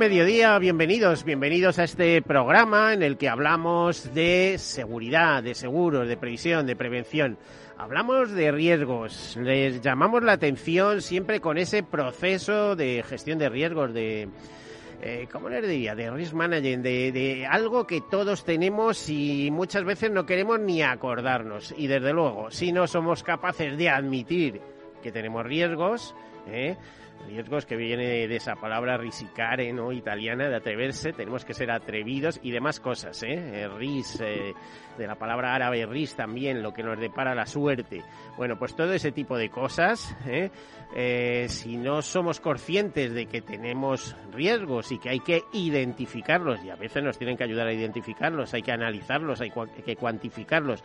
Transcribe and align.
Mediodía, 0.00 0.58
bienvenidos, 0.58 1.24
bienvenidos 1.24 1.78
a 1.78 1.84
este 1.84 2.22
programa 2.22 2.94
en 2.94 3.02
el 3.02 3.18
que 3.18 3.28
hablamos 3.28 4.14
de 4.14 4.56
seguridad, 4.56 5.42
de 5.42 5.54
seguros, 5.54 6.08
de 6.08 6.16
previsión, 6.16 6.66
de 6.66 6.74
prevención. 6.74 7.36
Hablamos 7.76 8.30
de 8.30 8.50
riesgos, 8.50 9.36
les 9.36 9.82
llamamos 9.82 10.22
la 10.22 10.32
atención 10.32 11.02
siempre 11.02 11.40
con 11.40 11.58
ese 11.58 11.82
proceso 11.82 12.76
de 12.76 13.04
gestión 13.06 13.38
de 13.38 13.50
riesgos, 13.50 13.92
de, 13.92 14.30
eh, 15.02 15.28
¿cómo 15.30 15.50
les 15.50 15.68
diría? 15.68 15.94
De 15.94 16.10
risk 16.10 16.32
management, 16.32 16.82
de, 16.82 17.12
de, 17.12 17.46
algo 17.46 17.86
que 17.86 18.00
todos 18.10 18.42
tenemos 18.42 19.06
y 19.10 19.50
muchas 19.52 19.84
veces 19.84 20.10
no 20.10 20.24
queremos 20.24 20.60
ni 20.60 20.82
acordarnos. 20.82 21.74
Y 21.76 21.88
desde 21.88 22.14
luego, 22.14 22.50
si 22.50 22.72
no 22.72 22.86
somos 22.86 23.22
capaces 23.22 23.76
de 23.76 23.90
admitir 23.90 24.62
que 25.02 25.12
tenemos 25.12 25.44
riesgos, 25.44 26.14
¿eh? 26.50 26.76
riesgos 27.26 27.66
que 27.66 27.76
viene 27.76 28.26
de 28.28 28.36
esa 28.36 28.56
palabra 28.56 28.96
risicare, 28.96 29.72
¿no? 29.72 29.92
Italiana, 29.92 30.48
de 30.48 30.56
atreverse, 30.56 31.12
tenemos 31.12 31.44
que 31.44 31.54
ser 31.54 31.70
atrevidos 31.70 32.40
y 32.42 32.50
demás 32.50 32.80
cosas, 32.80 33.22
¿eh? 33.22 33.62
eh 33.62 33.68
ris, 33.68 34.20
eh, 34.20 34.54
de 34.96 35.06
la 35.06 35.14
palabra 35.14 35.54
árabe 35.54 35.86
ris 35.86 36.14
también, 36.14 36.62
lo 36.62 36.72
que 36.72 36.82
nos 36.82 36.98
depara 36.98 37.34
la 37.34 37.46
suerte. 37.46 38.02
Bueno, 38.36 38.58
pues 38.58 38.74
todo 38.74 38.92
ese 38.92 39.12
tipo 39.12 39.36
de 39.36 39.50
cosas, 39.50 40.14
¿eh? 40.26 40.50
Eh, 40.94 41.46
si 41.48 41.76
no 41.76 42.02
somos 42.02 42.40
conscientes 42.40 43.12
de 43.12 43.26
que 43.26 43.42
tenemos 43.42 44.16
riesgos 44.32 44.90
y 44.90 44.98
que 44.98 45.10
hay 45.10 45.20
que 45.20 45.42
identificarlos, 45.52 46.64
y 46.64 46.70
a 46.70 46.76
veces 46.76 47.02
nos 47.02 47.16
tienen 47.16 47.36
que 47.36 47.44
ayudar 47.44 47.68
a 47.68 47.72
identificarlos, 47.72 48.52
hay 48.54 48.62
que 48.62 48.72
analizarlos, 48.72 49.40
hay 49.40 49.52
que 49.84 49.96
cuantificarlos, 49.96 50.82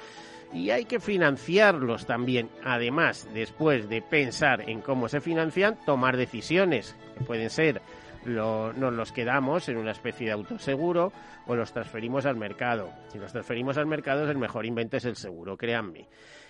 y 0.56 0.72
hay 0.72 0.86
que 0.86 1.00
financiarlos 1.00 2.06
también. 2.06 2.50
Además, 2.64 3.28
después 3.34 3.90
de 3.90 4.02
pensar 4.02 4.68
en 4.70 4.82
cómo 4.82 5.10
se 5.10 5.20
financian, 5.20 5.78
tomar 5.86 6.16
decisiones 6.16 6.96
que 7.18 7.26
pueden 7.26 7.50
ser 7.50 7.82
lo, 8.24 8.74
nos 8.74 8.94
los 8.94 9.12
quedamos 9.12 9.68
en 9.70 9.78
una 9.78 9.92
especie 9.92 10.28
de 10.28 10.32
autoseguro 10.32 11.12
o 11.46 11.56
los 11.56 11.74
transferimos 11.74 12.26
al 12.26 12.38
mercado. 12.38 12.90
Si 13.10 13.20
los 13.20 13.32
transferimos 13.32 13.78
al 13.78 13.86
mercado, 13.86 14.30
el 14.30 14.38
mejor 14.38 14.66
invento 14.66 14.98
es 14.98 15.06
el 15.06 15.18
seguro, 15.18 15.58
créanme. 15.58 16.08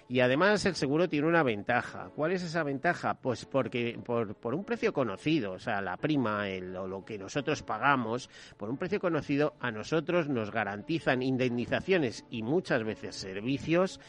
Y 0.07 0.19
además 0.19 0.63
el 0.66 0.75
seguro 0.75 1.09
tiene 1.09 1.27
una 1.27 1.41
ventaja. 1.41 2.11
¿Cuál 2.16 2.31
es 2.33 2.43
esa 2.43 2.61
ventaja? 2.61 3.16
Pues 3.16 3.45
porque 3.45 3.99
por, 4.05 4.35
por 4.35 4.53
un 4.53 4.63
precio 4.63 4.93
conocido, 4.93 5.53
o 5.53 5.59
sea, 5.59 5.81
la 5.81 5.97
prima 5.97 6.47
el, 6.47 6.75
o 6.75 6.88
lo 6.88 7.03
que 7.03 7.17
nosotros 7.17 7.63
pagamos, 7.63 8.29
por 8.57 8.69
un 8.69 8.77
precio 8.77 8.99
conocido, 8.99 9.55
a 9.59 9.71
nosotros 9.71 10.29
nos 10.29 10.51
garantizan 10.51 11.23
indemnizaciones 11.23 12.23
y 12.29 12.43
muchas 12.43 12.83
veces 12.83 13.16
servicios 13.16 13.99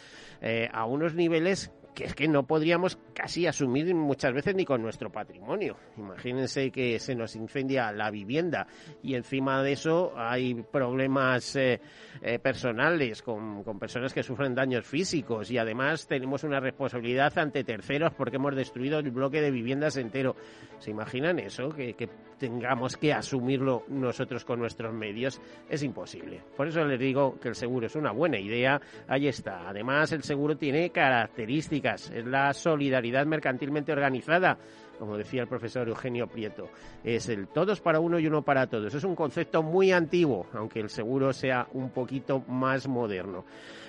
eh, 0.43 0.69
a 0.71 0.85
unos 0.85 1.15
niveles 1.15 1.73
que 1.97 2.05
es 2.05 2.15
que 2.15 2.29
no 2.29 2.47
podríamos 2.47 2.99
casi 3.15 3.47
asumir 3.47 3.93
muchas 3.95 4.35
veces 4.35 4.55
ni 4.55 4.67
con 4.67 4.83
nuestro 4.83 5.11
patrimonio. 5.11 5.79
Imagínense 5.97 6.71
que 6.71 6.99
se 6.99 7.15
nos 7.15 7.35
incendia 7.37 7.91
la 7.91 8.11
vivienda 8.11 8.67
y 9.03 9.15
encima 9.15 9.63
de 9.63 9.73
eso 9.73 10.13
hay 10.15 10.55
problemas 10.55 11.57
eh, 11.57 11.81
eh, 12.21 12.39
personales 12.39 13.23
con, 13.23 13.65
con, 13.65 13.79
personas 13.79 14.13
que 14.13 14.23
sufren 14.23 14.55
daños 14.55 14.85
físicos 14.85 15.51
y 15.51 15.57
además 15.57 16.07
tenemos 16.07 16.45
una 16.45 16.61
responsabilidad 16.61 17.37
ante 17.39 17.65
terceros 17.65 18.13
porque 18.13 18.37
hemos 18.37 18.55
destruido 18.55 18.99
el 18.99 19.11
bloque 19.11 19.41
de 19.41 19.51
viviendas 19.51 19.97
entero. 19.97 20.37
¿Se 20.79 20.91
imaginan 20.91 21.39
eso? 21.39 21.71
Que 21.71 21.95
tengamos 22.39 22.97
que 22.97 23.13
asumirlo 23.13 23.85
nosotros 23.89 24.45
con 24.45 24.59
nuestros 24.59 24.93
medios 24.93 25.41
es 25.69 25.83
imposible. 25.83 26.43
Por 26.57 26.69
eso 26.69 26.85
les 26.85 26.99
digo 26.99 27.39
que 27.41 27.49
el 27.49 27.55
seguro 27.55 27.87
es 27.87 27.97
una 27.97 28.13
buena 28.13 28.39
idea. 28.39 28.81
Ahí 29.09 29.29
está. 29.29 29.69
Además, 29.69 30.13
el 30.13 30.23
seguro 30.23 30.57
tiene 30.57 30.91
características. 30.91 32.11
Es 32.11 32.27
la 32.27 32.53
solidaridad 32.53 33.27
mercantilmente 33.27 33.93
organizada 33.93 34.59
como 34.99 35.17
decía 35.17 35.43
el 35.43 35.49
profesor 35.49 35.89
Eugenio 35.89 36.27
Prieto, 36.27 36.71
es 37.05 37.29
el 37.29 37.49
todos 37.49 37.81
para 37.81 38.01
uno 38.01 38.19
y 38.19 38.27
uno 38.27 38.43
para 38.43 38.67
todos. 38.67 38.95
Es 38.95 39.05
un 39.05 39.15
concepto 39.15 39.63
muy 39.63 39.93
antiguo, 39.93 40.47
aunque 40.55 40.81
el 40.81 40.89
seguro 40.89 41.33
sea 41.33 41.69
un 41.73 41.91
poquito 41.91 42.41
más 42.49 42.89
moderno. 42.89 43.45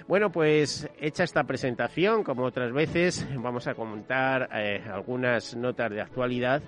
Bueno, 0.08 0.32
pues 0.32 0.90
hecha 1.00 1.24
esta 1.24 1.44
presentación, 1.44 2.24
como 2.24 2.44
otras 2.44 2.72
veces, 2.72 3.28
vamos 3.38 3.68
a 3.68 3.76
comentar 3.76 4.50
eh, 4.54 4.82
algunas 4.92 5.56
notas 5.56 5.92
de 5.92 6.02
actualidad 6.02 6.62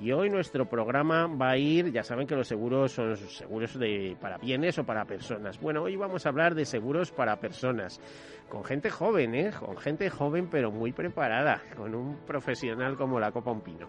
y 0.00 0.12
hoy 0.12 0.28
nuestro 0.30 0.66
programa 0.66 1.26
va 1.26 1.50
a 1.50 1.56
ir, 1.56 1.92
ya 1.92 2.02
saben 2.02 2.26
que 2.26 2.34
los 2.34 2.48
seguros 2.48 2.92
son 2.92 3.16
seguros 3.16 3.78
de, 3.78 4.16
para 4.20 4.38
bienes 4.38 4.78
o 4.78 4.84
para 4.84 5.04
personas. 5.04 5.60
Bueno, 5.60 5.82
hoy 5.82 5.96
vamos 5.96 6.26
a 6.26 6.28
hablar 6.28 6.54
de 6.54 6.64
seguros 6.64 7.10
para 7.10 7.36
personas, 7.36 8.00
con 8.48 8.64
gente 8.64 8.90
joven, 8.90 9.34
¿eh? 9.34 9.50
Con 9.58 9.76
gente 9.76 10.10
joven 10.10 10.48
pero 10.50 10.70
muy 10.70 10.92
preparada, 10.92 11.62
con 11.76 11.94
un 11.94 12.16
profesional 12.26 12.96
como 12.96 13.20
la 13.20 13.32
Copa 13.32 13.50
Un 13.50 13.60
Pino. 13.60 13.88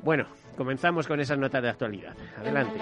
Bueno, 0.00 0.26
comenzamos 0.56 1.06
con 1.06 1.20
esas 1.20 1.38
notas 1.38 1.62
de 1.62 1.70
actualidad. 1.70 2.14
Adelante. 2.38 2.80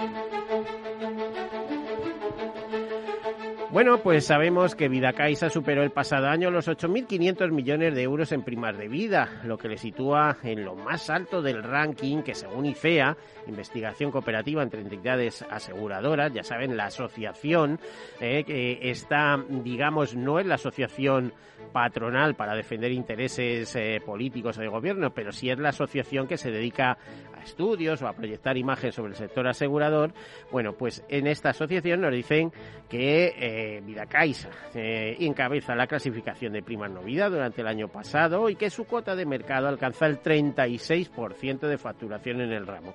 Bueno, 3.73 4.03
pues 4.03 4.27
sabemos 4.27 4.75
que 4.75 4.87
Vidacaixa 4.87 5.49
superó 5.49 5.81
el 5.81 5.89
pasado 5.89 6.27
año 6.27 6.51
los 6.51 6.67
8.500 6.67 7.49
millones 7.49 7.95
de 7.95 8.03
euros 8.03 8.31
en 8.31 8.43
primas 8.43 8.77
de 8.77 8.87
vida, 8.87 9.41
lo 9.45 9.57
que 9.57 9.67
le 9.67 9.79
sitúa 9.79 10.37
en 10.43 10.63
lo 10.63 10.75
más 10.75 11.09
alto 11.09 11.41
del 11.41 11.63
ranking 11.63 12.21
que 12.21 12.35
según 12.35 12.67
IFEA, 12.67 13.17
Investigación 13.47 14.11
Cooperativa 14.11 14.61
entre 14.61 14.81
Entidades 14.81 15.43
Aseguradoras, 15.49 16.31
ya 16.31 16.43
saben, 16.43 16.77
la 16.77 16.85
asociación 16.85 17.79
eh, 18.21 18.43
que 18.43 18.91
está, 18.91 19.43
digamos, 19.49 20.15
no 20.15 20.37
es 20.37 20.45
la 20.45 20.53
asociación 20.53 21.33
patronal 21.71 22.35
para 22.35 22.53
defender 22.53 22.91
intereses 22.91 23.75
eh, 23.75 23.99
políticos 24.05 24.55
o 24.59 24.61
de 24.61 24.67
gobierno, 24.67 25.15
pero 25.15 25.31
sí 25.31 25.49
es 25.49 25.57
la 25.57 25.69
asociación 25.69 26.27
que 26.27 26.37
se 26.37 26.51
dedica 26.51 26.99
estudios 27.43 28.01
o 28.01 28.07
a 28.07 28.13
proyectar 28.13 28.57
imágenes 28.57 28.95
sobre 28.95 29.11
el 29.11 29.17
sector 29.17 29.47
asegurador. 29.47 30.13
Bueno, 30.51 30.73
pues 30.73 31.03
en 31.09 31.27
esta 31.27 31.49
asociación 31.49 32.01
nos 32.01 32.11
dicen 32.11 32.51
que 32.89 33.33
eh, 33.37 33.81
Vidacaixa 33.85 34.49
eh, 34.73 35.17
encabeza 35.19 35.75
la 35.75 35.87
clasificación 35.87 36.53
de 36.53 36.63
primas 36.63 36.91
no 36.91 37.01
vida 37.01 37.29
durante 37.29 37.61
el 37.61 37.67
año 37.67 37.87
pasado 37.87 38.49
y 38.49 38.55
que 38.55 38.69
su 38.69 38.85
cuota 38.85 39.15
de 39.15 39.25
mercado 39.25 39.67
alcanza 39.67 40.05
el 40.05 40.21
36% 40.21 41.67
de 41.67 41.77
facturación 41.77 42.41
en 42.41 42.51
el 42.51 42.67
ramo. 42.67 42.93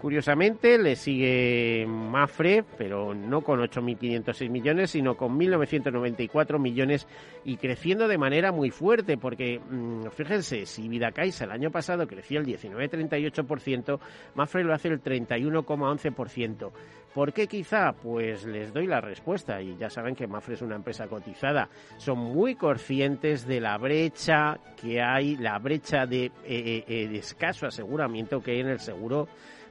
Curiosamente 0.00 0.76
le 0.76 0.94
sigue 0.94 1.86
Mafre, 1.88 2.64
pero 2.76 3.14
no 3.14 3.40
con 3.40 3.60
8.506 3.60 4.50
millones, 4.50 4.90
sino 4.90 5.16
con 5.16 5.38
1.994 5.38 6.58
millones 6.60 7.08
y 7.44 7.56
creciendo 7.56 8.06
de 8.06 8.18
manera 8.18 8.52
muy 8.52 8.70
fuerte, 8.70 9.16
porque 9.16 9.58
mmm, 9.58 10.08
fíjense, 10.10 10.66
si 10.66 10.86
Vidacaixa 10.88 11.44
el 11.44 11.50
año 11.50 11.70
pasado 11.70 12.06
creció 12.06 12.40
el 12.40 12.46
19,38%, 12.46 13.98
Mafre 14.34 14.64
lo 14.64 14.74
hace 14.74 14.88
el 14.88 15.02
31,11%. 15.02 16.72
¿Por 17.14 17.32
qué 17.32 17.46
quizá? 17.46 17.94
Pues 17.94 18.44
les 18.44 18.74
doy 18.74 18.86
la 18.86 19.00
respuesta 19.00 19.62
y 19.62 19.78
ya 19.78 19.88
saben 19.88 20.14
que 20.14 20.26
Mafre 20.26 20.54
es 20.54 20.60
una 20.60 20.76
empresa 20.76 21.06
cotizada. 21.06 21.70
Son 21.96 22.18
muy 22.18 22.56
conscientes 22.56 23.46
de 23.46 23.58
la 23.58 23.78
brecha 23.78 24.60
que 24.78 25.00
hay, 25.00 25.36
la 25.38 25.58
brecha 25.58 26.04
de, 26.04 26.26
eh, 26.44 26.84
eh, 26.86 27.08
de 27.08 27.16
escaso 27.16 27.66
aseguramiento 27.66 28.42
que 28.42 28.50
hay 28.50 28.60
en 28.60 28.68
el 28.68 28.80
seguro 28.80 29.28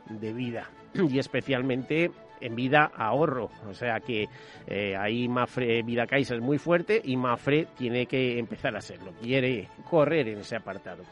de 0.10 0.34
vida 0.34 0.70
y 0.94 1.20
especialmente 1.20 2.12
en 2.42 2.56
vida 2.56 2.92
ahorro. 2.96 3.50
O 3.68 3.74
sea 3.74 4.00
que 4.00 4.28
eh, 4.68 4.96
ahí 4.96 5.28
Mafre 5.28 5.82
Vida 5.84 6.06
Caixa 6.06 6.36
es 6.36 6.42
muy 6.42 6.58
fuerte 6.58 7.02
y 7.04 7.16
Mafre 7.18 7.68
tiene 7.78 8.06
que 8.06 8.38
empezar 8.38 8.76
a 8.76 8.82
serlo. 8.82 9.14
Quiere 9.22 9.70
correr 9.90 10.28
en 10.28 10.40
ese 10.40 10.56
apartado. 10.56 11.04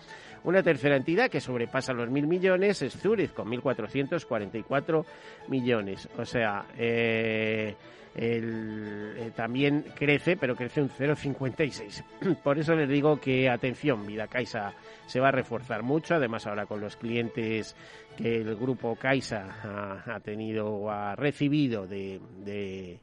Una 0.44 0.62
tercera 0.62 0.98
entidad 0.98 1.30
que 1.30 1.40
sobrepasa 1.40 1.94
los 1.94 2.10
mil 2.10 2.28
millones 2.28 2.82
es 2.82 2.98
Zurich, 2.98 3.34
con 3.34 3.50
1.444 3.50 5.06
millones. 5.48 6.10
O 6.18 6.26
sea, 6.26 6.66
eh, 6.78 7.76
eh, 8.16 9.32
también 9.36 9.86
crece, 9.96 10.38
pero 10.38 10.56
crece 10.56 10.82
un 10.82 10.90
0,56. 10.90 12.38
Por 12.44 12.60
eso 12.60 12.76
les 12.76 12.88
digo 12.88 13.20
que, 13.20 13.50
atención, 13.50 14.06
Vida 14.06 14.28
Caixa 14.28 14.74
se 15.08 15.20
va 15.20 15.30
a 15.30 15.32
reforzar 15.32 15.84
mucho, 15.84 16.16
además 16.16 16.46
ahora 16.46 16.66
con 16.66 16.80
los 16.80 16.96
clientes 16.96 17.76
que 18.16 18.38
el 18.38 18.56
grupo 18.56 18.96
Caixa 18.96 20.04
ha, 20.06 20.20
tenido 20.20 20.68
o 20.68 20.92
ha 20.92 21.16
recibido 21.16 21.88
de, 21.88 22.20
de, 22.46 23.00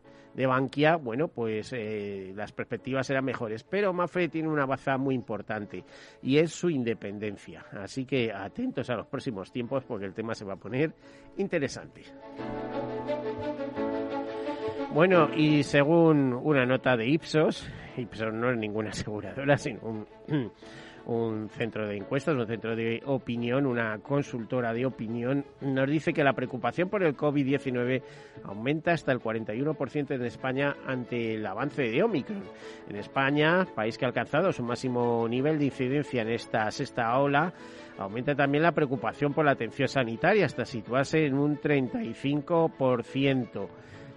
Bankia, 0.47 0.97
bueno, 0.97 1.29
pues 1.29 1.73
eh, 1.73 2.33
las 2.35 2.53
perspectivas 2.53 3.07
serán 3.07 3.25
mejores. 3.25 3.65
Pero 3.65 3.93
Mafre 3.93 4.29
tiene 4.29 4.49
una 4.49 4.65
baza 4.65 4.97
muy 4.97 5.15
importante 5.15 5.85
y 6.23 6.39
es 6.39 6.53
su 6.53 6.71
independencia. 6.71 7.67
Así 7.73 8.07
que 8.07 8.33
atentos 8.33 8.89
a 8.89 8.95
los 8.95 9.07
próximos 9.07 9.51
tiempos 9.53 9.85
porque 9.85 10.07
el 10.07 10.15
tema 10.15 10.35
se 10.35 10.45
va 10.45 10.55
a 10.55 10.57
poner 10.57 10.95
interesante. 11.37 12.05
Bueno, 14.93 15.31
y 15.37 15.63
según 15.63 16.33
una 16.33 16.67
nota 16.67 16.97
de 16.97 17.07
Ipsos, 17.07 17.65
Ipsos 17.97 18.35
no 18.35 18.51
es 18.51 18.59
ninguna 18.59 18.91
aseguradora, 18.95 19.57
sino 19.57 20.05
un, 21.07 21.49
centro 21.49 21.87
de 21.87 21.97
encuestas, 21.97 22.35
un 22.35 22.49
centro 22.49 22.75
de 22.75 23.01
opinión, 23.07 23.67
una 23.67 24.01
consultora 24.01 24.73
de 24.73 24.87
opinión, 24.87 25.45
nos 25.61 25.89
dice 25.89 26.13
que 26.13 26.25
la 26.25 26.33
preocupación 26.33 26.89
por 26.89 27.05
el 27.05 27.17
COVID-19 27.17 28.03
aumenta 28.43 28.91
hasta 28.91 29.13
el 29.13 29.21
41% 29.21 30.11
en 30.11 30.25
España 30.25 30.75
ante 30.85 31.35
el 31.35 31.47
avance 31.47 31.83
de 31.83 32.03
Omicron. 32.03 32.43
En 32.89 32.97
España, 32.97 33.69
país 33.73 33.97
que 33.97 34.07
ha 34.07 34.09
alcanzado 34.09 34.51
su 34.51 34.65
máximo 34.65 35.29
nivel 35.29 35.61
de 35.61 35.67
incidencia 35.67 36.23
en 36.23 36.31
esta 36.31 36.69
sexta 36.73 37.17
ola, 37.17 37.55
aumenta 37.97 38.35
también 38.35 38.65
la 38.65 38.73
preocupación 38.73 39.35
por 39.35 39.45
la 39.45 39.53
atención 39.53 39.87
sanitaria 39.87 40.47
hasta 40.47 40.65
situarse 40.65 41.27
en 41.27 41.35
un 41.35 41.61
35% 41.61 43.69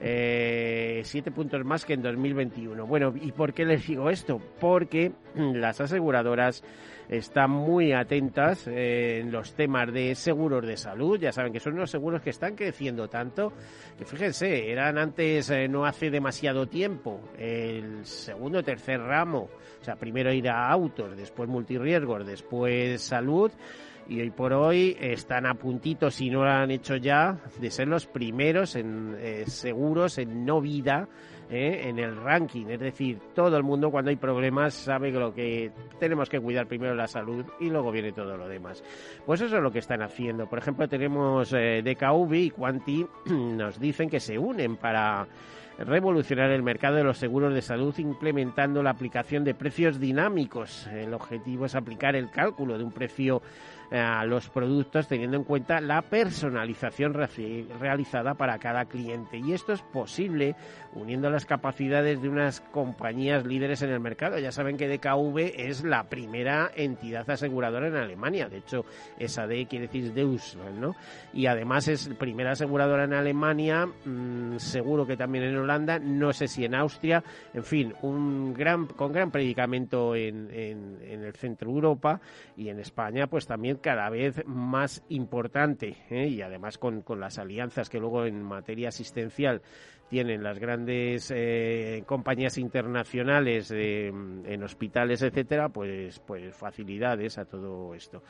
eh, 0.05 1.01
siete 1.05 1.31
puntos 1.31 1.63
más 1.63 1.85
que 1.85 1.93
en 1.93 2.01
2021. 2.01 2.85
Bueno, 2.85 3.13
¿y 3.15 3.31
por 3.31 3.53
qué 3.53 3.63
les 3.63 3.87
digo 3.87 4.09
esto? 4.09 4.41
Porque 4.59 5.13
las 5.35 5.79
aseguradoras 5.79 6.61
están 7.07 7.51
muy 7.51 7.93
atentas 7.93 8.67
eh, 8.67 9.19
en 9.21 9.31
los 9.31 9.53
temas 9.55 9.93
de 9.93 10.13
seguros 10.15 10.67
de 10.67 10.75
salud. 10.75 11.17
Ya 11.17 11.31
saben 11.31 11.53
que 11.53 11.61
son 11.61 11.75
unos 11.75 11.89
seguros 11.89 12.21
que 12.21 12.31
están 12.31 12.55
creciendo 12.55 13.07
tanto 13.07 13.53
que 13.97 14.03
fíjense, 14.03 14.69
eran 14.69 14.97
antes, 14.97 15.49
eh, 15.49 15.69
no 15.69 15.85
hace 15.85 16.09
demasiado 16.09 16.67
tiempo, 16.67 17.21
el 17.37 18.05
segundo 18.05 18.59
o 18.59 18.63
tercer 18.63 18.99
ramo. 18.99 19.49
O 19.79 19.85
sea, 19.85 19.95
primero 19.95 20.33
ir 20.33 20.49
a 20.49 20.69
autos, 20.69 21.15
después 21.15 21.47
multirriesgos, 21.47 22.25
después 22.25 23.01
salud 23.01 23.51
y 24.07 24.21
hoy 24.21 24.31
por 24.31 24.53
hoy 24.53 24.95
están 24.99 25.45
a 25.45 25.53
puntito, 25.55 26.11
si 26.11 26.29
no 26.29 26.43
lo 26.43 26.49
han 26.49 26.71
hecho 26.71 26.95
ya, 26.95 27.37
de 27.59 27.71
ser 27.71 27.87
los 27.87 28.05
primeros 28.05 28.75
en 28.75 29.15
eh, 29.19 29.43
seguros 29.47 30.17
en 30.17 30.45
no 30.45 30.61
vida 30.61 31.07
eh, 31.49 31.89
en 31.89 31.99
el 31.99 32.15
ranking. 32.15 32.67
Es 32.67 32.79
decir, 32.79 33.19
todo 33.35 33.55
el 33.57 33.63
mundo 33.63 33.91
cuando 33.91 34.09
hay 34.09 34.15
problemas 34.15 34.73
sabe 34.73 35.11
que 35.11 35.19
lo 35.19 35.33
que 35.33 35.71
tenemos 35.99 36.29
que 36.29 36.39
cuidar 36.39 36.67
primero 36.67 36.95
la 36.95 37.07
salud 37.07 37.45
y 37.59 37.69
luego 37.69 37.91
viene 37.91 38.11
todo 38.11 38.37
lo 38.37 38.47
demás. 38.47 38.83
Pues 39.25 39.41
eso 39.41 39.57
es 39.57 39.63
lo 39.63 39.71
que 39.71 39.79
están 39.79 40.01
haciendo. 40.01 40.47
Por 40.47 40.59
ejemplo, 40.59 40.87
tenemos 40.87 41.53
eh, 41.53 41.81
DKV 41.83 42.33
y 42.33 42.49
Quanti 42.49 43.05
nos 43.25 43.79
dicen 43.79 44.09
que 44.09 44.19
se 44.19 44.37
unen 44.37 44.77
para 44.77 45.27
revolucionar 45.77 46.51
el 46.51 46.63
mercado 46.63 46.97
de 46.97 47.03
los 47.03 47.17
seguros 47.17 47.53
de 47.53 47.61
salud 47.61 47.97
implementando 47.97 48.83
la 48.83 48.91
aplicación 48.91 49.43
de 49.43 49.55
precios 49.55 49.99
dinámicos. 49.99 50.87
El 50.87 51.13
objetivo 51.13 51.65
es 51.65 51.75
aplicar 51.75 52.15
el 52.15 52.29
cálculo 52.29 52.77
de 52.77 52.83
un 52.83 52.91
precio 52.91 53.41
a 53.93 54.25
los 54.25 54.49
productos 54.49 55.07
teniendo 55.07 55.37
en 55.37 55.43
cuenta 55.43 55.79
la 55.79 56.01
personalización 56.01 57.13
realizada 57.13 58.33
para 58.33 58.57
cada 58.57 58.85
cliente. 58.85 59.37
Y 59.37 59.53
esto 59.53 59.71
es 59.73 59.81
posible 59.81 60.55
uniendo 60.93 61.29
las 61.29 61.45
capacidades 61.45 62.21
de 62.21 62.29
unas 62.29 62.61
compañías 62.61 63.45
líderes 63.45 63.81
en 63.83 63.91
el 63.91 63.99
mercado. 63.99 64.39
Ya 64.39 64.51
saben 64.51 64.77
que 64.77 64.87
DKV 64.87 65.37
es 65.55 65.83
la 65.83 66.05
primera 66.05 66.71
entidad 66.75 67.29
aseguradora 67.29 67.87
en 67.87 67.95
Alemania. 67.95 68.49
De 68.49 68.57
hecho, 68.57 68.85
esa 69.19 69.45
D 69.47 69.67
quiere 69.67 69.87
decir 69.87 70.13
Deutschland, 70.13 70.79
¿no? 70.79 70.95
Y 71.31 71.45
además 71.45 71.87
es 71.87 72.09
primera 72.19 72.51
aseguradora 72.51 73.03
en 73.03 73.13
Alemania, 73.13 73.85
mm, 73.85 74.57
seguro 74.57 75.05
que 75.05 75.17
también 75.17 75.43
en 75.43 75.57
Holanda, 75.57 75.99
no 75.99 76.33
sé 76.33 76.47
si 76.47 76.65
en 76.65 76.75
Austria, 76.75 77.23
en 77.53 77.63
fin, 77.63 77.93
un 78.01 78.53
gran, 78.53 78.87
con 78.87 79.11
gran 79.11 79.31
predicamento 79.31 80.15
en, 80.15 80.49
en, 80.51 80.99
en 81.03 81.23
el 81.23 81.33
centro 81.33 81.69
Europa 81.69 82.21
y 82.57 82.69
en 82.69 82.79
España, 82.79 83.27
pues 83.27 83.45
también 83.45 83.77
cada 83.83 84.09
vez 84.09 84.43
más 84.47 85.03
importante 85.09 85.97
¿eh? 86.09 86.27
y 86.27 86.41
además 86.41 86.79
con, 86.79 87.03
con 87.03 87.19
las 87.19 87.37
alianzas 87.37 87.89
que 87.89 87.99
luego 87.99 88.25
en 88.25 88.41
materia 88.41 88.89
asistencial 88.89 89.61
tienen 90.13 90.43
las 90.43 90.59
grandes 90.59 91.33
eh, 91.35 92.03
compañías 92.05 92.59
internacionales 92.59 93.71
en 93.71 94.61
hospitales, 94.61 95.23
etcétera, 95.23 95.69
pues, 95.69 96.19
pues 96.19 96.55
facilidades 96.55 97.39
a 97.39 97.45
todo 97.45 97.95
esto. 97.95 98.21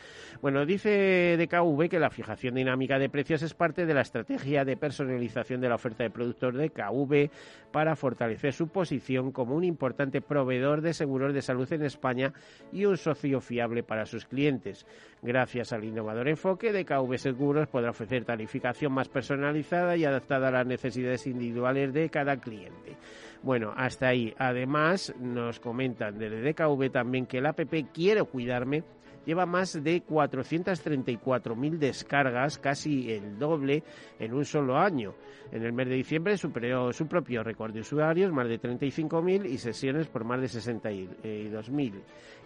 Bueno, 0.41 0.65
dice 0.65 1.35
DKV 1.37 1.89
que 1.89 1.99
la 1.99 2.09
fijación 2.09 2.55
dinámica 2.55 2.97
de 2.97 3.09
precios 3.09 3.41
es 3.41 3.53
parte 3.53 3.85
de 3.85 3.93
la 3.93 3.99
estrategia 3.99 4.63
de 4.63 4.77
personalización 4.77 5.59
de 5.59 5.67
la 5.67 5.75
oferta 5.75 6.05
de 6.05 6.09
productos 6.09 6.53
de 6.53 6.69
KV 6.69 7.29
para 7.73 7.97
fortalecer 7.97 8.53
su 8.53 8.69
posición 8.69 9.33
como 9.33 9.53
un 9.53 9.65
importante 9.65 10.21
proveedor 10.21 10.79
de 10.79 10.93
seguros 10.93 11.33
de 11.33 11.41
salud 11.41 11.69
en 11.73 11.83
España 11.83 12.31
y 12.71 12.85
un 12.85 12.95
socio 12.95 13.41
fiable 13.41 13.83
para 13.83 14.05
sus 14.05 14.25
clientes. 14.25 14.85
Gracias 15.21 15.73
al 15.73 15.83
innovador 15.83 16.29
enfoque, 16.29 16.71
DKV 16.71 17.17
Seguros 17.17 17.67
podrá 17.67 17.89
ofrecer 17.89 18.23
tarificación 18.23 18.93
más 18.93 19.09
personalizada 19.09 19.97
y 19.97 20.05
adaptada 20.05 20.47
a 20.47 20.51
las 20.51 20.67
necesidades 20.67 21.27
individuales 21.27 21.72
de 21.73 22.09
cada 22.09 22.37
cliente. 22.37 22.97
Bueno, 23.41 23.73
hasta 23.75 24.07
ahí. 24.07 24.33
Además, 24.37 25.13
nos 25.19 25.59
comentan 25.59 26.17
desde 26.17 26.53
DKV 26.53 26.91
también 26.91 27.25
que 27.25 27.39
el 27.39 27.45
APP 27.45 27.91
Quiero 27.93 28.25
Cuidarme 28.25 28.83
lleva 29.25 29.45
más 29.45 29.81
de 29.83 30.03
434.000 30.03 31.77
descargas, 31.77 32.57
casi 32.57 33.11
el 33.11 33.37
doble 33.37 33.83
en 34.19 34.33
un 34.33 34.45
solo 34.45 34.77
año. 34.77 35.13
En 35.51 35.63
el 35.63 35.73
mes 35.73 35.87
de 35.87 35.95
diciembre 35.95 36.37
superó 36.37 36.91
su 36.93 37.07
propio 37.07 37.43
récord 37.43 37.73
de 37.73 37.81
usuarios, 37.81 38.31
más 38.31 38.47
de 38.47 38.59
35.000, 38.59 39.45
y 39.49 39.57
sesiones 39.57 40.07
por 40.07 40.23
más 40.23 40.41
de 40.41 40.47
62.000. 40.47 41.93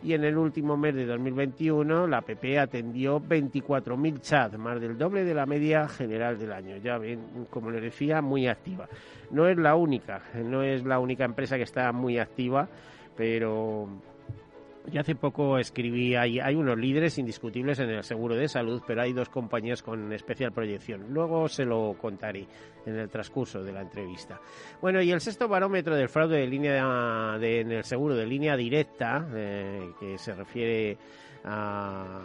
Y 0.04 0.14
en 0.14 0.24
el 0.24 0.38
último 0.38 0.78
mes 0.78 0.96
de 0.96 1.06
2021, 1.06 2.08
la 2.08 2.18
app 2.18 2.30
atendió 2.60 3.20
24.000 3.20 4.20
chats, 4.22 4.58
más 4.58 4.80
del 4.80 4.98
doble 4.98 5.24
de 5.24 5.34
la 5.34 5.46
media 5.46 5.88
general 5.88 6.38
del 6.38 6.52
año. 6.52 6.78
Ya 6.78 6.98
ven, 6.98 7.48
como 7.50 7.72
les 7.72 7.82
decía, 7.82 8.22
muy 8.22 8.48
activa. 8.48 8.88
No 9.32 9.48
es 9.48 9.58
la 9.58 9.76
única, 9.76 10.22
no 10.36 10.64
es 10.64 10.86
la 10.86 11.00
única 11.00 11.26
empresa 11.26 11.58
que 11.58 11.64
está 11.64 11.92
muy 11.92 12.20
activa, 12.20 12.68
pero 13.16 13.88
yo 14.92 15.02
hace 15.02 15.16
poco 15.16 15.58
escribí, 15.58 16.16
hay, 16.16 16.40
hay 16.40 16.56
unos 16.56 16.78
líderes 16.78 17.18
indiscutibles 17.18 17.80
en 17.80 17.90
el 17.90 18.04
seguro 18.04 18.36
de 18.36 18.48
salud, 18.48 18.82
pero 18.86 19.02
hay 19.02 19.14
dos 19.14 19.30
compañías 19.30 19.84
con 19.84 20.12
especial 20.14 20.52
proyección. 20.52 21.08
Luego 21.10 21.48
se 21.50 21.66
lo 21.66 21.96
contaré 22.00 22.48
en 22.86 22.98
el 22.98 23.10
transcurso 23.10 23.64
de 23.64 23.74
la 23.74 23.82
entrevista. 23.82 24.40
Bueno, 24.82 25.02
y 25.02 25.12
el 25.12 25.20
sexto 25.20 25.48
barómetro 25.48 25.96
del 25.96 26.10
fraude 26.10 26.38
de 26.38 26.48
línea 26.48 27.38
de, 27.38 27.62
en 27.62 27.72
el 27.72 27.84
seguro 27.84 28.16
de 28.16 28.26
línea 28.26 28.56
directa, 28.56 29.28
eh, 29.34 29.92
que 30.00 30.18
se 30.18 30.34
refiere 30.34 30.98
al 31.44 32.22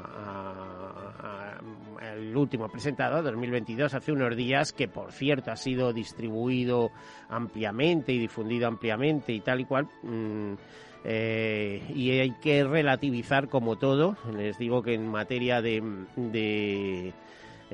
último 2.36 2.68
presentado, 2.68 3.22
2022, 3.22 3.94
hace 3.94 4.12
unos 4.12 4.36
días, 4.36 4.72
que 4.72 4.88
por 4.88 5.12
cierto 5.12 5.50
ha 5.50 5.56
sido 5.56 5.92
distribuido 5.92 6.90
ampliamente 7.28 8.12
y 8.12 8.18
difundido 8.18 8.66
ampliamente 8.66 9.32
y 9.32 9.40
tal 9.40 9.60
y 9.60 9.64
cual. 9.64 9.88
Mm, 10.02 10.54
eh, 11.04 11.82
y 11.94 12.10
hay 12.10 12.30
que 12.32 12.64
relativizar 12.64 13.48
como 13.48 13.76
todo. 13.76 14.16
Les 14.36 14.58
digo 14.58 14.82
que 14.82 14.94
en 14.94 15.08
materia 15.08 15.60
de, 15.62 15.82
de 16.16 17.12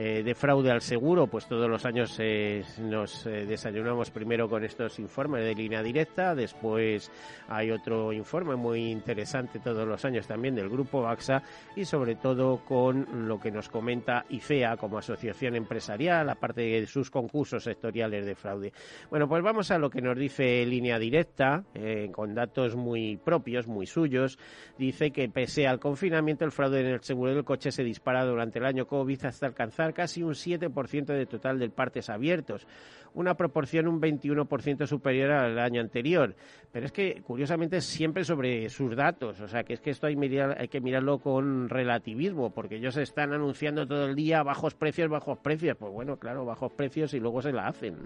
eh, 0.00 0.22
de 0.22 0.32
fraude 0.36 0.70
al 0.70 0.80
seguro, 0.80 1.26
pues 1.26 1.48
todos 1.48 1.68
los 1.68 1.84
años 1.84 2.16
eh, 2.20 2.62
nos 2.78 3.26
eh, 3.26 3.44
desayunamos 3.46 4.12
primero 4.12 4.48
con 4.48 4.62
estos 4.62 5.00
informes 5.00 5.42
de 5.42 5.56
línea 5.56 5.82
directa, 5.82 6.36
después 6.36 7.10
hay 7.48 7.72
otro 7.72 8.12
informe 8.12 8.54
muy 8.54 8.92
interesante 8.92 9.58
todos 9.58 9.88
los 9.88 10.04
años 10.04 10.28
también 10.28 10.54
del 10.54 10.68
grupo 10.68 11.08
AXA 11.08 11.42
y 11.74 11.84
sobre 11.84 12.14
todo 12.14 12.64
con 12.64 13.26
lo 13.26 13.40
que 13.40 13.50
nos 13.50 13.68
comenta 13.68 14.24
IFEA 14.28 14.76
como 14.76 14.98
asociación 14.98 15.56
empresarial, 15.56 16.30
aparte 16.30 16.60
de 16.60 16.86
sus 16.86 17.10
concursos 17.10 17.64
sectoriales 17.64 18.24
de 18.24 18.36
fraude. 18.36 18.72
Bueno, 19.10 19.28
pues 19.28 19.42
vamos 19.42 19.72
a 19.72 19.78
lo 19.78 19.90
que 19.90 20.00
nos 20.00 20.16
dice 20.16 20.64
línea 20.64 21.00
directa, 21.00 21.64
con 22.12 22.36
datos 22.36 22.76
muy 22.76 23.16
propios, 23.16 23.66
muy 23.66 23.86
suyos. 23.86 24.38
Dice 24.78 25.10
que 25.10 25.28
pese 25.28 25.66
al 25.66 25.80
confinamiento, 25.80 26.44
el 26.44 26.52
fraude 26.52 26.82
en 26.82 26.86
el 26.86 27.02
seguro 27.02 27.34
del 27.34 27.44
coche 27.44 27.72
se 27.72 27.82
dispara 27.82 28.24
durante 28.24 28.60
el 28.60 28.64
año 28.64 28.86
COVID 28.86 29.24
hasta 29.24 29.46
alcanzar 29.46 29.87
casi 29.92 30.22
un 30.22 30.34
7% 30.34 31.06
de 31.06 31.26
total 31.26 31.58
del 31.58 31.70
partes 31.70 32.10
abiertos, 32.10 32.66
una 33.14 33.34
proporción 33.34 33.88
un 33.88 34.00
21% 34.00 34.86
superior 34.86 35.30
al 35.32 35.58
año 35.58 35.80
anterior. 35.80 36.34
Pero 36.72 36.86
es 36.86 36.92
que, 36.92 37.22
curiosamente, 37.22 37.80
siempre 37.80 38.24
sobre 38.24 38.68
sus 38.68 38.94
datos. 38.94 39.40
O 39.40 39.48
sea, 39.48 39.64
que 39.64 39.72
es 39.74 39.80
que 39.80 39.90
esto 39.90 40.06
hay, 40.06 40.16
hay 40.16 40.68
que 40.68 40.80
mirarlo 40.80 41.18
con 41.18 41.68
relativismo, 41.68 42.50
porque 42.50 42.76
ellos 42.76 42.96
están 42.96 43.32
anunciando 43.32 43.86
todo 43.86 44.06
el 44.06 44.14
día 44.14 44.42
bajos 44.42 44.74
precios, 44.74 45.08
bajos 45.08 45.38
precios. 45.38 45.76
Pues 45.76 45.92
bueno, 45.92 46.18
claro, 46.18 46.44
bajos 46.44 46.72
precios 46.72 47.14
y 47.14 47.20
luego 47.20 47.42
se 47.42 47.52
la 47.52 47.68
hacen. 47.68 47.96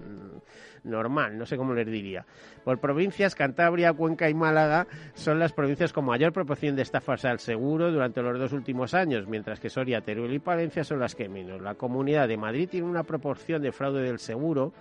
Normal, 0.84 1.38
no 1.38 1.46
sé 1.46 1.56
cómo 1.56 1.74
les 1.74 1.86
diría. 1.86 2.24
Por 2.64 2.78
provincias, 2.78 3.34
Cantabria, 3.34 3.92
Cuenca 3.92 4.28
y 4.28 4.34
Málaga 4.34 4.86
son 5.14 5.38
las 5.38 5.52
provincias 5.52 5.92
con 5.92 6.04
mayor 6.04 6.32
proporción 6.32 6.76
de 6.76 6.82
estafas 6.82 7.24
al 7.24 7.38
seguro 7.38 7.90
durante 7.90 8.22
los 8.22 8.38
dos 8.38 8.52
últimos 8.52 8.94
años, 8.94 9.26
mientras 9.26 9.60
que 9.60 9.68
Soria, 9.68 10.00
Teruel 10.00 10.34
y 10.34 10.38
Palencia 10.38 10.84
son 10.84 11.00
las 11.00 11.14
que 11.14 11.28
menos. 11.28 11.60
La 11.62 11.74
Comunidad 11.74 12.28
de 12.28 12.36
Madrid 12.36 12.68
tiene 12.68 12.86
una 12.86 13.04
proporción 13.04 13.62
de 13.62 13.72
fraude 13.72 14.02
del 14.02 14.18
seguro 14.18 14.72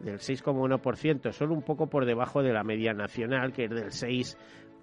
del 0.00 0.18
6,1%, 0.18 1.32
solo 1.32 1.54
un 1.54 1.62
poco 1.62 1.86
por 1.86 2.04
debajo 2.04 2.42
de 2.42 2.52
la 2.52 2.64
media 2.64 2.92
nacional, 2.92 3.52
que 3.52 3.64
es 3.64 3.70
del 3.70 3.92
6 3.92 4.36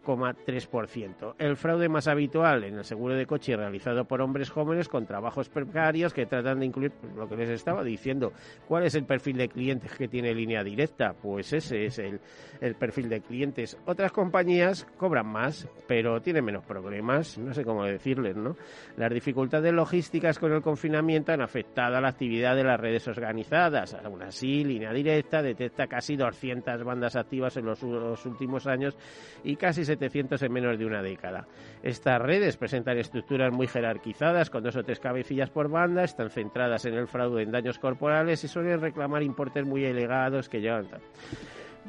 3%. 0.04 1.36
El 1.38 1.56
fraude 1.56 1.90
más 1.90 2.08
habitual 2.08 2.64
en 2.64 2.78
el 2.78 2.84
seguro 2.84 3.16
de 3.16 3.26
coche 3.26 3.56
realizado 3.56 4.06
por 4.06 4.22
hombres 4.22 4.50
jóvenes 4.50 4.90
con 4.90 5.06
trabajos 5.06 5.50
precarios 5.50 6.14
que 6.14 6.26
tratan 6.26 6.60
de 6.60 6.66
incluir 6.66 6.92
pues, 6.92 7.14
lo 7.16 7.28
que 7.28 7.36
les 7.38 7.50
estaba 7.50 7.84
diciendo. 7.84 8.34
¿Cuál 8.68 8.86
es 8.86 8.96
el 8.96 9.06
perfil 9.06 9.38
de 9.38 9.50
clientes 9.50 9.92
que 9.94 10.08
tiene 10.08 10.34
línea 10.34 10.64
directa? 10.64 11.14
Pues 11.14 11.54
ese 11.54 11.86
es 11.86 12.00
el, 12.00 12.20
el 12.62 12.76
perfil 12.76 13.10
de 13.10 13.22
clientes. 13.22 13.78
Otras 13.86 14.12
compañías 14.12 14.86
cobran 14.98 15.28
más, 15.28 15.68
pero 15.88 16.22
tienen 16.22 16.46
menos 16.46 16.66
problemas. 16.66 17.38
No 17.38 17.54
sé 17.54 17.64
cómo 17.64 17.84
decirles, 17.84 18.36
¿no? 18.36 18.56
Las 18.98 19.12
dificultades 19.12 19.74
logísticas 19.74 20.40
con 20.40 20.52
el 20.52 20.62
confinamiento 20.62 21.32
han 21.32 21.42
afectado 21.42 21.98
a 21.98 22.02
la 22.02 22.10
actividad 22.10 22.56
de 22.56 22.64
las 22.64 22.80
redes 22.80 23.08
organizadas. 23.08 23.94
Aún 23.94 24.22
así, 24.22 24.64
línea 24.64 24.92
directa 24.92 25.42
detecta 25.42 25.88
casi 25.88 26.16
200 26.16 26.84
bandas 26.84 27.16
activas 27.16 27.56
en 27.58 27.66
los, 27.66 27.82
los 27.84 28.26
últimos 28.26 28.68
años 28.68 28.98
y 29.44 29.56
casi 29.56 29.86
700 29.94 30.42
en 30.42 30.52
menos 30.52 30.78
de 30.78 30.86
una 30.86 31.02
década. 31.02 31.48
Estas 31.82 32.22
redes 32.22 32.58
presentan 32.58 32.98
estructuras 32.98 33.54
muy 33.54 33.68
jerarquizadas, 33.68 34.50
con 34.50 34.64
dos 34.64 34.76
o 34.76 34.84
tres 34.84 35.00
cabecillas 35.00 35.50
por 35.50 35.70
banda, 35.70 36.04
están 36.04 36.30
centradas 36.30 36.86
en 36.86 36.96
el 36.96 37.08
fraude 37.08 37.44
en 37.44 37.52
daños 37.52 37.80
corporales 37.80 38.44
y 38.44 38.48
suelen 38.48 38.82
reclamar 38.82 39.24
importes 39.24 39.66
muy 39.66 39.86
elevados 39.86 40.50
que 40.50 40.62
llevan. 40.62 40.88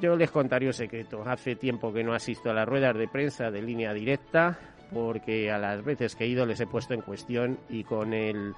Yo 0.00 0.16
les 0.16 0.30
contaré 0.30 0.66
un 0.66 0.72
secreto. 0.72 1.22
Hace 1.24 1.56
tiempo 1.56 1.92
que 1.92 2.02
no 2.02 2.14
asisto 2.14 2.50
a 2.50 2.54
las 2.54 2.68
ruedas 2.68 2.96
de 2.96 3.08
prensa 3.08 3.50
de 3.50 3.62
línea 3.62 3.92
directa, 3.92 4.58
porque 4.92 5.50
a 5.50 5.58
las 5.58 5.84
veces 5.84 6.14
que 6.16 6.24
he 6.24 6.28
ido 6.28 6.44
les 6.46 6.60
he 6.60 6.66
puesto 6.66 6.94
en 6.94 7.00
cuestión 7.00 7.58
y 7.68 7.84
con 7.84 8.12
el 8.12 8.54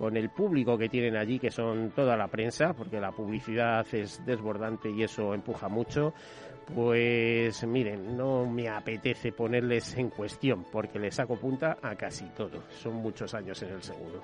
con 0.00 0.16
el 0.16 0.30
público 0.30 0.78
que 0.78 0.88
tienen 0.88 1.14
allí, 1.14 1.38
que 1.38 1.50
son 1.50 1.90
toda 1.90 2.16
la 2.16 2.26
prensa, 2.28 2.72
porque 2.72 2.98
la 2.98 3.12
publicidad 3.12 3.86
es 3.92 4.24
desbordante 4.24 4.90
y 4.90 5.02
eso 5.02 5.34
empuja 5.34 5.68
mucho, 5.68 6.14
pues 6.74 7.66
miren, 7.66 8.16
no 8.16 8.46
me 8.46 8.68
apetece 8.68 9.32
ponerles 9.32 9.96
en 9.96 10.10
cuestión 10.10 10.64
porque 10.70 10.98
les 10.98 11.14
saco 11.14 11.36
punta 11.36 11.78
a 11.82 11.94
casi 11.96 12.26
todo. 12.36 12.62
Son 12.70 12.94
muchos 12.94 13.34
años 13.34 13.62
en 13.62 13.70
el 13.70 13.82
seguro. 13.82 14.22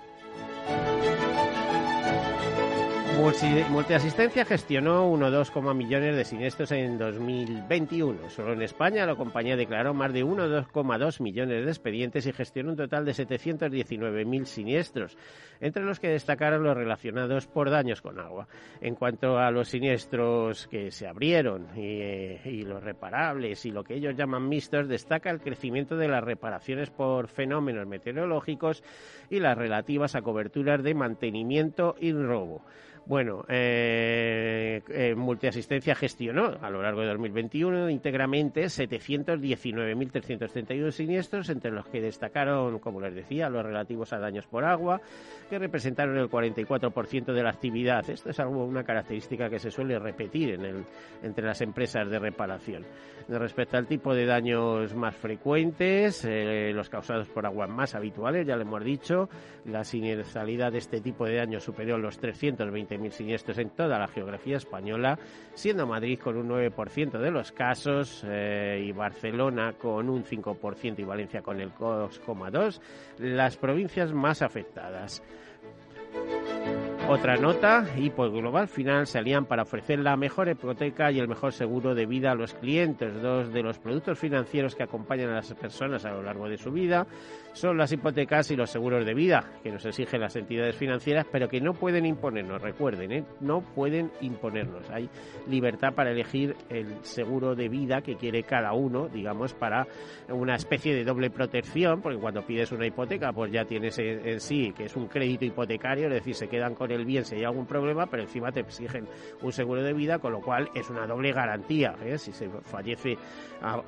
Multiasistencia 3.18 4.44
gestionó 4.44 5.10
1,2 5.10 5.74
millones 5.74 6.16
de 6.16 6.24
siniestros 6.24 6.70
en 6.72 6.98
2021. 6.98 8.28
Solo 8.28 8.52
en 8.52 8.60
España 8.60 9.06
la 9.06 9.14
compañía 9.14 9.56
declaró 9.56 9.94
más 9.94 10.12
de 10.12 10.22
1,2 10.22 11.22
millones 11.22 11.64
de 11.64 11.70
expedientes 11.70 12.26
y 12.26 12.32
gestionó 12.32 12.72
un 12.72 12.76
total 12.76 13.06
de 13.06 13.12
719.000 13.12 14.44
siniestros, 14.44 15.16
entre 15.60 15.82
los 15.82 15.98
que 15.98 16.08
destacaron 16.08 16.62
los 16.62 16.76
relacionados 16.76 17.46
por 17.46 17.70
daños 17.70 18.02
con 18.02 18.20
agua. 18.20 18.48
En 18.82 18.94
cuanto 18.94 19.38
a 19.38 19.50
los 19.50 19.70
siniestros 19.70 20.66
que 20.66 20.90
se 20.90 21.08
abrieron 21.08 21.68
y, 21.74 22.00
eh, 22.02 22.40
y 22.44 22.62
los 22.62 22.84
reparables 22.84 23.64
y 23.64 23.70
lo 23.70 23.82
que 23.82 23.94
ellos 23.94 24.14
llaman 24.14 24.46
mixtos, 24.46 24.88
destaca 24.88 25.30
el 25.30 25.40
crecimiento 25.40 25.96
de 25.96 26.08
las 26.08 26.22
reparaciones 26.22 26.90
por 26.90 27.28
fenómenos 27.28 27.86
meteorológicos 27.86 28.84
y 29.30 29.40
las 29.40 29.56
relativas 29.56 30.14
a 30.14 30.22
coberturas 30.22 30.82
de 30.82 30.94
mantenimiento 30.94 31.96
y 31.98 32.12
robo. 32.12 32.62
Bueno, 33.06 33.44
eh, 33.48 34.82
eh, 34.88 35.14
Multiasistencia 35.14 35.94
gestionó 35.94 36.56
a 36.60 36.68
lo 36.70 36.82
largo 36.82 37.02
de 37.02 37.06
2021 37.06 37.88
íntegramente 37.88 38.64
719.331 38.64 40.90
siniestros, 40.90 41.48
entre 41.50 41.70
los 41.70 41.86
que 41.86 42.00
destacaron, 42.00 42.80
como 42.80 43.00
les 43.00 43.14
decía, 43.14 43.48
los 43.48 43.64
relativos 43.64 44.12
a 44.12 44.18
daños 44.18 44.48
por 44.48 44.64
agua, 44.64 45.00
que 45.48 45.56
representaron 45.56 46.18
el 46.18 46.28
44% 46.28 47.32
de 47.32 47.42
la 47.44 47.50
actividad. 47.50 48.10
Esto 48.10 48.30
es 48.30 48.40
algo, 48.40 48.64
una 48.64 48.82
característica 48.82 49.48
que 49.48 49.60
se 49.60 49.70
suele 49.70 50.00
repetir 50.00 50.58
entre 51.22 51.46
las 51.46 51.60
empresas 51.60 52.10
de 52.10 52.18
reparación. 52.18 52.84
Respecto 53.28 53.76
al 53.76 53.88
tipo 53.88 54.14
de 54.14 54.24
daños 54.24 54.94
más 54.94 55.16
frecuentes, 55.16 56.24
eh, 56.24 56.70
los 56.72 56.88
causados 56.88 57.28
por 57.28 57.44
agua 57.44 57.66
más 57.66 57.96
habituales, 57.96 58.46
ya 58.46 58.54
lo 58.54 58.62
hemos 58.62 58.84
dicho, 58.84 59.28
la 59.64 59.82
siniestralidad 59.82 60.70
de 60.70 60.78
este 60.78 61.00
tipo 61.00 61.26
de 61.26 61.34
daños 61.34 61.64
superior 61.64 61.98
a 61.98 62.02
los 62.02 62.18
320 62.18 62.95
mil 62.98 63.12
siniestros 63.12 63.58
en 63.58 63.70
toda 63.70 63.98
la 63.98 64.08
geografía 64.08 64.56
española, 64.56 65.18
siendo 65.54 65.86
Madrid 65.86 66.18
con 66.18 66.36
un 66.36 66.48
9% 66.48 67.18
de 67.18 67.30
los 67.30 67.52
casos 67.52 68.24
eh, 68.26 68.84
y 68.86 68.92
Barcelona 68.92 69.74
con 69.74 70.08
un 70.08 70.24
5% 70.24 70.98
y 70.98 71.04
Valencia 71.04 71.42
con 71.42 71.60
el 71.60 71.72
2,2%, 71.72 72.80
las 73.18 73.56
provincias 73.56 74.12
más 74.12 74.42
afectadas. 74.42 75.22
Otra 77.08 77.36
nota, 77.36 77.86
por 78.16 78.32
Global 78.32 78.66
Final 78.66 79.06
se 79.06 79.18
alían 79.18 79.46
para 79.46 79.62
ofrecer 79.62 80.00
la 80.00 80.16
mejor 80.16 80.48
hipoteca 80.48 81.12
y 81.12 81.20
el 81.20 81.28
mejor 81.28 81.52
seguro 81.52 81.94
de 81.94 82.04
vida 82.04 82.32
a 82.32 82.34
los 82.34 82.52
clientes. 82.54 83.22
Dos 83.22 83.52
de 83.52 83.62
los 83.62 83.78
productos 83.78 84.18
financieros 84.18 84.74
que 84.74 84.82
acompañan 84.82 85.30
a 85.30 85.36
las 85.36 85.54
personas 85.54 86.04
a 86.04 86.10
lo 86.10 86.22
largo 86.22 86.48
de 86.48 86.58
su 86.58 86.72
vida 86.72 87.06
son 87.52 87.78
las 87.78 87.92
hipotecas 87.92 88.50
y 88.50 88.56
los 88.56 88.70
seguros 88.70 89.06
de 89.06 89.14
vida, 89.14 89.52
que 89.62 89.70
nos 89.70 89.84
exigen 89.86 90.20
las 90.20 90.36
entidades 90.36 90.76
financieras, 90.76 91.26
pero 91.30 91.48
que 91.48 91.60
no 91.60 91.72
pueden 91.72 92.04
imponernos, 92.04 92.60
recuerden, 92.60 93.12
¿eh? 93.12 93.24
no 93.40 93.60
pueden 93.60 94.10
imponernos. 94.20 94.90
Hay 94.90 95.08
libertad 95.48 95.94
para 95.94 96.10
elegir 96.10 96.54
el 96.68 97.02
seguro 97.02 97.54
de 97.54 97.68
vida 97.68 98.02
que 98.02 98.16
quiere 98.16 98.42
cada 98.42 98.72
uno, 98.72 99.08
digamos, 99.08 99.54
para 99.54 99.86
una 100.28 100.56
especie 100.56 100.94
de 100.94 101.04
doble 101.04 101.30
protección, 101.30 102.02
porque 102.02 102.18
cuando 102.18 102.42
pides 102.42 102.72
una 102.72 102.86
hipoteca, 102.86 103.32
pues 103.32 103.52
ya 103.52 103.64
tienes 103.64 103.98
en, 103.98 104.26
en 104.26 104.40
sí 104.40 104.74
que 104.76 104.84
es 104.84 104.96
un 104.96 105.06
crédito 105.06 105.44
hipotecario, 105.44 106.08
es 106.08 106.14
decir, 106.14 106.34
se 106.34 106.48
quedan 106.48 106.74
con 106.74 106.90
el 106.90 106.95
el 106.96 107.04
bien 107.04 107.24
si 107.24 107.36
hay 107.36 107.44
algún 107.44 107.66
problema, 107.66 108.06
pero 108.06 108.22
encima 108.22 108.50
te 108.50 108.60
exigen 108.60 109.06
un 109.42 109.52
seguro 109.52 109.82
de 109.82 109.92
vida, 109.92 110.18
con 110.18 110.32
lo 110.32 110.40
cual 110.40 110.68
es 110.74 110.88
una 110.90 111.06
doble 111.06 111.32
garantía. 111.32 111.94
¿eh? 112.02 112.18
Si 112.18 112.32
se 112.32 112.48
fallece 112.48 113.16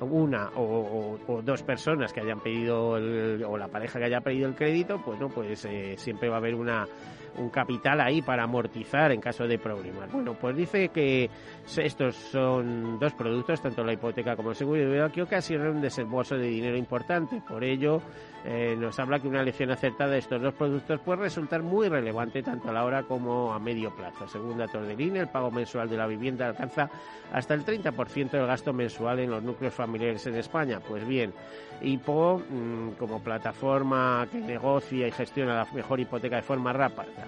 una 0.01 0.51
o, 0.55 1.17
dos 1.43 1.63
personas 1.63 2.13
que 2.13 2.21
hayan 2.21 2.39
pedido, 2.39 2.91
o 2.91 3.57
la 3.57 3.67
pareja 3.67 3.99
que 3.99 4.05
haya 4.05 4.21
pedido 4.21 4.47
el 4.47 4.55
crédito, 4.55 5.01
pues 5.03 5.19
no, 5.19 5.29
pues 5.29 5.65
eh, 5.65 5.95
siempre 5.97 6.29
va 6.29 6.35
a 6.35 6.39
haber 6.39 6.55
una 6.55 6.87
un 7.37 7.49
capital 7.49 8.01
ahí 8.01 8.21
para 8.21 8.43
amortizar 8.43 9.11
en 9.11 9.21
caso 9.21 9.47
de 9.47 9.57
problemas. 9.57 10.11
Bueno, 10.11 10.33
pues 10.33 10.55
dice 10.55 10.89
que 10.89 11.29
estos 11.77 12.15
son 12.15 12.99
dos 12.99 13.13
productos, 13.13 13.61
tanto 13.61 13.83
la 13.83 13.93
hipoteca 13.93 14.35
como 14.35 14.51
el 14.51 14.55
seguro 14.55 14.81
de 14.81 14.87
vida, 14.87 15.11
que 15.11 15.21
ocasionan 15.21 15.75
un 15.75 15.81
desembolso 15.81 16.37
de 16.37 16.47
dinero 16.47 16.77
importante. 16.77 17.41
Por 17.47 17.63
ello, 17.63 18.01
eh, 18.45 18.75
nos 18.77 18.97
habla 18.99 19.19
que 19.19 19.27
una 19.27 19.41
elección 19.41 19.71
acertada 19.71 20.11
de 20.11 20.19
estos 20.19 20.41
dos 20.41 20.53
productos 20.53 20.99
puede 21.01 21.23
resultar 21.23 21.61
muy 21.61 21.89
relevante 21.89 22.41
tanto 22.41 22.69
a 22.69 22.73
la 22.73 22.85
hora 22.85 23.03
como 23.03 23.53
a 23.53 23.59
medio 23.59 23.93
plazo. 23.95 24.27
Según 24.27 24.57
datos 24.57 24.87
del 24.87 24.99
INE, 24.99 25.19
el 25.19 25.27
pago 25.27 25.51
mensual 25.51 25.89
de 25.89 25.97
la 25.97 26.07
vivienda 26.07 26.47
alcanza 26.47 26.89
hasta 27.33 27.53
el 27.53 27.65
30% 27.65 28.31
del 28.31 28.47
gasto 28.47 28.73
mensual 28.73 29.19
en 29.19 29.31
los 29.31 29.43
núcleos 29.43 29.73
familiares 29.73 30.25
en 30.27 30.35
España. 30.35 30.79
Pues 30.79 31.05
bien, 31.07 31.33
IPO, 31.81 32.39
mm, 32.49 32.89
como 32.97 33.19
plataforma 33.19 34.27
que 34.31 34.39
negocia 34.39 35.07
y 35.07 35.11
gestiona 35.11 35.55
la 35.55 35.67
mejor 35.73 35.99
hipoteca 35.99 36.37
de 36.37 36.41
forma 36.41 36.73
rápida, 36.73 37.18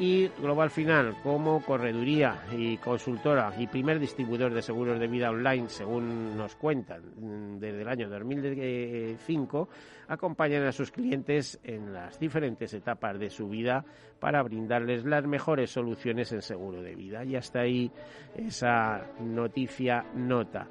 y 0.00 0.28
Global 0.28 0.70
Final 0.70 1.16
como 1.22 1.62
correduría 1.62 2.44
y 2.56 2.78
consultora 2.78 3.52
y 3.58 3.66
primer 3.66 3.98
distribuidor 3.98 4.54
de 4.54 4.62
seguros 4.62 4.98
de 4.98 5.06
vida 5.06 5.28
online, 5.28 5.68
según 5.68 6.38
nos 6.38 6.56
cuentan 6.56 7.02
mm, 7.16 7.58
desde 7.58 7.82
el 7.82 7.88
año 7.88 8.08
2005, 8.08 9.68
acompañan 10.08 10.64
a 10.64 10.72
sus 10.72 10.90
clientes 10.90 11.60
en 11.62 11.92
las 11.92 12.18
diferentes 12.18 12.72
etapas 12.72 13.18
de 13.18 13.28
su 13.28 13.50
vida 13.50 13.84
para 14.18 14.42
brindarles 14.42 15.04
las 15.04 15.26
mejores 15.26 15.70
soluciones 15.70 16.32
en 16.32 16.40
seguro 16.40 16.80
de 16.80 16.94
vida. 16.94 17.22
Y 17.22 17.36
hasta 17.36 17.60
ahí 17.60 17.90
esa 18.34 19.06
noticia 19.20 20.06
nota. 20.14 20.66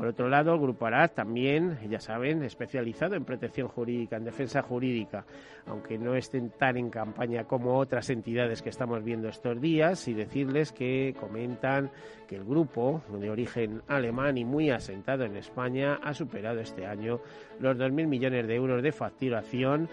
Por 0.00 0.08
otro 0.08 0.30
lado, 0.30 0.54
el 0.54 0.60
Grupo 0.60 0.86
Arad 0.86 1.10
también, 1.10 1.78
ya 1.90 2.00
saben, 2.00 2.42
especializado 2.42 3.16
en 3.16 3.26
protección 3.26 3.68
jurídica, 3.68 4.16
en 4.16 4.24
defensa 4.24 4.62
jurídica, 4.62 5.26
aunque 5.66 5.98
no 5.98 6.14
estén 6.14 6.48
tan 6.52 6.78
en 6.78 6.88
campaña 6.88 7.44
como 7.44 7.76
otras 7.76 8.08
entidades 8.08 8.62
que 8.62 8.70
estamos 8.70 9.04
viendo 9.04 9.28
estos 9.28 9.60
días, 9.60 10.08
y 10.08 10.14
decirles 10.14 10.72
que 10.72 11.14
comentan 11.20 11.90
que 12.26 12.36
el 12.36 12.44
grupo, 12.44 13.02
de 13.12 13.28
origen 13.28 13.82
alemán 13.88 14.38
y 14.38 14.44
muy 14.46 14.70
asentado 14.70 15.24
en 15.24 15.36
España, 15.36 16.00
ha 16.02 16.14
superado 16.14 16.60
este 16.60 16.86
año 16.86 17.20
los 17.58 17.76
2.000 17.76 18.06
millones 18.06 18.46
de 18.46 18.54
euros 18.54 18.82
de 18.82 18.92
facturación 18.92 19.86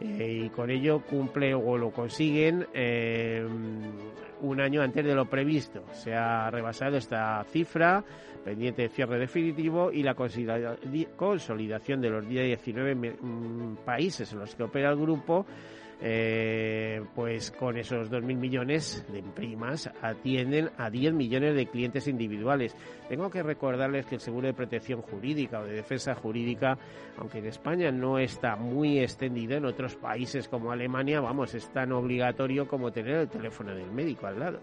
y 0.00 0.48
con 0.50 0.70
ello 0.70 1.00
cumple 1.00 1.54
o 1.54 1.78
lo 1.78 1.90
consiguen 1.90 2.66
un 4.40 4.60
año 4.60 4.82
antes 4.82 5.04
de 5.04 5.14
lo 5.14 5.26
previsto. 5.26 5.84
Se 5.92 6.14
ha 6.14 6.50
rebasado 6.50 6.96
esta 6.96 7.44
cifra 7.44 8.04
pendiente 8.44 8.82
de 8.82 8.88
cierre 8.90 9.18
definitivo 9.18 9.90
y 9.90 10.02
la 10.02 10.14
consolidación 10.14 12.00
de 12.00 12.10
los 12.10 12.28
19 12.28 12.94
mm, 12.94 13.76
países 13.84 14.32
en 14.32 14.40
los 14.40 14.54
que 14.54 14.64
opera 14.64 14.90
el 14.90 14.96
grupo 14.96 15.46
eh, 16.00 17.02
pues 17.14 17.50
con 17.50 17.76
esos 17.76 18.10
2.000 18.10 18.36
millones 18.36 19.04
de 19.12 19.22
primas 19.22 19.90
atienden 20.02 20.70
a 20.76 20.90
10 20.90 21.14
millones 21.14 21.54
de 21.54 21.66
clientes 21.66 22.08
individuales. 22.08 22.76
Tengo 23.08 23.30
que 23.30 23.42
recordarles 23.42 24.06
que 24.06 24.16
el 24.16 24.20
seguro 24.20 24.46
de 24.46 24.54
protección 24.54 25.02
jurídica 25.02 25.60
o 25.60 25.64
de 25.64 25.74
defensa 25.74 26.14
jurídica, 26.14 26.78
aunque 27.18 27.38
en 27.38 27.46
España 27.46 27.90
no 27.90 28.18
está 28.18 28.56
muy 28.56 28.98
extendido, 28.98 29.56
en 29.56 29.64
otros 29.64 29.96
países 29.96 30.48
como 30.48 30.72
Alemania, 30.72 31.20
vamos, 31.20 31.54
es 31.54 31.68
tan 31.70 31.92
obligatorio 31.92 32.66
como 32.66 32.90
tener 32.92 33.16
el 33.16 33.28
teléfono 33.28 33.74
del 33.74 33.90
médico 33.90 34.26
al 34.26 34.40
lado. 34.40 34.60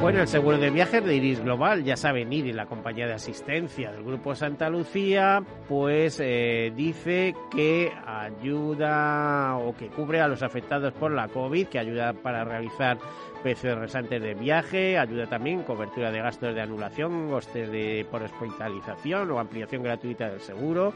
Bueno, 0.00 0.22
el 0.22 0.28
seguro 0.28 0.56
de 0.56 0.70
viajes 0.70 1.04
de 1.04 1.14
Iris 1.14 1.44
Global, 1.44 1.84
ya 1.84 1.94
saben, 1.94 2.32
y 2.32 2.54
la 2.54 2.64
compañía 2.64 3.06
de 3.06 3.12
asistencia 3.12 3.92
del 3.92 4.02
Grupo 4.02 4.34
Santa 4.34 4.70
Lucía, 4.70 5.42
pues 5.68 6.18
eh, 6.24 6.72
dice 6.74 7.34
que 7.54 7.92
ayuda 8.40 9.56
o 9.56 9.74
que 9.76 9.88
cubre 9.88 10.20
a 10.20 10.28
los 10.28 10.42
afectados 10.42 10.92
por 10.94 11.12
la 11.12 11.28
COVID, 11.28 11.68
que 11.68 11.78
ayuda 11.78 12.12
para 12.12 12.44
realizar 12.44 12.98
PCRs 13.42 13.94
antes 13.94 14.22
de 14.22 14.34
viaje, 14.34 14.98
ayuda 14.98 15.26
también 15.26 15.62
cobertura 15.62 16.10
de 16.10 16.20
gastos 16.20 16.54
de 16.54 16.60
anulación, 16.60 17.28
costes 17.28 17.70
de 17.70 18.06
por 18.10 18.22
hospitalización 18.22 19.30
o 19.30 19.38
ampliación 19.38 19.82
gratuita 19.82 20.30
del 20.30 20.40
seguro. 20.40 20.92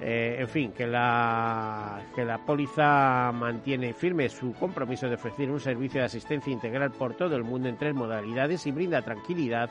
Eh, 0.00 0.36
en 0.38 0.48
fin, 0.48 0.72
que 0.72 0.86
la, 0.86 2.00
que 2.14 2.24
la 2.24 2.38
póliza 2.38 3.32
mantiene 3.32 3.92
firme 3.92 4.28
su 4.28 4.52
compromiso 4.54 5.08
de 5.08 5.16
ofrecer 5.16 5.50
un 5.50 5.60
servicio 5.60 6.00
de 6.00 6.06
asistencia 6.06 6.52
integral 6.52 6.92
por 6.92 7.14
todo 7.14 7.36
el 7.36 7.44
mundo 7.44 7.68
en 7.68 7.76
tres 7.76 7.94
modalidades 7.94 8.66
y 8.66 8.72
brinda 8.72 9.02
tranquilidad 9.02 9.68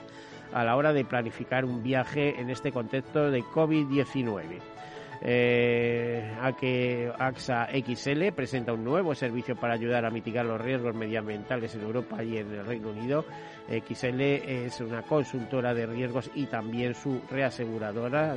a 0.54 0.64
la 0.64 0.76
hora 0.76 0.94
de 0.94 1.06
planificar 1.06 1.64
un 1.64 1.82
viaje 1.82 2.40
en 2.40 2.50
este 2.50 2.72
contexto 2.72 3.32
de 3.32 3.44
COVID-19. 3.44 4.79
Eh, 5.22 6.34
a 6.40 6.54
que 6.54 7.12
AXA 7.18 7.68
XL 7.74 8.32
presenta 8.34 8.72
un 8.72 8.86
nuevo 8.86 9.14
servicio 9.14 9.56
para 9.56 9.74
ayudar 9.74 10.06
a 10.06 10.10
mitigar 10.10 10.46
los 10.46 10.62
riesgos 10.62 10.96
medioambientales 10.96 11.76
en 11.76 11.82
Europa 11.82 12.24
y 12.24 12.38
en 12.38 12.54
el 12.54 12.66
Reino 12.66 12.90
Unido. 12.90 13.26
XL 13.68 14.22
es 14.22 14.80
una 14.80 15.02
consultora 15.02 15.74
de 15.74 15.86
riesgos 15.86 16.32
y 16.34 16.46
también 16.46 16.96
su 16.96 17.22
reaseguradora. 17.30 18.34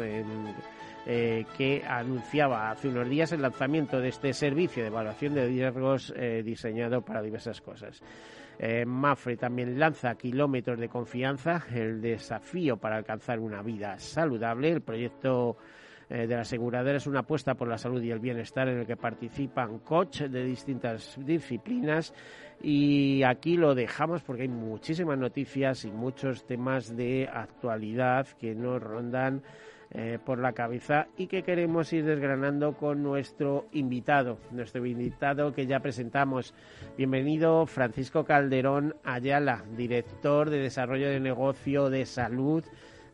Eh, 1.05 1.47
que 1.57 1.83
anunciaba 1.85 2.71
hace 2.71 2.87
unos 2.87 3.09
días 3.09 3.33
el 3.33 3.43
lanzamiento 3.43 4.01
de 4.01 4.11
este 4.11 4.33
servicio 4.33 4.85
de 4.85 4.89
evaluación 4.89 5.35
de 5.35 5.49
riesgos 5.49 6.15
eh, 6.17 6.45
diseñado 6.45 7.03
para 7.03 7.21
diversas 7.21 7.61
cosas. 7.61 8.01
Eh, 8.57 8.85
Mafre 8.87 9.37
también 9.37 9.81
lanza 9.81 10.15
Kilómetros 10.15 10.79
de 10.79 10.89
Confianza, 10.89 11.65
el 11.75 12.01
desafío 12.01 12.77
para 12.77 12.99
alcanzar 12.99 13.41
una 13.41 13.63
vida 13.63 13.99
saludable. 13.99 14.71
El 14.71 14.83
proyecto 14.83 15.57
de 16.19 16.35
la 16.35 16.43
aseguradora 16.43 16.97
es 16.97 17.07
una 17.07 17.21
apuesta 17.21 17.55
por 17.55 17.69
la 17.69 17.79
salud 17.79 18.03
y 18.03 18.11
el 18.11 18.19
bienestar 18.19 18.69
en 18.69 18.81
el 18.81 18.87
que 18.87 18.97
participan 18.97 19.79
coach 19.79 20.23
de 20.23 20.45
distintas 20.45 21.19
disciplinas 21.25 22.13
y 22.61 23.23
aquí 23.23 23.57
lo 23.57 23.75
dejamos 23.75 24.23
porque 24.23 24.43
hay 24.43 24.49
muchísimas 24.49 25.19
noticias 25.19 25.85
y 25.85 25.91
muchos 25.91 26.47
temas 26.47 26.97
de 26.97 27.29
actualidad 27.33 28.27
que 28.39 28.55
nos 28.55 28.83
rondan 28.83 29.43
eh, 29.95 30.19
por 30.25 30.39
la 30.39 30.53
cabeza 30.53 31.09
y 31.17 31.27
que 31.27 31.43
queremos 31.43 31.93
ir 31.93 32.05
desgranando 32.05 32.77
con 32.77 33.03
nuestro 33.03 33.67
invitado, 33.73 34.39
nuestro 34.51 34.87
invitado 34.87 35.53
que 35.53 35.67
ya 35.67 35.81
presentamos. 35.81 36.55
Bienvenido 36.97 37.67
Francisco 37.67 38.25
Calderón 38.25 38.97
Ayala, 39.05 39.65
director 39.77 40.49
de 40.49 40.61
Desarrollo 40.61 41.11
de 41.11 41.21
Negocio 41.21 41.91
de 41.91 42.07
Salud 42.07 42.65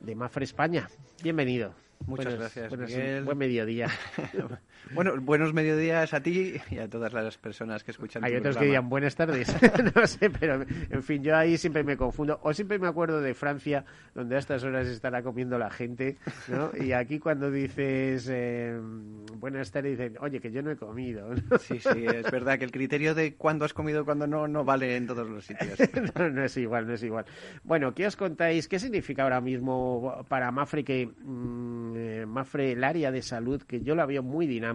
de 0.00 0.14
Mafre 0.14 0.45
España. 0.45 0.89
Bienvenido. 1.23 1.88
Muchas 2.06 2.34
gracias, 2.34 3.25
Buen 3.25 3.39
mediodía. 3.39 3.89
bueno, 4.93 5.21
buenos 5.21 5.52
mediodías 5.52 6.14
a 6.14 6.21
ti 6.23 6.54
y 6.71 6.78
a 6.78 6.88
todas 6.88 7.12
las 7.12 7.36
personas 7.38 7.84
que 7.84 7.91
escuchan. 7.91 8.25
Hay 8.25 8.34
otros 8.36 8.56
que 8.56 8.64
dirían 8.64 8.88
buenas 8.88 9.14
tardes. 9.17 9.54
no 9.95 10.06
sé, 10.06 10.30
pero 10.30 10.64
en 10.91 11.02
fin, 11.02 11.23
yo 11.23 11.36
ahí 11.36 11.58
siempre 11.58 11.84
me 11.84 11.97
confundo. 11.97 12.38
O 12.43 12.52
siempre 12.52 12.78
me 12.78 12.88
acuerdo 12.88 13.21
de 13.21 13.34
Francia, 13.34 13.84
donde 14.14 14.36
a 14.36 14.38
estas 14.38 14.64
horas 14.64 14.86
estará 14.86 15.23
comiendo 15.23 15.58
la 15.58 15.71
gente, 15.71 16.17
¿no? 16.49 16.71
Y 16.78 16.93
aquí 16.93 17.19
cuando 17.19 17.50
dices 17.50 18.28
eh, 18.30 18.78
buenas 19.36 19.71
tardes, 19.71 19.99
dicen, 19.99 20.17
oye, 20.21 20.41
que 20.41 20.50
yo 20.50 20.62
no 20.62 20.71
he 20.71 20.76
comido. 20.76 21.28
sí, 21.60 21.78
sí, 21.80 22.06
es 22.06 22.30
verdad 22.30 22.58
que 22.58 22.64
el 22.64 22.73
criterio 22.73 23.14
de 23.14 23.34
cuándo 23.34 23.64
has 23.64 23.75
comido 23.75 24.02
y 24.02 24.04
cuándo 24.04 24.26
no, 24.26 24.49
no 24.49 24.64
vale 24.64 24.97
en 24.97 25.06
todos 25.06 25.28
los 25.28 25.45
sitios. 25.45 25.78
no, 26.32 26.45
es 26.45 26.56
igual, 26.56 26.86
no 26.86 26.95
es 26.95 27.02
igual. 27.02 27.25
Bueno, 27.64 27.95
¿qué 27.95 28.06
os 28.06 28.17
contáis? 28.17 28.69
¿Qué 28.69 28.78
significa 28.78 29.23
ahora 29.23 29.41
mismo 29.41 30.25
para 30.28 30.50
Mafre 30.50 30.84
que... 30.84 31.06
Mm, 31.06 31.95
eh, 31.97 32.26
Mafre, 32.26 32.73
el 32.73 32.84
área 32.84 33.10
de 33.10 33.23
salud, 33.23 33.62
que 33.62 33.80
yo 33.80 33.95
la 33.95 34.06
veo 34.06 34.23
muy 34.23 34.47
dinámica. 34.47 34.68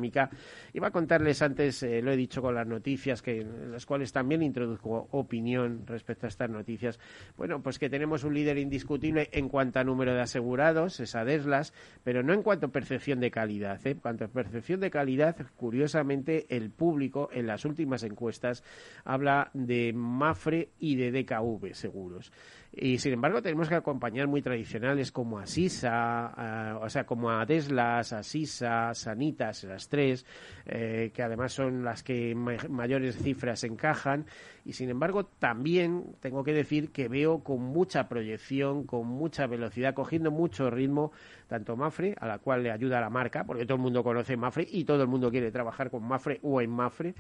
Iba 0.74 0.88
a 0.88 0.92
contarles 0.92 1.42
antes, 1.42 1.84
eh, 1.84 2.02
lo 2.02 2.12
he 2.12 2.18
dicho 2.18 2.42
con 2.42 2.56
las 2.56 2.68
noticias, 2.68 3.22
que 3.22 3.46
las 3.70 3.86
cuales 3.86 4.12
también 4.12 4.42
introduzco 4.42 5.08
opinión 5.12 5.86
respecto 5.86 6.26
a 6.26 6.30
estas 6.30 6.50
noticias. 6.50 7.00
Bueno, 7.38 7.62
pues 7.62 7.80
que 7.80 7.90
tenemos 7.90 8.24
un 8.24 8.34
líder 8.34 8.58
indiscutible 8.58 9.30
en 9.32 9.50
cuanto 9.50 9.80
a 9.80 9.84
número 9.84 10.14
de 10.14 10.22
asegurados, 10.22 11.00
es 11.00 11.16
Adeslas, 11.16 11.74
pero 12.04 12.24
no 12.24 12.34
en 12.34 12.44
cuanto 12.44 12.68
a 12.68 12.72
percepción 12.72 13.20
de 13.20 13.32
calidad. 13.32 13.80
¿eh? 13.86 13.92
En 13.92 14.00
cuanto 14.00 14.26
a 14.26 14.28
percepción 14.28 14.80
de 14.80 14.92
calidad, 14.92 15.36
curiosamente, 15.56 16.46
el 16.50 16.72
público 16.72 17.30
en 17.32 17.48
las 17.48 17.66
últimas 17.66 18.04
encuestas 18.04 18.64
habla 19.04 19.50
de 19.54 19.94
Mafre 19.94 20.70
y 20.80 20.96
de 20.96 21.12
DKV 21.12 21.74
seguros. 21.74 22.32
Y 22.76 22.98
sin 22.98 23.14
embargo 23.14 23.40
tenemos 23.40 23.70
que 23.70 23.76
acompañar 23.76 24.28
muy 24.28 24.42
tradicionales 24.42 25.12
como 25.12 25.38
Asisa, 25.38 26.34
eh, 26.36 26.74
o 26.82 26.90
sea, 26.90 27.06
como 27.06 27.30
Adeslas, 27.30 28.14
Asisa, 28.14 28.96
Sanitas, 28.96 29.64
las 29.66 29.88
tres, 29.88 30.26
eh, 30.66 31.12
que 31.14 31.22
además 31.22 31.54
son 31.54 31.84
las 31.84 32.02
que 32.02 32.34
mayores 32.34 33.16
cifras 33.18 33.64
encajan. 33.64 34.26
Y 34.66 34.74
sin 34.74 34.90
embargo 34.90 35.26
también 35.26 36.16
tengo 36.20 36.44
que 36.44 36.54
decir 36.54 36.92
que 36.92 37.08
veo 37.08 37.44
con 37.44 37.62
mucha 37.62 38.10
proyección, 38.10 38.86
con 38.86 39.06
mucha 39.06 39.46
velocidad, 39.46 39.94
cogiendo 39.94 40.32
mucho 40.32 40.72
ritmo, 40.72 41.12
tanto 41.48 41.76
Mafre, 41.76 42.16
a 42.20 42.26
la 42.26 42.40
cual 42.40 42.64
le 42.64 42.72
ayuda 42.72 43.00
la 43.02 43.10
marca, 43.12 43.44
porque 43.44 43.66
todo 43.66 43.76
el 43.76 43.84
mundo 43.84 44.04
conoce 44.04 44.36
Mafre 44.36 44.68
y 44.68 44.86
todo 44.86 45.04
el 45.04 45.10
mundo 45.10 45.30
quiere 45.30 45.52
trabajar 45.52 45.92
con 45.92 46.08
Mafre 46.08 46.40
o 46.42 46.60
en 46.60 46.72
Mafre, 46.72 47.14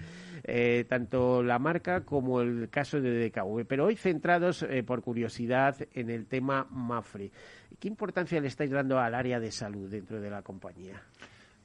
eh, 0.45 0.85
tanto 0.89 1.43
la 1.43 1.59
marca 1.59 2.01
como 2.01 2.41
el 2.41 2.69
caso 2.69 2.99
de 2.99 3.29
DKV. 3.29 3.65
Pero 3.67 3.85
hoy 3.85 3.97
centrados, 3.97 4.65
por 4.87 5.03
curiosidad, 5.03 5.42
en 5.93 6.09
el 6.09 6.25
tema 6.27 6.67
MAFRE. 6.69 7.31
¿Qué 7.79 7.87
importancia 7.87 8.39
le 8.39 8.47
estáis 8.47 8.71
dando 8.71 8.99
al 8.99 9.15
área 9.15 9.39
de 9.39 9.51
salud 9.51 9.89
dentro 9.89 10.21
de 10.21 10.29
la 10.29 10.41
compañía? 10.41 11.01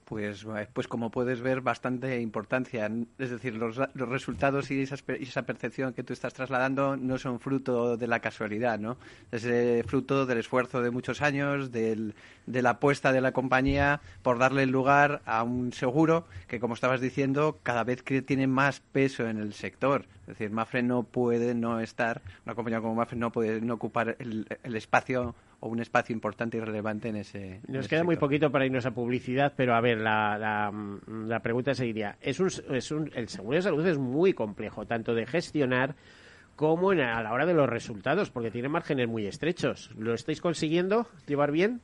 Pues, 0.09 0.47
pues 0.73 0.88
como 0.88 1.11
puedes 1.11 1.42
ver, 1.42 1.61
bastante 1.61 2.18
importancia. 2.23 2.90
Es 3.18 3.29
decir, 3.29 3.55
los, 3.57 3.77
resultados 3.94 4.71
y 4.71 4.81
esa, 4.81 5.42
percepción 5.42 5.92
que 5.92 6.03
tú 6.03 6.14
estás 6.14 6.33
trasladando 6.33 6.97
no 6.97 7.18
son 7.18 7.40
fruto 7.40 7.99
de 7.99 8.07
la 8.07 8.21
casualidad, 8.21 8.79
¿no? 8.79 8.97
Es 9.31 9.44
eh, 9.44 9.85
fruto 9.87 10.25
del 10.25 10.38
esfuerzo 10.38 10.81
de 10.81 10.90
muchos 10.90 11.21
años, 11.21 11.73
de 11.73 12.14
la 12.47 12.71
apuesta 12.71 13.12
de 13.12 13.21
la 13.21 13.33
compañía 13.33 14.01
por 14.23 14.38
darle 14.38 14.64
lugar 14.64 15.21
a 15.27 15.42
un 15.42 15.75
seguro 15.75 16.25
que, 16.47 16.59
como 16.59 16.73
estabas 16.73 17.03
diciendo, 17.03 17.59
cada 17.62 17.85
vez 17.85 18.03
tiene 18.03 18.47
más 18.47 18.81
peso 18.81 19.29
en 19.29 19.37
el 19.37 19.53
sector. 19.53 20.07
Es 20.29 20.38
decir, 20.38 20.51
Mafre 20.51 20.83
no 20.83 21.05
puede 21.05 21.55
no 21.55 21.81
estar, 21.81 22.21
una 22.44 22.55
compañía 22.55 22.83
como 22.83 22.94
Mafre 22.94 23.16
no 23.16 23.33
puede 23.33 23.62
no 23.62 23.73
ocupar 23.73 24.14
el, 24.18 24.47
espacio 24.75 25.35
o 25.61 25.68
un 25.68 25.81
espacio 25.81 26.12
importante 26.12 26.57
y 26.57 26.61
relevante 26.61 27.09
en 27.09 27.16
ese. 27.16 27.61
Nos 27.66 27.88
queda 27.88 28.05
muy 28.05 28.16
poquito 28.16 28.51
para 28.51 28.66
irnos 28.66 28.87
a 28.87 28.92
publicidad, 28.92 29.53
pero 29.57 29.75
a 29.75 29.81
ver, 29.81 29.99
la, 29.99 30.38
la, 31.09 31.40
pregunta 31.40 31.75
seguiría. 31.75 32.16
Es 32.21 32.38
un, 32.40 32.49
es 32.71 32.90
un, 32.90 33.11
el 33.14 33.29
seguro 33.29 33.57
de 33.57 33.62
salud 33.62 33.87
es 33.87 33.99
muy 33.99 34.35
complejo, 34.35 34.87
tanto 34.87 35.14
de 35.14 35.27
gestionar 35.27 35.97
como 36.55 36.92
en, 36.92 37.01
a 37.01 37.23
la 37.23 37.33
hora 37.33 37.47
de 37.47 37.55
los 37.55 37.68
resultados, 37.68 38.31
porque 38.31 38.51
tiene 38.51 38.68
márgenes 38.68 39.09
muy 39.09 39.27
estrechos. 39.27 39.90
¿Lo 39.97 40.14
estáis 40.14 40.40
consiguiendo 40.40 41.09
llevar 41.27 41.51
bien? 41.51 41.81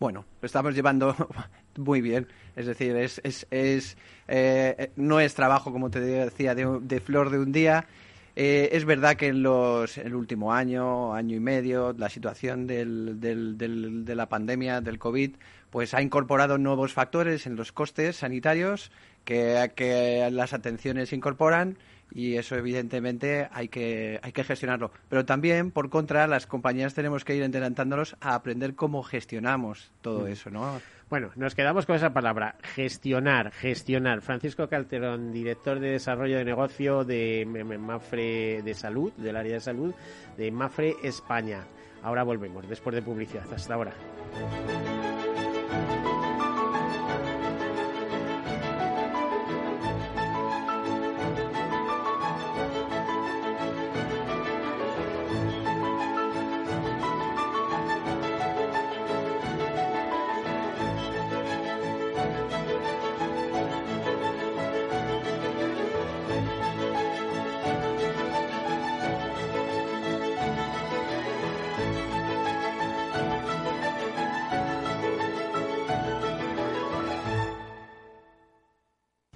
Bueno, 0.00 0.24
lo 0.40 0.46
estamos 0.46 0.74
llevando 0.74 1.14
muy 1.76 2.00
bien. 2.00 2.26
Es 2.56 2.66
decir, 2.66 2.96
es, 2.96 3.20
es, 3.22 3.46
es 3.50 3.98
eh, 4.28 4.90
no 4.96 5.20
es 5.20 5.34
trabajo, 5.34 5.72
como 5.72 5.90
te 5.90 6.00
decía, 6.00 6.54
de, 6.54 7.00
flor 7.00 7.30
de 7.30 7.38
un 7.38 7.52
día. 7.52 7.86
Eh, 8.36 8.70
es 8.72 8.84
verdad 8.84 9.16
que 9.16 9.28
en, 9.28 9.42
los, 9.42 9.98
el 9.98 10.14
último 10.14 10.52
año, 10.52 11.14
año 11.14 11.36
y 11.36 11.40
medio, 11.40 11.92
la 11.96 12.08
situación 12.08 12.66
del, 12.66 13.20
del, 13.20 14.04
de 14.04 14.14
la 14.14 14.28
pandemia, 14.28 14.80
del 14.80 14.98
COVID, 14.98 15.36
pues 15.70 15.94
ha 15.94 16.02
incorporado 16.02 16.58
nuevos 16.58 16.92
factores 16.92 17.46
en 17.46 17.56
los 17.56 17.72
costes 17.72 18.16
sanitarios 18.16 18.90
que, 19.24 19.72
que 19.74 20.28
las 20.30 20.52
atenciones 20.52 21.12
incorporan 21.12 21.76
y 22.12 22.36
eso 22.36 22.56
evidentemente 22.56 23.48
hay 23.52 23.68
que, 23.68 24.18
hay 24.22 24.32
que 24.32 24.44
gestionarlo. 24.44 24.90
Pero 25.08 25.24
también, 25.24 25.70
por 25.70 25.90
contra, 25.90 26.26
las 26.26 26.46
compañías 26.46 26.94
tenemos 26.94 27.24
que 27.24 27.36
ir 27.36 27.44
adelantándonos 27.44 28.16
a 28.20 28.34
aprender 28.34 28.74
cómo 28.74 29.02
gestionamos 29.02 29.90
todo 30.02 30.24
mm. 30.24 30.28
eso, 30.28 30.50
¿no? 30.50 30.80
Bueno, 31.10 31.32
nos 31.34 31.56
quedamos 31.56 31.86
con 31.86 31.96
esa 31.96 32.12
palabra, 32.12 32.54
gestionar, 32.62 33.50
gestionar. 33.50 34.20
Francisco 34.20 34.68
Calterón, 34.68 35.32
director 35.32 35.80
de 35.80 35.90
desarrollo 35.90 36.38
de 36.38 36.44
negocio 36.44 37.02
de 37.02 37.44
Mafre 37.80 38.62
de 38.62 38.74
Salud, 38.74 39.12
del 39.14 39.34
área 39.34 39.54
de 39.54 39.60
salud, 39.60 39.92
de 40.36 40.52
Mafre 40.52 40.94
España. 41.02 41.64
Ahora 42.04 42.22
volvemos, 42.22 42.68
después 42.68 42.94
de 42.94 43.02
publicidad. 43.02 43.52
Hasta 43.52 43.74
ahora. 43.74 43.92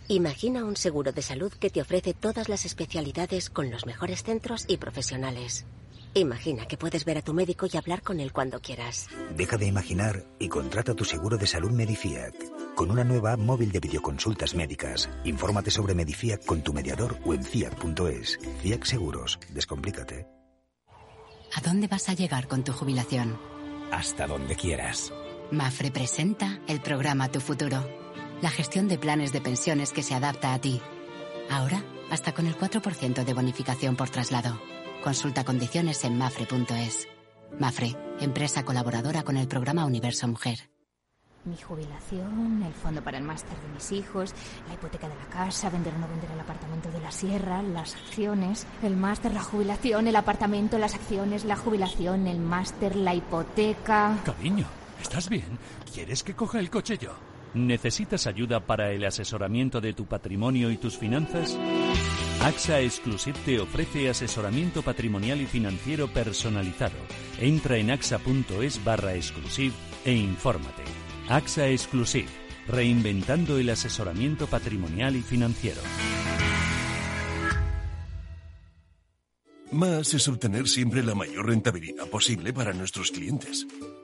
Imagina 0.09 0.65
un 0.65 0.77
seguro 0.77 1.13
de 1.13 1.23
salud 1.23 1.51
que 1.53 1.71
te 1.71 1.81
ofrece 1.81 2.13
todas 2.13 2.51
las 2.51 2.67
especialidades 2.67 3.49
con 3.49 3.71
los 3.71 3.87
mejores 3.87 4.23
centros 4.23 4.67
y 4.69 4.77
profesionales. 4.77 5.65
Imagina 6.13 6.67
que 6.67 6.77
puedes 6.77 7.07
ver 7.07 7.19
a 7.19 7.23
tu 7.23 7.33
médico 7.33 7.67
y 7.71 7.77
hablar 7.77 8.03
con 8.03 8.21
él 8.21 8.31
cuando 8.31 8.61
quieras. 8.61 9.09
Deja 9.35 9.57
de 9.57 9.67
imaginar 9.67 10.23
y 10.39 10.49
contrata 10.49 10.95
tu 10.95 11.05
seguro 11.05 11.39
de 11.39 11.47
salud 11.47 11.71
Medifiac. 11.71 12.35
Con 12.75 12.91
una 12.91 13.03
nueva 13.03 13.33
app 13.33 13.41
móvil 13.41 13.73
de 13.73 13.81
videoconsultas 13.81 14.55
médicas. 14.55 15.09
Infórmate 15.25 15.71
sobre 15.71 15.95
Medifiac 15.95 16.45
con 16.45 16.63
tu 16.63 16.75
mediador 16.75 17.17
o 17.25 17.33
en 17.33 17.43
fiat.es. 17.43 18.39
Fiat 18.63 18.85
Seguros. 18.85 19.39
Descomplícate. 19.51 20.27
¿A 21.57 21.61
dónde 21.63 21.87
vas 21.87 22.09
a 22.11 22.15
llegar 22.15 22.47
con 22.47 22.63
tu 22.63 22.73
jubilación? 22.73 23.39
Hasta 23.91 24.27
donde 24.27 24.55
quieras. 24.55 25.13
Mafre 25.51 25.91
presenta 25.91 26.61
el 26.69 26.81
programa 26.81 27.31
Tu 27.31 27.41
Futuro 27.41 28.04
la 28.45 28.51
gestión 28.51 28.89
de 28.89 28.99
planes 28.99 29.33
de 29.33 29.41
pensiones 29.41 29.91
que 29.91 30.03
se 30.03 30.15
adapta 30.15 30.53
a 30.53 30.59
ti. 30.59 30.83
Ahora, 31.51 31.83
hasta 32.11 32.35
con 32.35 32.47
el 32.47 32.55
4% 32.59 33.25
de 33.25 33.33
bonificación 33.33 33.97
por 33.97 34.11
traslado. 34.11 34.61
Consulta 35.03 35.45
condiciones 35.45 36.05
en 36.05 36.19
mafre.es. 36.19 37.09
Mafre, 37.59 37.97
empresa 38.21 38.63
colaboradora 38.63 39.23
con 39.23 39.39
el 39.39 39.49
programa 39.49 39.87
Universo 39.87 40.29
Mujer. 40.29 40.59
Mi 41.47 41.57
jubilación, 41.57 42.63
el 42.67 42.75
fondo 42.75 43.03
para 43.03 43.17
el 43.17 43.25
máster 43.25 43.57
de 43.59 43.69
mis 43.73 43.93
hijos, 43.93 44.35
la 44.69 44.75
hipoteca 44.75 45.09
de 45.09 45.15
la 45.15 45.27
casa, 45.31 45.71
vender 45.71 45.95
o 45.95 45.99
no 46.01 46.09
vender 46.09 46.31
el 46.31 46.41
apartamento 46.41 46.91
de 46.91 47.01
la 47.01 47.13
sierra, 47.13 47.63
las 47.63 47.95
acciones, 47.95 48.67
el 48.83 48.95
máster, 48.95 49.33
la 49.33 49.43
jubilación, 49.43 50.07
el 50.07 50.17
apartamento, 50.17 50.77
las 50.77 50.95
acciones, 50.95 51.47
la 51.47 51.57
jubilación, 51.57 52.27
el 52.27 52.41
máster, 52.41 52.95
la 52.95 53.15
hipoteca. 53.15 54.19
Cariño, 54.23 54.67
¿estás 55.01 55.31
bien? 55.31 55.59
¿Quieres 55.91 56.23
que 56.23 56.35
coja 56.35 56.59
el 56.59 56.69
coche 56.69 56.99
yo? 56.99 57.34
¿Necesitas 57.55 58.27
ayuda 58.27 58.67
para 58.67 58.91
el 58.91 59.05
asesoramiento 59.05 59.81
de 59.81 59.93
tu 59.93 60.07
patrimonio 60.07 60.73
y 60.73 60.77
tus 60.77 60.99
finanzas? 60.99 61.57
AXA 62.43 62.81
Exclusive 62.81 63.39
te 63.45 63.61
ofrece 63.61 64.11
asesoramiento 64.11 64.83
patrimonial 64.83 65.41
y 65.41 65.47
financiero 65.47 66.09
personalizado. 66.09 66.97
Entra 67.39 67.77
en 67.79 67.93
axa.es 67.93 68.85
barra 68.85 69.15
exclusive 69.15 69.73
e 70.05 70.13
infórmate. 70.13 70.83
AXA 71.29 71.69
Exclusive, 71.69 72.29
reinventando 72.67 73.57
el 73.57 73.71
asesoramiento 73.71 74.49
patrimonial 74.49 75.15
y 75.15 75.23
financiero. 75.23 75.81
Más 79.71 80.13
es 80.13 80.29
obtener 80.29 80.69
siempre 80.69 81.03
la 81.03 81.15
mayor 81.15 81.47
rentabilidad 81.47 82.09
posible 82.09 82.53
para 82.53 82.73
nuestros 82.73 83.11
clientes. 83.11 83.67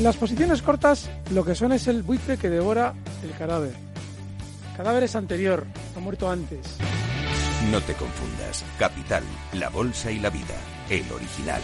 Las 0.00 0.16
posiciones 0.16 0.60
cortas 0.60 1.08
lo 1.32 1.42
que 1.42 1.54
son 1.54 1.72
es 1.72 1.86
el 1.86 2.02
buitre 2.02 2.36
que 2.36 2.50
devora 2.50 2.92
el 3.24 3.30
cadáver. 3.38 3.72
El 4.70 4.76
cadáver 4.76 5.04
es 5.04 5.16
anterior, 5.16 5.66
ha 5.96 6.00
muerto 6.00 6.30
antes. 6.30 6.76
No 7.70 7.80
te 7.80 7.94
confundas. 7.94 8.62
Capital, 8.78 9.22
la 9.54 9.70
bolsa 9.70 10.10
y 10.10 10.18
la 10.18 10.28
vida. 10.28 10.54
El 10.90 11.10
original. 11.10 11.62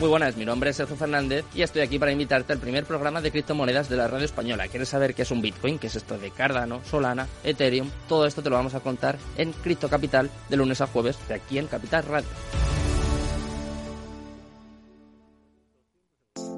Muy 0.00 0.08
buenas, 0.08 0.36
mi 0.36 0.44
nombre 0.44 0.70
es 0.70 0.76
Sergio 0.76 0.96
Fernández 0.96 1.44
y 1.54 1.62
estoy 1.62 1.82
aquí 1.82 2.00
para 2.00 2.10
invitarte 2.10 2.52
al 2.52 2.58
primer 2.58 2.84
programa 2.84 3.20
de 3.20 3.30
criptomonedas 3.30 3.88
de 3.88 3.96
la 3.96 4.08
radio 4.08 4.24
española. 4.24 4.66
¿Quieres 4.66 4.88
saber 4.88 5.14
qué 5.14 5.22
es 5.22 5.30
un 5.30 5.40
Bitcoin? 5.40 5.78
¿Qué 5.78 5.86
es 5.86 5.94
esto 5.94 6.18
de 6.18 6.32
Cardano, 6.32 6.80
Solana, 6.84 7.28
Ethereum? 7.44 7.88
Todo 8.08 8.26
esto 8.26 8.42
te 8.42 8.50
lo 8.50 8.56
vamos 8.56 8.74
a 8.74 8.80
contar 8.80 9.16
en 9.38 9.52
Cripto 9.52 9.88
Capital 9.88 10.28
de 10.48 10.56
lunes 10.56 10.80
a 10.80 10.88
jueves 10.88 11.16
de 11.28 11.34
aquí 11.34 11.58
en 11.58 11.68
Capital 11.68 12.02
Radio. 12.02 12.28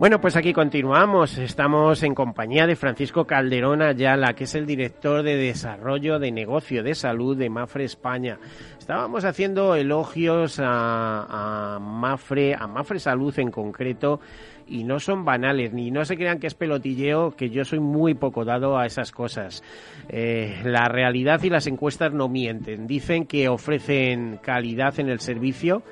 Bueno, 0.00 0.18
pues 0.18 0.34
aquí 0.34 0.54
continuamos. 0.54 1.36
Estamos 1.36 2.02
en 2.02 2.14
compañía 2.14 2.66
de 2.66 2.74
Francisco 2.74 3.26
Calderón 3.26 3.82
Ayala, 3.82 4.32
que 4.32 4.44
es 4.44 4.54
el 4.54 4.64
director 4.64 5.22
de 5.22 5.36
Desarrollo 5.36 6.18
de 6.18 6.32
Negocio 6.32 6.82
de 6.82 6.94
Salud 6.94 7.36
de 7.36 7.50
Mafre 7.50 7.84
España. 7.84 8.38
Estábamos 8.78 9.26
haciendo 9.26 9.74
elogios 9.74 10.58
a, 10.58 11.74
a 11.74 11.78
Mafre, 11.80 12.54
a 12.54 12.66
Mafre 12.66 12.98
Salud 12.98 13.38
en 13.38 13.50
concreto, 13.50 14.20
y 14.66 14.84
no 14.84 15.00
son 15.00 15.26
banales, 15.26 15.74
ni 15.74 15.90
no 15.90 16.02
se 16.06 16.16
crean 16.16 16.38
que 16.38 16.46
es 16.46 16.54
pelotilleo, 16.54 17.32
que 17.32 17.50
yo 17.50 17.66
soy 17.66 17.80
muy 17.80 18.14
poco 18.14 18.46
dado 18.46 18.78
a 18.78 18.86
esas 18.86 19.12
cosas. 19.12 19.62
Eh, 20.08 20.62
la 20.64 20.88
realidad 20.88 21.42
y 21.42 21.50
las 21.50 21.66
encuestas 21.66 22.10
no 22.14 22.26
mienten. 22.26 22.86
Dicen 22.86 23.26
que 23.26 23.50
ofrecen 23.50 24.38
calidad 24.42 24.98
en 24.98 25.10
el 25.10 25.20
servicio 25.20 25.82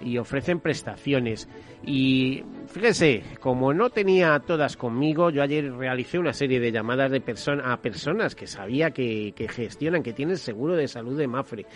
y 0.00 0.16
ofrecen 0.16 0.60
prestaciones. 0.60 1.46
Y 1.82 2.44
fíjense, 2.66 3.22
como 3.40 3.72
no 3.72 3.88
tenía 3.88 4.38
todas 4.40 4.76
conmigo, 4.76 5.30
yo 5.30 5.42
ayer 5.42 5.72
realicé 5.72 6.18
una 6.18 6.32
serie 6.32 6.60
de 6.60 6.70
llamadas 6.70 7.10
de 7.10 7.20
persona, 7.20 7.72
a 7.72 7.80
personas 7.80 8.34
que 8.34 8.46
sabía 8.46 8.90
que, 8.90 9.32
que 9.34 9.48
gestionan, 9.48 10.02
que 10.02 10.12
tienen 10.12 10.36
seguro 10.36 10.76
de 10.76 10.88
salud 10.88 11.16
de 11.16 11.26
Mafre. 11.26 11.66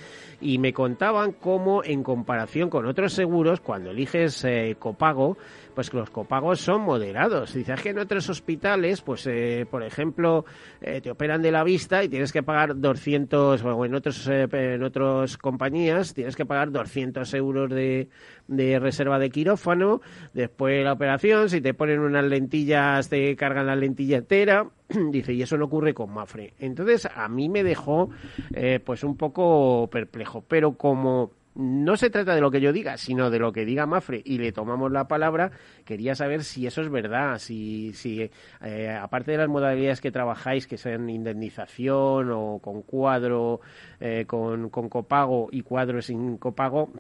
Y 0.41 0.59
me 0.59 0.73
contaban 0.73 1.33
cómo, 1.33 1.83
en 1.83 2.03
comparación 2.03 2.69
con 2.69 2.87
otros 2.87 3.15
seguros, 3.15 3.61
cuando 3.61 3.91
eliges 3.91 4.45
eh, 4.45 4.77
copago, 4.79 5.39
pues 5.75 5.91
que 5.91 5.97
los 5.97 6.11
copagos 6.11 6.61
son 6.61 6.83
moderados. 6.83 7.53
Dices 7.53 7.81
que 7.81 7.91
en 7.91 7.99
otros 7.99 8.29
hospitales, 8.31 9.03
pues 9.03 9.27
eh, 9.27 9.67
por 9.71 9.83
ejemplo, 9.83 10.45
eh, 10.81 11.01
te 11.01 11.11
operan 11.11 11.43
de 11.43 11.51
la 11.51 11.65
vista 11.65 12.05
y 12.05 12.09
tienes 12.09 12.33
que 12.33 12.43
pagar 12.43 12.79
200, 12.81 13.63
o 13.63 13.85
en 13.85 13.95
otros 13.95 14.29
eh, 14.29 14.47
en 14.53 14.83
otras 14.83 15.37
compañías 15.37 16.15
tienes 16.15 16.37
que 16.37 16.47
pagar 16.47 16.71
200 16.71 17.35
euros 17.35 17.71
de, 17.71 18.09
de 18.47 18.79
reserva 18.79 19.19
de 19.19 19.31
quirófano, 19.31 19.94
después 20.33 20.77
de 20.77 20.85
la 20.85 20.93
operación, 20.93 21.49
si 21.51 21.61
te 21.61 21.75
ponen 21.75 22.01
unas 22.01 22.25
lentillas, 22.25 23.09
te 23.09 23.35
cargan 23.37 23.67
la 23.67 23.77
lentilla 23.77 24.19
entera, 24.19 24.67
dice, 25.11 25.33
y 25.33 25.43
eso 25.43 25.57
no 25.57 25.67
ocurre 25.67 25.95
con 25.95 26.13
Mafre. 26.13 26.55
Entonces, 26.59 27.09
a 27.15 27.29
mí 27.29 27.49
me 27.49 27.63
dejó, 27.63 28.11
eh, 28.55 28.81
pues, 28.85 29.05
un 29.05 29.17
poco 29.17 29.89
perplejo, 29.91 30.45
pero 30.47 30.77
como 30.77 31.33
no 31.55 31.97
se 31.97 32.11
trata 32.11 32.35
de 32.35 32.41
lo 32.41 32.51
que 32.51 32.61
yo 32.61 32.73
diga, 32.73 32.97
sino 32.97 33.31
de 33.31 33.39
lo 33.39 33.53
que 33.53 33.65
diga 33.65 33.87
Mafre 33.87 34.21
y 34.25 34.39
le 34.39 34.53
tomamos 34.53 34.91
la 34.91 35.07
palabra, 35.07 35.53
quería 35.85 36.15
saber 36.15 36.43
si 36.43 36.67
eso 36.67 36.83
es 36.83 36.91
verdad, 36.91 37.39
si, 37.39 37.93
si 37.93 38.29
eh, 38.63 38.99
aparte 39.01 39.33
de 39.33 39.39
las 39.39 39.49
modalidades 39.49 40.01
que 40.01 40.11
trabajáis, 40.11 40.67
que 40.67 40.77
sean 40.77 41.09
indemnización 41.09 42.31
o 42.33 42.59
con 42.59 42.83
cuadro, 42.83 43.61
eh, 44.01 44.25
con, 44.27 44.69
con 44.71 44.89
copago 44.89 45.49
y 45.53 45.63
cuadro 45.63 46.03
sin 46.03 46.39
copago, 46.39 46.91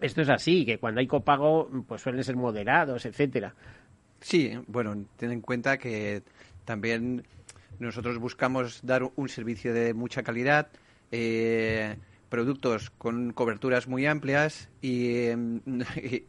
esto 0.00 0.22
es 0.22 0.28
así, 0.28 0.64
que 0.64 0.78
cuando 0.78 1.00
hay 1.00 1.06
copago, 1.06 1.70
pues 1.86 2.02
suelen 2.02 2.24
ser 2.24 2.36
moderados, 2.36 3.04
etcétera. 3.06 3.54
Sí, 4.20 4.52
bueno, 4.66 4.96
ten 5.16 5.30
en 5.30 5.40
cuenta 5.40 5.78
que 5.78 6.22
también 6.64 7.24
nosotros 7.78 8.18
buscamos 8.18 8.80
dar 8.82 9.10
un 9.14 9.28
servicio 9.28 9.72
de 9.72 9.94
mucha 9.94 10.22
calidad, 10.22 10.68
eh, 11.12 11.96
productos 12.28 12.90
con 12.90 13.32
coberturas 13.32 13.88
muy 13.88 14.06
amplias 14.06 14.68
y, 14.82 15.28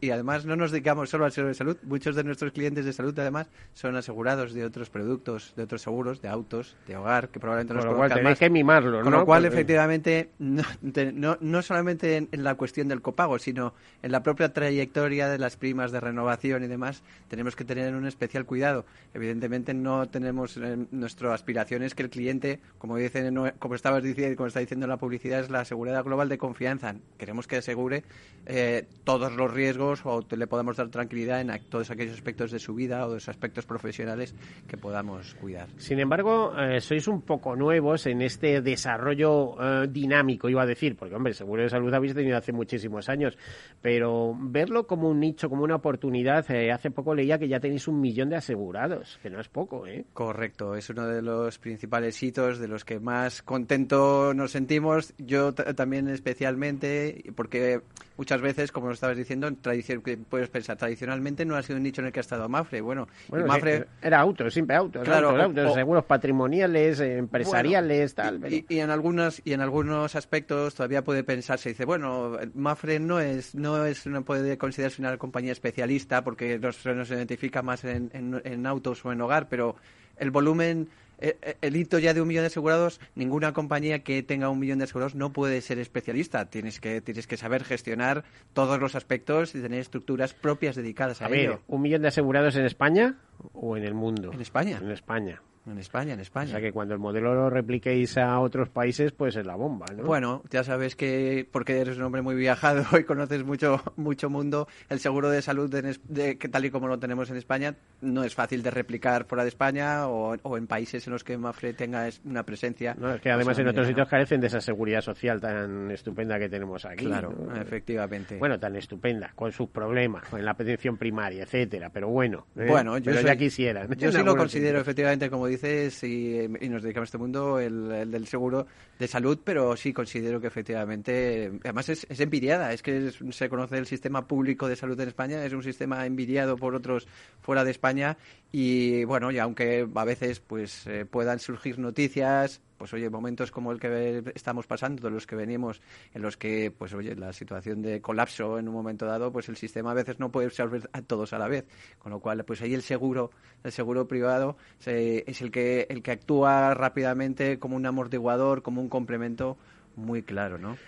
y, 0.00 0.10
además 0.10 0.44
no 0.44 0.56
nos 0.56 0.70
dedicamos 0.72 1.08
solo 1.10 1.24
al 1.24 1.32
sector 1.32 1.48
de 1.48 1.54
salud. 1.54 1.76
Muchos 1.84 2.16
de 2.16 2.24
nuestros 2.24 2.52
clientes 2.52 2.84
de 2.84 2.92
salud 2.92 3.16
además 3.18 3.48
son 3.74 3.96
asegurados 3.96 4.52
de 4.54 4.64
otros 4.64 4.90
productos, 4.90 5.52
de 5.56 5.62
otros 5.62 5.82
seguros, 5.82 6.20
de 6.20 6.28
autos, 6.28 6.76
de 6.86 6.96
hogar, 6.96 7.28
que 7.28 7.38
probablemente 7.38 7.74
Con 7.74 7.76
nos 7.84 7.92
lo 7.92 7.96
cual 7.96 8.08
tenéis 8.10 8.24
más. 8.30 8.38
que 8.38 8.50
mimarlo, 8.50 9.02
Con 9.02 9.10
¿no? 9.12 9.18
lo 9.20 9.24
cual, 9.26 9.42
Porque- 9.44 9.54
efectivamente, 9.56 10.30
no, 10.38 10.62
te- 10.92 11.12
no, 11.12 11.38
no 11.40 11.62
solamente 11.62 12.16
en, 12.16 12.28
en 12.32 12.42
la 12.44 12.54
cuestión 12.56 12.88
del 12.88 13.02
copago, 13.02 13.38
sino 13.38 13.74
en 14.02 14.12
la 14.12 14.22
propia 14.22 14.52
trayectoria 14.52 15.28
de 15.28 15.38
las 15.38 15.56
primas 15.56 15.92
de 15.92 16.00
renovación 16.00 16.64
y 16.64 16.66
demás, 16.66 17.02
tenemos 17.28 17.54
que 17.56 17.64
tener 17.64 17.94
un 17.94 18.06
especial 18.06 18.46
cuidado. 18.46 18.84
Evidentemente, 19.14 19.74
no 19.74 20.08
tenemos 20.08 20.56
eh, 20.56 20.76
nuestra 20.90 21.32
aspiración 21.34 21.82
es 21.82 21.94
que 21.94 22.02
el 22.02 22.10
cliente, 22.10 22.60
como 22.78 22.96
dicen, 22.96 23.34
como 23.58 23.74
estabas 23.74 24.02
diciendo, 24.02 24.36
como 24.36 24.48
está 24.48 24.60
diciendo 24.60 24.86
en 24.86 24.90
la 24.90 24.96
publicidad, 24.96 25.40
es 25.40 25.50
la 25.50 25.64
seguridad 25.64 26.02
global 26.04 26.28
de 26.28 26.38
confianza. 26.38 26.94
Queremos 27.18 27.46
que 27.46 27.56
asegure 27.58 28.02
eh, 28.46 28.86
todos 29.04 29.32
los 29.32 29.52
riesgos 29.52 30.00
o 30.04 30.22
te- 30.22 30.36
le 30.36 30.46
podamos 30.46 30.76
dar 30.76 30.88
tranquilidad 30.88 31.40
en 31.40 31.50
todos 31.68 31.90
aquellos 31.90 32.14
aspectos 32.14 32.50
de 32.50 32.58
su 32.58 32.74
vida 32.74 33.06
o 33.06 33.14
de 33.14 33.20
sus 33.20 33.28
aspectos 33.30 33.66
profesionales 33.66 34.34
que 34.66 34.76
podamos 34.76 35.34
cuidar. 35.34 35.68
Sin 35.76 35.98
embargo, 36.00 36.52
eh, 36.58 36.80
sois 36.80 37.06
un 37.08 37.22
poco 37.22 37.56
nuevos 37.56 38.06
en 38.06 38.22
este 38.22 38.60
desarrollo 38.60 39.56
eh, 39.84 39.86
dinámico, 39.90 40.48
iba 40.48 40.62
a 40.62 40.66
decir, 40.66 40.96
porque, 40.96 41.14
hombre, 41.14 41.34
seguro 41.34 41.62
de 41.62 41.68
salud 41.70 41.92
habéis 41.92 42.14
tenido 42.14 42.36
hace 42.36 42.52
muchísimos 42.52 43.08
años, 43.08 43.36
pero 43.80 44.34
verlo 44.38 44.86
como 44.86 45.08
un 45.08 45.20
nicho, 45.20 45.48
como 45.48 45.64
una 45.64 45.76
oportunidad, 45.76 46.50
eh, 46.50 46.70
hace 46.72 46.90
poco 46.90 47.14
leía 47.14 47.38
que 47.38 47.48
ya 47.48 47.60
tenéis 47.60 47.88
un 47.88 48.00
millón 48.00 48.28
de 48.30 48.36
asegurados, 48.36 49.18
que 49.22 49.30
no 49.30 49.40
es 49.40 49.48
poco, 49.48 49.86
¿eh? 49.86 50.04
Correcto, 50.12 50.74
es 50.74 50.88
uno 50.90 51.06
de 51.06 51.22
los 51.22 51.58
principales 51.58 52.22
hitos 52.22 52.58
de 52.58 52.68
los 52.68 52.84
que 52.84 53.00
más 53.00 53.42
contento 53.42 54.32
nos 54.34 54.52
sentimos. 54.52 55.14
Yo 55.18 55.52
también 55.54 56.08
especialmente, 56.08 57.24
porque 57.34 57.80
muchas 58.16 58.29
veces, 58.40 58.70
como 58.72 58.88
lo 58.88 58.92
estabas 58.92 59.16
diciendo, 59.16 59.48
en 59.48 59.56
tradición, 59.56 60.02
que 60.02 60.16
puedes 60.18 60.48
pensar, 60.50 60.76
tradicionalmente 60.76 61.44
no 61.44 61.56
ha 61.56 61.62
sido 61.62 61.78
un 61.78 61.82
nicho 61.82 62.00
en 62.02 62.08
el 62.08 62.12
que 62.12 62.20
ha 62.20 62.22
estado 62.22 62.48
Mafre. 62.48 62.80
Bueno, 62.82 63.08
Bueno, 63.28 63.46
Mafre... 63.46 63.78
sí, 63.78 63.84
era 64.02 64.20
autos, 64.20 64.52
siempre 64.52 64.76
autos, 64.76 65.02
Claro, 65.02 65.30
autos, 65.30 65.44
autos, 65.46 65.70
o- 65.72 65.74
seguros 65.74 66.04
patrimoniales, 66.04 67.00
eh, 67.00 67.16
empresariales, 67.18 68.14
Bueno, 68.14 68.30
tal. 68.30 68.36
y- 68.36 68.40
pero- 68.40 68.54
Y, 68.54 68.66
y 68.76 68.80
en 68.80 68.90
algunos 68.90 69.42
y 69.44 69.52
en 69.54 69.60
algunos 69.62 70.14
aspectos 70.14 70.74
todavía 70.74 71.02
puede 71.02 71.24
pensarse, 71.24 71.70
dice, 71.70 71.84
bueno, 71.84 72.36
Mafre 72.54 73.00
no 73.00 73.18
es 73.20 73.54
no 73.54 73.84
es 73.84 74.06
no 74.06 74.22
puede 74.22 74.58
considerarse 74.58 75.00
una 75.02 75.16
compañía 75.16 75.52
especialista 75.52 76.22
porque 76.22 76.58
nos, 76.58 76.84
nos 76.86 77.10
identifica 77.10 77.62
más 77.62 77.82
en, 77.84 78.10
en- 78.12 78.40
en 78.44 78.66
autos 78.66 79.04
o 79.04 79.12
en 79.12 79.20
hogar, 79.22 79.48
pero 79.48 79.76
el 80.18 80.30
volumen 80.30 80.82
eh, 80.82 80.88
eh, 80.90 81.09
el 81.20 81.76
hito 81.76 81.98
ya 81.98 82.14
de 82.14 82.20
un 82.20 82.28
millón 82.28 82.42
de 82.42 82.48
asegurados, 82.48 83.00
ninguna 83.14 83.52
compañía 83.52 84.02
que 84.02 84.22
tenga 84.22 84.48
un 84.48 84.58
millón 84.58 84.78
de 84.78 84.84
asegurados 84.84 85.14
no 85.14 85.32
puede 85.32 85.60
ser 85.60 85.78
especialista. 85.78 86.50
Tienes 86.50 86.80
que, 86.80 87.00
tienes 87.00 87.26
que 87.26 87.36
saber 87.36 87.64
gestionar 87.64 88.24
todos 88.52 88.80
los 88.80 88.94
aspectos 88.94 89.54
y 89.54 89.60
tener 89.60 89.80
estructuras 89.80 90.34
propias 90.34 90.76
dedicadas 90.76 91.22
a, 91.22 91.26
A 91.26 91.28
ver, 91.28 91.40
ello. 91.40 91.60
¿un 91.68 91.82
millón 91.82 92.02
de 92.02 92.08
asegurados 92.08 92.56
en 92.56 92.64
España 92.64 93.18
o 93.52 93.76
en 93.76 93.84
el 93.84 93.94
mundo? 93.94 94.32
En 94.32 94.40
España. 94.40 94.78
En 94.82 94.90
España. 94.90 95.42
En 95.70 95.78
España, 95.78 96.14
en 96.14 96.20
España. 96.20 96.48
O 96.48 96.50
sea 96.50 96.60
que 96.60 96.72
cuando 96.72 96.94
el 96.94 97.00
modelo 97.00 97.34
lo 97.34 97.50
repliquéis 97.50 98.16
a 98.18 98.38
otros 98.40 98.68
países, 98.68 99.12
pues 99.12 99.36
es 99.36 99.46
la 99.46 99.54
bomba, 99.56 99.86
¿no? 99.96 100.04
Bueno, 100.04 100.42
ya 100.50 100.64
sabes 100.64 100.96
que 100.96 101.46
porque 101.50 101.78
eres 101.80 101.96
un 101.96 102.02
hombre 102.04 102.22
muy 102.22 102.34
viajado 102.34 102.84
y 102.98 103.04
conoces 103.04 103.44
mucho 103.44 103.82
mucho 103.96 104.30
mundo, 104.30 104.68
el 104.88 104.98
seguro 105.00 105.30
de 105.30 105.42
salud 105.42 105.70
de, 105.70 105.96
de- 106.08 106.38
que 106.38 106.48
tal 106.48 106.64
y 106.64 106.70
como 106.70 106.88
lo 106.88 106.98
tenemos 106.98 107.30
en 107.30 107.36
España 107.36 107.74
no 108.00 108.24
es 108.24 108.34
fácil 108.34 108.62
de 108.62 108.70
replicar 108.70 109.24
fuera 109.24 109.44
de 109.44 109.48
España 109.50 110.08
o, 110.08 110.36
o 110.42 110.56
en 110.56 110.66
países 110.66 111.06
en 111.06 111.12
los 111.12 111.24
que 111.24 111.36
Mafre 111.36 111.72
tenga 111.74 112.08
una 112.24 112.42
presencia. 112.44 112.94
No, 112.98 113.14
es 113.14 113.20
que 113.20 113.30
además 113.30 113.58
en 113.58 113.68
otros 113.68 113.86
sitios 113.86 114.08
carecen 114.08 114.40
de 114.40 114.46
esa 114.48 114.60
seguridad 114.60 115.00
social 115.00 115.40
tan 115.40 115.90
estupenda 115.90 116.38
que 116.38 116.48
tenemos 116.48 116.84
aquí. 116.84 117.04
Claro, 117.06 117.32
¿no? 117.32 117.60
efectivamente. 117.60 118.36
Bueno, 118.38 118.58
tan 118.58 118.76
estupenda, 118.76 119.32
con 119.34 119.52
sus 119.52 119.68
problemas, 119.68 120.28
con 120.28 120.44
la 120.44 120.52
atención 120.52 120.96
primaria, 120.96 121.42
etcétera, 121.44 121.90
pero 121.92 122.08
bueno. 122.08 122.46
¿eh? 122.56 122.66
Bueno, 122.68 122.98
yo 122.98 123.04
Pero 123.06 123.18
soy- 123.18 123.26
ya 123.26 123.36
quisieran. 123.36 123.88
Yo 123.96 124.10
sí 124.12 124.22
lo 124.22 124.36
considero, 124.36 124.80
efectivamente, 124.80 125.30
como 125.30 125.46
y, 125.62 126.46
nos 126.68 126.82
dedicamos 126.82 127.06
a 127.06 127.10
este 127.10 127.18
mundo, 127.18 127.58
el, 127.58 127.90
el 127.92 128.10
del 128.10 128.26
seguro 128.26 128.66
de 128.98 129.06
salud, 129.08 129.38
pero 129.44 129.76
sí 129.76 129.92
considero 129.92 130.40
que 130.40 130.46
efectivamente, 130.46 131.52
además 131.64 131.88
es, 131.88 132.06
es 132.08 132.20
envidiada, 132.20 132.72
es 132.72 132.82
que 132.82 133.08
es- 133.08 133.18
se 133.30 133.48
conoce 133.48 133.78
el 133.78 133.86
sistema 133.86 134.26
público 134.26 134.68
de 134.68 134.76
salud 134.76 134.98
en 135.00 135.08
España, 135.08 135.44
es 135.44 135.52
un 135.52 135.62
sistema 135.62 136.04
envidiado 136.06 136.56
por 136.56 136.74
otros 136.74 137.06
fuera 137.40 137.64
de 137.64 137.70
España 137.70 138.16
y 138.52 139.04
bueno, 139.04 139.30
y 139.30 139.38
aunque 139.38 139.86
a 139.94 140.04
veces 140.04 140.40
pues 140.40 140.86
eh, 140.86 141.04
puedan 141.04 141.38
surgir 141.38 141.78
noticias 141.78 142.60
pues 142.80 142.94
oye, 142.94 143.10
momentos 143.10 143.50
como 143.50 143.72
el 143.72 143.78
que 143.78 144.32
estamos 144.34 144.66
pasando, 144.66 145.02
de 145.02 145.10
los 145.10 145.26
que 145.26 145.36
venimos, 145.36 145.82
en 146.14 146.22
los 146.22 146.38
que, 146.38 146.70
pues 146.70 146.94
oye, 146.94 147.14
la 147.14 147.30
situación 147.34 147.82
de 147.82 148.00
colapso 148.00 148.58
en 148.58 148.68
un 148.68 148.74
momento 148.74 149.04
dado, 149.04 149.30
pues 149.30 149.50
el 149.50 149.56
sistema 149.58 149.90
a 149.90 149.94
veces 149.94 150.18
no 150.18 150.32
puede 150.32 150.46
absorber 150.46 150.88
a 150.94 151.02
todos 151.02 151.34
a 151.34 151.38
la 151.38 151.46
vez. 151.46 151.66
Con 151.98 152.10
lo 152.10 152.20
cual, 152.20 152.42
pues 152.46 152.62
ahí 152.62 152.72
el 152.72 152.80
seguro, 152.80 153.32
el 153.64 153.70
seguro 153.70 154.08
privado 154.08 154.56
es 154.82 155.42
el 155.42 155.50
que, 155.50 155.88
el 155.90 156.02
que 156.02 156.12
actúa 156.12 156.72
rápidamente 156.72 157.58
como 157.58 157.76
un 157.76 157.84
amortiguador, 157.84 158.62
como 158.62 158.80
un 158.80 158.88
complemento 158.88 159.58
muy 159.94 160.22
claro, 160.22 160.56
¿no? 160.56 160.78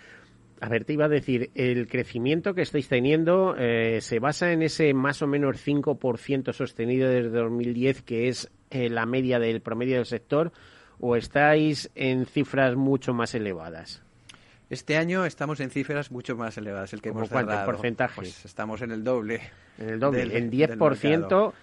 A 0.61 0.69
ver, 0.69 0.85
te 0.85 0.93
iba 0.93 1.05
a 1.05 1.09
decir, 1.09 1.51
el 1.53 1.87
crecimiento 1.87 2.55
que 2.55 2.63
estáis 2.63 2.87
teniendo 2.87 3.55
eh, 3.55 4.01
se 4.01 4.17
basa 4.17 4.51
en 4.51 4.63
ese 4.63 4.95
más 4.95 5.21
o 5.21 5.27
menos 5.27 5.63
5% 5.63 6.53
sostenido 6.53 7.07
desde 7.07 7.29
2010, 7.29 8.01
que 8.01 8.29
es 8.29 8.49
eh, 8.71 8.89
la 8.89 9.05
media 9.05 9.37
del 9.37 9.61
promedio 9.61 9.97
del 9.97 10.07
sector, 10.07 10.53
o 10.99 11.15
estáis 11.15 11.89
en 11.95 12.25
cifras 12.25 12.75
mucho 12.75 13.13
más 13.13 13.33
elevadas? 13.35 14.01
Este 14.69 14.97
año 14.97 15.25
estamos 15.25 15.59
en 15.59 15.69
cifras 15.69 16.11
mucho 16.11 16.35
más 16.35 16.57
elevadas. 16.57 16.93
El 16.93 17.01
que 17.01 17.09
hemos 17.09 17.29
cuánto 17.29 17.53
porcentaje? 17.65 18.15
Pues 18.15 18.45
estamos 18.45 18.81
en 18.81 18.91
el 18.91 19.03
doble. 19.03 19.41
En 19.77 19.89
el 19.89 19.99
doble, 19.99 20.37
en 20.37 20.51
10% 20.51 21.53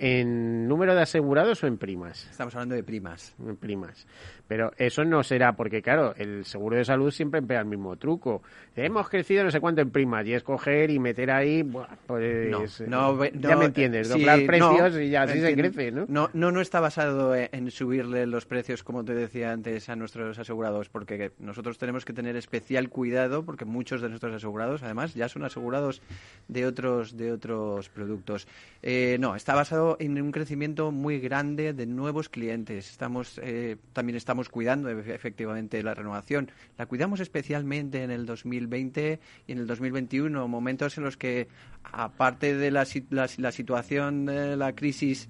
en 0.00 0.68
número 0.68 0.94
de 0.94 1.02
asegurados 1.02 1.62
o 1.64 1.66
en 1.66 1.76
primas. 1.76 2.26
Estamos 2.30 2.54
hablando 2.54 2.74
de 2.74 2.82
primas. 2.82 3.34
En 3.44 3.56
primas. 3.56 4.06
Pero 4.48 4.72
eso 4.78 5.04
no 5.04 5.22
será 5.22 5.52
porque, 5.52 5.82
claro, 5.82 6.14
el 6.16 6.46
seguro 6.46 6.76
de 6.76 6.84
salud 6.84 7.10
siempre 7.10 7.38
emplea 7.38 7.60
el 7.60 7.66
mismo 7.66 7.96
truco. 7.96 8.42
Hemos 8.74 9.08
crecido 9.10 9.44
no 9.44 9.50
sé 9.50 9.60
cuánto 9.60 9.82
en 9.82 9.90
primas 9.90 10.26
y 10.26 10.32
escoger 10.32 10.90
y 10.90 10.98
meter 10.98 11.30
ahí, 11.30 11.62
pues 12.06 12.80
no, 12.88 13.22
eh, 13.24 13.32
ya 13.34 13.56
me 13.56 13.66
entiendes, 13.66 14.08
doblar 14.08 14.46
precios 14.46 14.98
y 14.98 15.10
ya 15.10 15.22
así 15.22 15.40
se 15.40 15.54
crece, 15.54 15.92
¿no? 15.92 16.06
¿no? 16.08 16.30
No, 16.32 16.50
no 16.50 16.60
está 16.62 16.80
basado 16.80 17.34
en 17.36 17.70
subirle 17.70 18.26
los 18.26 18.46
precios, 18.46 18.82
como 18.82 19.04
te 19.04 19.14
decía 19.14 19.52
antes, 19.52 19.88
a 19.90 19.96
nuestros 19.96 20.38
asegurados, 20.38 20.88
porque 20.88 21.32
nosotros 21.38 21.76
tenemos 21.76 22.06
que 22.06 22.14
tener 22.14 22.36
especial 22.36 22.88
cuidado 22.88 23.44
porque 23.44 23.66
muchos 23.66 24.00
de 24.00 24.08
nuestros 24.08 24.34
asegurados, 24.34 24.82
además, 24.82 25.14
ya 25.14 25.28
son 25.28 25.44
asegurados 25.44 26.00
de 26.48 26.66
otros, 26.66 27.16
de 27.16 27.32
otros 27.32 27.90
productos. 27.90 28.46
Eh, 28.82 29.18
no, 29.20 29.36
está 29.36 29.54
basado 29.54 29.96
en 30.00 30.20
un 30.22 30.32
crecimiento 30.32 30.90
muy 30.90 31.20
grande 31.20 31.74
de 31.74 31.86
nuevos 31.86 32.28
clientes. 32.28 32.88
Estamos, 32.90 33.38
eh, 33.42 33.76
también 33.92 34.16
estamos 34.16 34.37
cuidando 34.48 34.88
efectivamente 34.90 35.82
la 35.82 35.94
renovación. 35.94 36.50
La 36.76 36.86
cuidamos 36.86 37.20
especialmente 37.20 38.02
en 38.02 38.10
el 38.10 38.26
2020 38.26 39.20
y 39.46 39.52
en 39.52 39.58
el 39.58 39.66
2021, 39.66 40.46
momentos 40.46 40.96
en 40.98 41.04
los 41.04 41.16
que, 41.16 41.48
aparte 41.82 42.56
de 42.56 42.70
la, 42.70 42.86
la, 43.10 43.52
situación 43.52 44.26
de 44.26 44.56
la 44.56 44.74
crisis 44.74 45.28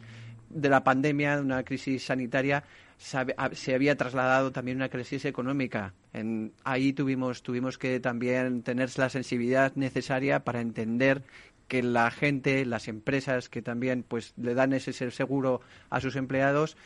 de 0.51 0.69
la 0.69 0.85
pandemia, 0.85 1.37
de 1.37 1.43
una 1.43 1.63
crisis 1.63 2.05
sanitaria, 2.05 2.65
se 2.99 3.75
había 3.75 3.97
trasladado 3.97 4.51
también 4.51 4.77
una 4.77 4.89
crisis 4.89 5.25
económica. 5.25 5.95
En, 6.13 6.53
ahí 6.65 6.93
tuvimos, 6.93 7.43
tuvimos 7.43 7.79
que 7.79 8.01
también 8.01 8.63
tener 8.63 8.91
la 8.99 9.09
sensibilidad 9.09 9.75
necesaria 9.77 10.41
para 10.45 10.61
entender 10.61 11.23
que 11.69 11.83
la 11.83 12.11
gente, 12.11 12.65
las 12.65 12.89
empresas 12.89 13.49
que 13.49 13.63
también 13.63 14.03
pues 14.03 14.33
le 14.37 14.55
dan 14.55 14.73
ese 14.73 14.93
seguro 15.11 15.61
a 15.91 16.01
sus 16.01 16.17
empleados 16.17 16.77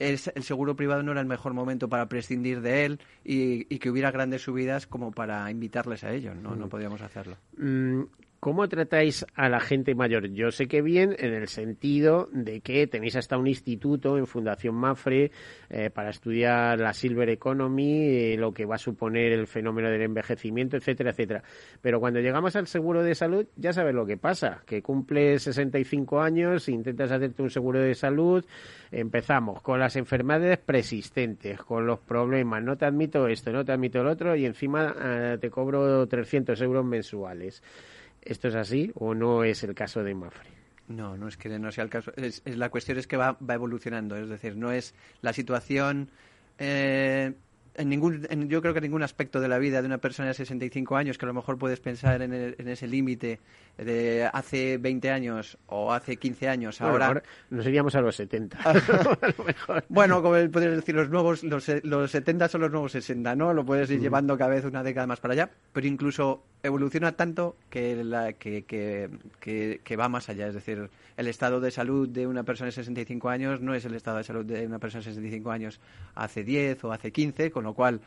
el, 0.00 0.18
seguro 0.18 0.74
privado 0.74 1.02
no 1.02 1.12
era 1.12 1.20
el 1.20 1.26
mejor 1.26 1.52
momento 1.52 1.88
para 1.88 2.08
prescindir 2.08 2.62
de 2.62 2.86
él 2.86 3.00
y, 3.22 3.64
que 3.78 3.90
hubiera 3.90 4.10
grandes 4.10 4.42
subidas 4.42 4.86
como 4.86 5.12
para 5.12 5.50
invitarles 5.50 6.02
a 6.04 6.12
ello, 6.12 6.34
¿no? 6.34 6.56
No 6.56 6.66
mm. 6.66 6.68
podíamos 6.70 7.02
hacerlo. 7.02 7.36
Mm, 7.56 8.02
¿Cómo 8.40 8.66
tratáis 8.70 9.26
a 9.34 9.50
la 9.50 9.60
gente 9.60 9.94
mayor? 9.94 10.30
Yo 10.32 10.50
sé 10.50 10.66
que 10.66 10.80
bien 10.80 11.14
en 11.18 11.34
el 11.34 11.46
sentido 11.46 12.26
de 12.32 12.62
que 12.62 12.86
tenéis 12.86 13.16
hasta 13.16 13.36
un 13.36 13.46
instituto 13.46 14.16
en 14.16 14.26
Fundación 14.26 14.76
Mafre 14.76 15.30
eh, 15.68 15.90
para 15.90 16.08
estudiar 16.08 16.80
la 16.80 16.94
Silver 16.94 17.28
Economy, 17.28 18.32
eh, 18.32 18.36
lo 18.38 18.54
que 18.54 18.64
va 18.64 18.76
a 18.76 18.78
suponer 18.78 19.32
el 19.32 19.46
fenómeno 19.46 19.90
del 19.90 20.00
envejecimiento, 20.00 20.78
etcétera, 20.78 21.10
etcétera. 21.10 21.42
Pero 21.82 22.00
cuando 22.00 22.20
llegamos 22.20 22.56
al 22.56 22.66
seguro 22.66 23.02
de 23.02 23.14
salud, 23.14 23.46
ya 23.56 23.74
sabes 23.74 23.94
lo 23.94 24.06
que 24.06 24.16
pasa, 24.16 24.62
que 24.64 24.80
cumples 24.80 25.42
65 25.42 26.22
años, 26.22 26.66
intentas 26.70 27.12
hacerte 27.12 27.42
un 27.42 27.50
seguro 27.50 27.82
de 27.82 27.94
salud, 27.94 28.42
empezamos 28.90 29.60
con 29.60 29.78
las 29.78 29.96
enfermedades 29.96 30.56
persistentes, 30.56 31.60
con 31.60 31.86
los 31.86 31.98
problemas, 31.98 32.62
no 32.62 32.78
te 32.78 32.86
admito 32.86 33.28
esto, 33.28 33.52
no 33.52 33.66
te 33.66 33.72
admito 33.72 34.00
el 34.00 34.06
otro 34.06 34.34
y 34.34 34.46
encima 34.46 34.96
eh, 34.98 35.36
te 35.38 35.50
cobro 35.50 36.06
300 36.06 36.58
euros 36.62 36.86
mensuales. 36.86 37.62
¿Esto 38.22 38.48
es 38.48 38.54
así 38.54 38.90
o 38.94 39.14
no 39.14 39.44
es 39.44 39.62
el 39.64 39.74
caso 39.74 40.02
de 40.02 40.14
Mafre? 40.14 40.50
No, 40.88 41.16
no 41.16 41.28
es 41.28 41.36
que 41.36 41.48
no 41.58 41.70
sea 41.70 41.84
el 41.84 41.90
caso. 41.90 42.12
Es, 42.16 42.42
la 42.44 42.68
cuestión 42.68 42.98
es 42.98 43.06
que 43.06 43.16
va, 43.16 43.38
va, 43.38 43.54
evolucionando. 43.54 44.16
Es 44.16 44.28
decir, 44.28 44.56
no 44.56 44.72
es 44.72 44.94
la 45.22 45.32
situación 45.32 46.10
eh, 46.58 47.32
en 47.80 47.88
ningún, 47.88 48.26
yo 48.48 48.60
creo 48.60 48.72
que 48.72 48.78
en 48.78 48.84
ningún 48.84 49.02
aspecto 49.02 49.40
de 49.40 49.48
la 49.48 49.58
vida 49.58 49.80
de 49.80 49.86
una 49.86 49.98
persona 49.98 50.28
de 50.28 50.34
65 50.34 50.96
años, 50.96 51.18
que 51.18 51.24
a 51.24 51.28
lo 51.28 51.34
mejor 51.34 51.58
puedes 51.58 51.80
pensar 51.80 52.22
en, 52.22 52.32
en 52.32 52.68
ese 52.68 52.86
límite 52.86 53.40
de 53.78 54.28
hace 54.32 54.78
20 54.78 55.10
años 55.10 55.58
o 55.66 55.92
hace 55.92 56.16
15 56.16 56.48
años, 56.48 56.80
ahora... 56.80 57.22
nos 57.48 57.66
iríamos 57.66 57.94
a 57.94 58.00
los 58.00 58.16
70. 58.16 58.58
bueno, 59.88 60.22
como 60.22 60.34
puedes 60.50 60.76
decir, 60.76 60.94
los 60.94 61.08
nuevos, 61.08 61.42
los, 61.42 61.66
los 61.82 62.10
70 62.10 62.48
son 62.48 62.60
los 62.62 62.70
nuevos 62.70 62.92
60, 62.92 63.34
¿no? 63.36 63.54
Lo 63.54 63.64
puedes 63.64 63.90
ir 63.90 64.00
llevando 64.00 64.36
cada 64.36 64.50
vez 64.50 64.64
una 64.64 64.82
década 64.82 65.06
más 65.06 65.20
para 65.20 65.34
allá, 65.34 65.50
pero 65.72 65.86
incluso 65.86 66.42
evoluciona 66.62 67.12
tanto 67.12 67.56
que, 67.70 68.04
la, 68.04 68.34
que, 68.34 68.64
que, 68.64 69.80
que, 69.82 69.96
va 69.96 70.08
más 70.08 70.28
allá. 70.28 70.48
Es 70.48 70.54
decir, 70.54 70.90
el 71.16 71.26
estado 71.26 71.60
de 71.60 71.70
salud 71.70 72.08
de 72.08 72.26
una 72.26 72.42
persona 72.42 72.66
de 72.66 72.72
65 72.72 73.28
años 73.28 73.60
no 73.60 73.74
es 73.74 73.84
el 73.84 73.94
estado 73.94 74.18
de 74.18 74.24
salud 74.24 74.44
de 74.44 74.66
una 74.66 74.78
persona 74.78 75.00
de 75.00 75.10
65 75.10 75.50
años 75.50 75.80
hace 76.14 76.44
10 76.44 76.84
o 76.84 76.92
hace 76.92 77.12
15, 77.12 77.50
con 77.50 77.64
lo 77.64 77.69
cual 77.74 78.00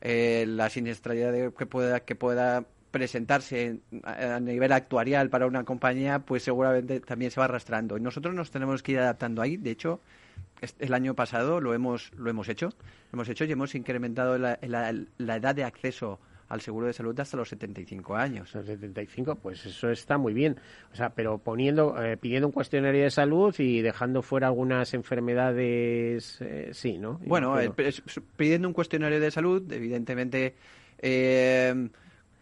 eh, 0.00 0.44
la 0.48 0.70
siniestralidad 0.70 1.52
que 1.52 1.66
pueda, 1.66 2.00
que 2.00 2.14
pueda 2.14 2.64
presentarse 2.90 3.80
a 4.02 4.40
nivel 4.40 4.72
actuarial 4.72 5.30
para 5.30 5.46
una 5.46 5.64
compañía, 5.64 6.20
pues 6.20 6.42
seguramente 6.42 7.00
también 7.00 7.30
se 7.30 7.40
va 7.40 7.44
arrastrando. 7.44 7.96
Y 7.96 8.00
nosotros 8.00 8.34
nos 8.34 8.50
tenemos 8.50 8.82
que 8.82 8.92
ir 8.92 8.98
adaptando 8.98 9.42
ahí. 9.42 9.56
De 9.56 9.70
hecho, 9.70 10.00
el 10.78 10.94
año 10.94 11.14
pasado 11.14 11.60
lo 11.60 11.72
hemos, 11.72 12.12
lo 12.16 12.30
hemos 12.30 12.48
hecho. 12.48 12.70
Lo 13.12 13.16
hemos 13.16 13.28
hecho 13.28 13.44
y 13.44 13.52
hemos 13.52 13.74
incrementado 13.74 14.38
la 14.38 14.58
edad 14.60 15.54
de 15.54 15.64
acceso 15.64 16.18
al 16.50 16.60
seguro 16.60 16.88
de 16.88 16.92
salud 16.92 17.18
hasta 17.18 17.36
los 17.36 17.48
75 17.48 18.16
años. 18.16 18.52
Los 18.54 18.66
75, 18.66 19.36
pues 19.36 19.64
eso 19.64 19.88
está 19.88 20.18
muy 20.18 20.34
bien. 20.34 20.56
O 20.92 20.96
sea, 20.96 21.10
pero 21.10 21.38
poniendo, 21.38 22.00
eh, 22.02 22.16
pidiendo 22.16 22.48
un 22.48 22.52
cuestionario 22.52 23.04
de 23.04 23.10
salud 23.10 23.54
y 23.58 23.80
dejando 23.80 24.20
fuera 24.20 24.48
algunas 24.48 24.92
enfermedades, 24.92 26.38
eh, 26.40 26.70
sí, 26.72 26.98
¿no? 26.98 27.20
Bueno, 27.24 27.58
eh, 27.58 27.70
pidiendo 28.36 28.66
un 28.66 28.74
cuestionario 28.74 29.20
de 29.20 29.30
salud, 29.30 29.72
evidentemente. 29.72 30.56
Eh, 30.98 31.88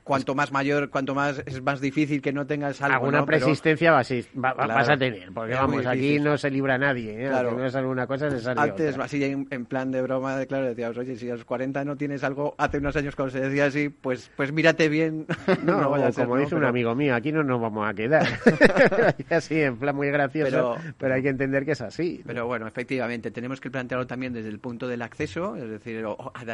cuanto 0.09 0.35
más 0.35 0.51
mayor, 0.51 0.89
cuanto 0.89 1.15
más 1.15 1.43
es 1.45 1.63
más 1.63 1.81
difícil 1.81 2.23
que 2.23 2.33
no 2.33 2.47
tengas 2.47 2.81
algo. 2.81 2.95
Alguna 2.95 3.27
persistencia 3.27 3.93
vas, 3.93 4.11
a 4.11 4.97
tener, 4.97 5.31
porque 5.33 5.55
vamos, 5.55 5.85
aquí 5.85 6.19
no 6.19 6.39
se 6.39 6.51
libra 6.51 6.79
nadie, 6.79 7.27
¿eh? 7.27 7.29
Claro. 7.29 7.53
no 7.53 7.67
es 7.67 7.75
alguna 7.75 8.07
cosa, 8.07 8.31
se 8.31 8.41
sale 8.41 8.59
Antes, 8.59 8.99
así 8.99 9.23
en, 9.23 9.67
plan 9.67 9.91
de 9.91 10.01
broma, 10.01 10.45
claro, 10.47 10.67
decíamos, 10.67 10.97
oye, 10.97 11.17
si 11.17 11.29
a 11.29 11.35
los 11.35 11.45
40 11.45 11.85
no 11.85 11.97
tienes 11.97 12.25
algo, 12.25 12.55
hace 12.57 12.79
unos 12.79 12.97
años 12.97 13.15
cuando 13.15 13.33
se 13.33 13.41
decía 13.41 13.67
así, 13.67 13.91
pues, 13.91 14.31
pues 14.35 14.51
mírate 14.51 14.89
bien. 14.89 15.27
No, 15.65 15.91
como 16.15 16.37
dice 16.39 16.55
un 16.55 16.65
amigo 16.65 16.95
mío, 16.95 17.15
aquí 17.15 17.33
no 17.33 17.43
nos 17.43 17.61
vamos 17.61 17.87
a 17.87 17.93
quedar. 17.93 18.27
así, 19.31 19.61
en 19.61 19.77
plan 19.77 19.95
muy 19.95 20.09
gracioso, 20.09 20.77
pero, 20.97 21.15
hay 21.15 21.23
que 21.23 21.29
entender 21.29 21.65
que 21.65 21.73
es 21.73 21.81
así. 21.81 22.23
Pero 22.25 22.47
bueno, 22.47 22.67
efectivamente, 22.67 23.31
tenemos 23.31 23.61
que 23.61 23.71
plantearlo 23.71 24.07
también 24.07 24.33
desde 24.33 24.49
el 24.49 24.61
punto 24.61 24.89
del 24.89 25.03
acceso, 25.03 25.57
es 25.57 25.69
decir, 25.69 26.05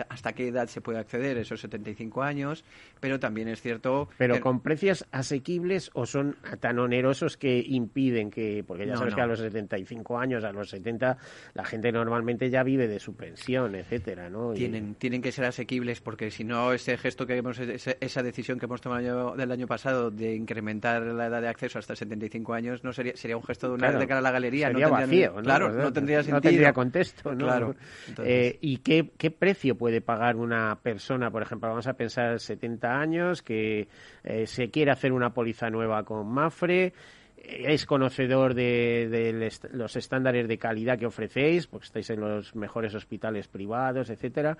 hasta 0.08 0.32
qué 0.32 0.48
edad 0.48 0.66
se 0.66 0.80
puede 0.80 0.98
acceder, 0.98 1.36
esos 1.38 1.60
75 1.60 2.22
años, 2.22 2.64
pero 2.98 3.20
también 3.20 3.43
es 3.48 3.60
cierto. 3.60 4.08
Pero 4.18 4.40
con 4.40 4.60
precios 4.60 5.06
asequibles 5.10 5.90
o 5.94 6.06
son 6.06 6.36
tan 6.60 6.78
onerosos 6.78 7.36
que 7.36 7.58
impiden 7.66 8.30
que, 8.30 8.64
porque 8.66 8.86
ya 8.86 8.96
sabes 8.96 9.14
que 9.14 9.20
a 9.20 9.26
los 9.26 9.38
75 9.38 10.18
años, 10.18 10.44
a 10.44 10.52
los 10.52 10.70
70, 10.70 11.16
la 11.54 11.64
gente 11.64 11.92
normalmente 11.92 12.50
ya 12.50 12.62
vive 12.62 12.88
de 12.88 12.98
su 12.98 13.14
pensión, 13.14 13.74
etcétera, 13.74 14.28
¿no? 14.30 14.52
Tienen, 14.52 14.94
tienen 14.94 15.22
que 15.22 15.32
ser 15.32 15.44
asequibles 15.44 16.00
porque 16.00 16.30
si 16.30 16.44
no 16.44 16.72
ese 16.72 16.96
gesto 16.96 17.26
que 17.26 17.36
hemos, 17.36 17.58
esa 17.58 18.22
decisión 18.22 18.58
que 18.58 18.66
hemos 18.66 18.80
tomado 18.80 19.36
del 19.36 19.50
año 19.50 19.66
pasado 19.66 20.10
de 20.10 20.34
incrementar 20.34 21.02
la 21.02 21.26
edad 21.26 21.40
de 21.40 21.48
acceso 21.48 21.78
hasta 21.78 21.96
75 21.96 22.54
años 22.54 22.84
no 22.84 22.92
sería 22.92 23.16
sería 23.16 23.36
un 23.36 23.42
gesto 23.42 23.68
de 23.68 23.74
una 23.74 23.92
de 23.92 24.06
cara 24.06 24.18
a 24.18 24.22
la 24.22 24.30
galería, 24.30 24.68
sería 24.68 24.88
no 24.88 24.96
tendría, 24.96 25.30
vacío, 25.30 25.42
claro, 25.42 25.72
no 25.72 25.92
tendría 25.92 26.18
sentido, 26.18 26.36
no 26.36 26.40
tendría 26.40 26.72
contexto, 26.72 27.34
¿no? 27.34 27.44
Claro. 27.44 27.74
Eh, 28.18 28.58
¿Y 28.60 28.78
qué, 28.78 29.10
qué 29.16 29.30
precio 29.30 29.76
puede 29.76 30.00
pagar 30.00 30.36
una 30.36 30.76
persona, 30.82 31.30
por 31.30 31.42
ejemplo, 31.42 31.68
vamos 31.68 31.86
a 31.86 31.94
pensar 31.94 32.38
70 32.38 33.00
años 33.00 33.14
que 33.42 33.88
eh, 34.22 34.46
se 34.46 34.70
quiere 34.70 34.90
hacer 34.90 35.12
una 35.12 35.30
póliza 35.30 35.70
nueva 35.70 36.04
con 36.04 36.26
Mafre. 36.26 36.92
es 37.36 37.84
conocedor 37.86 38.54
de, 38.54 39.08
de 39.10 39.50
los 39.72 39.96
estándares 39.96 40.48
de 40.48 40.58
calidad 40.58 40.98
que 40.98 41.06
ofrecéis, 41.06 41.66
porque 41.66 41.86
estáis 41.86 42.10
en 42.10 42.20
los 42.20 42.54
mejores 42.54 42.94
hospitales 42.94 43.48
privados, 43.48 44.10
etcétera. 44.10 44.56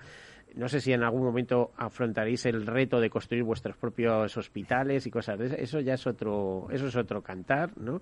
No 0.53 0.69
sé 0.69 0.79
si 0.79 0.93
en 0.93 1.03
algún 1.03 1.23
momento 1.23 1.71
afrontaréis 1.75 2.45
el 2.45 2.65
reto 2.65 2.99
de 2.99 3.09
construir 3.09 3.43
vuestros 3.43 3.75
propios 3.75 4.37
hospitales 4.37 5.05
y 5.05 5.11
cosas 5.11 5.37
de 5.37 5.47
eso. 5.47 5.55
Eso 5.55 5.79
ya 5.81 5.95
es 5.95 6.07
otro, 6.07 6.67
eso 6.71 6.87
es 6.87 6.95
otro 6.95 7.21
cantar, 7.21 7.77
¿no? 7.77 8.01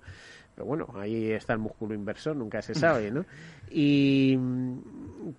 Pero 0.54 0.66
bueno, 0.66 0.88
ahí 0.94 1.32
está 1.32 1.54
el 1.54 1.58
músculo 1.58 1.94
inversor, 1.94 2.36
nunca 2.36 2.62
se 2.62 2.74
sabe, 2.74 3.10
¿no? 3.10 3.24
¿Y 3.70 4.38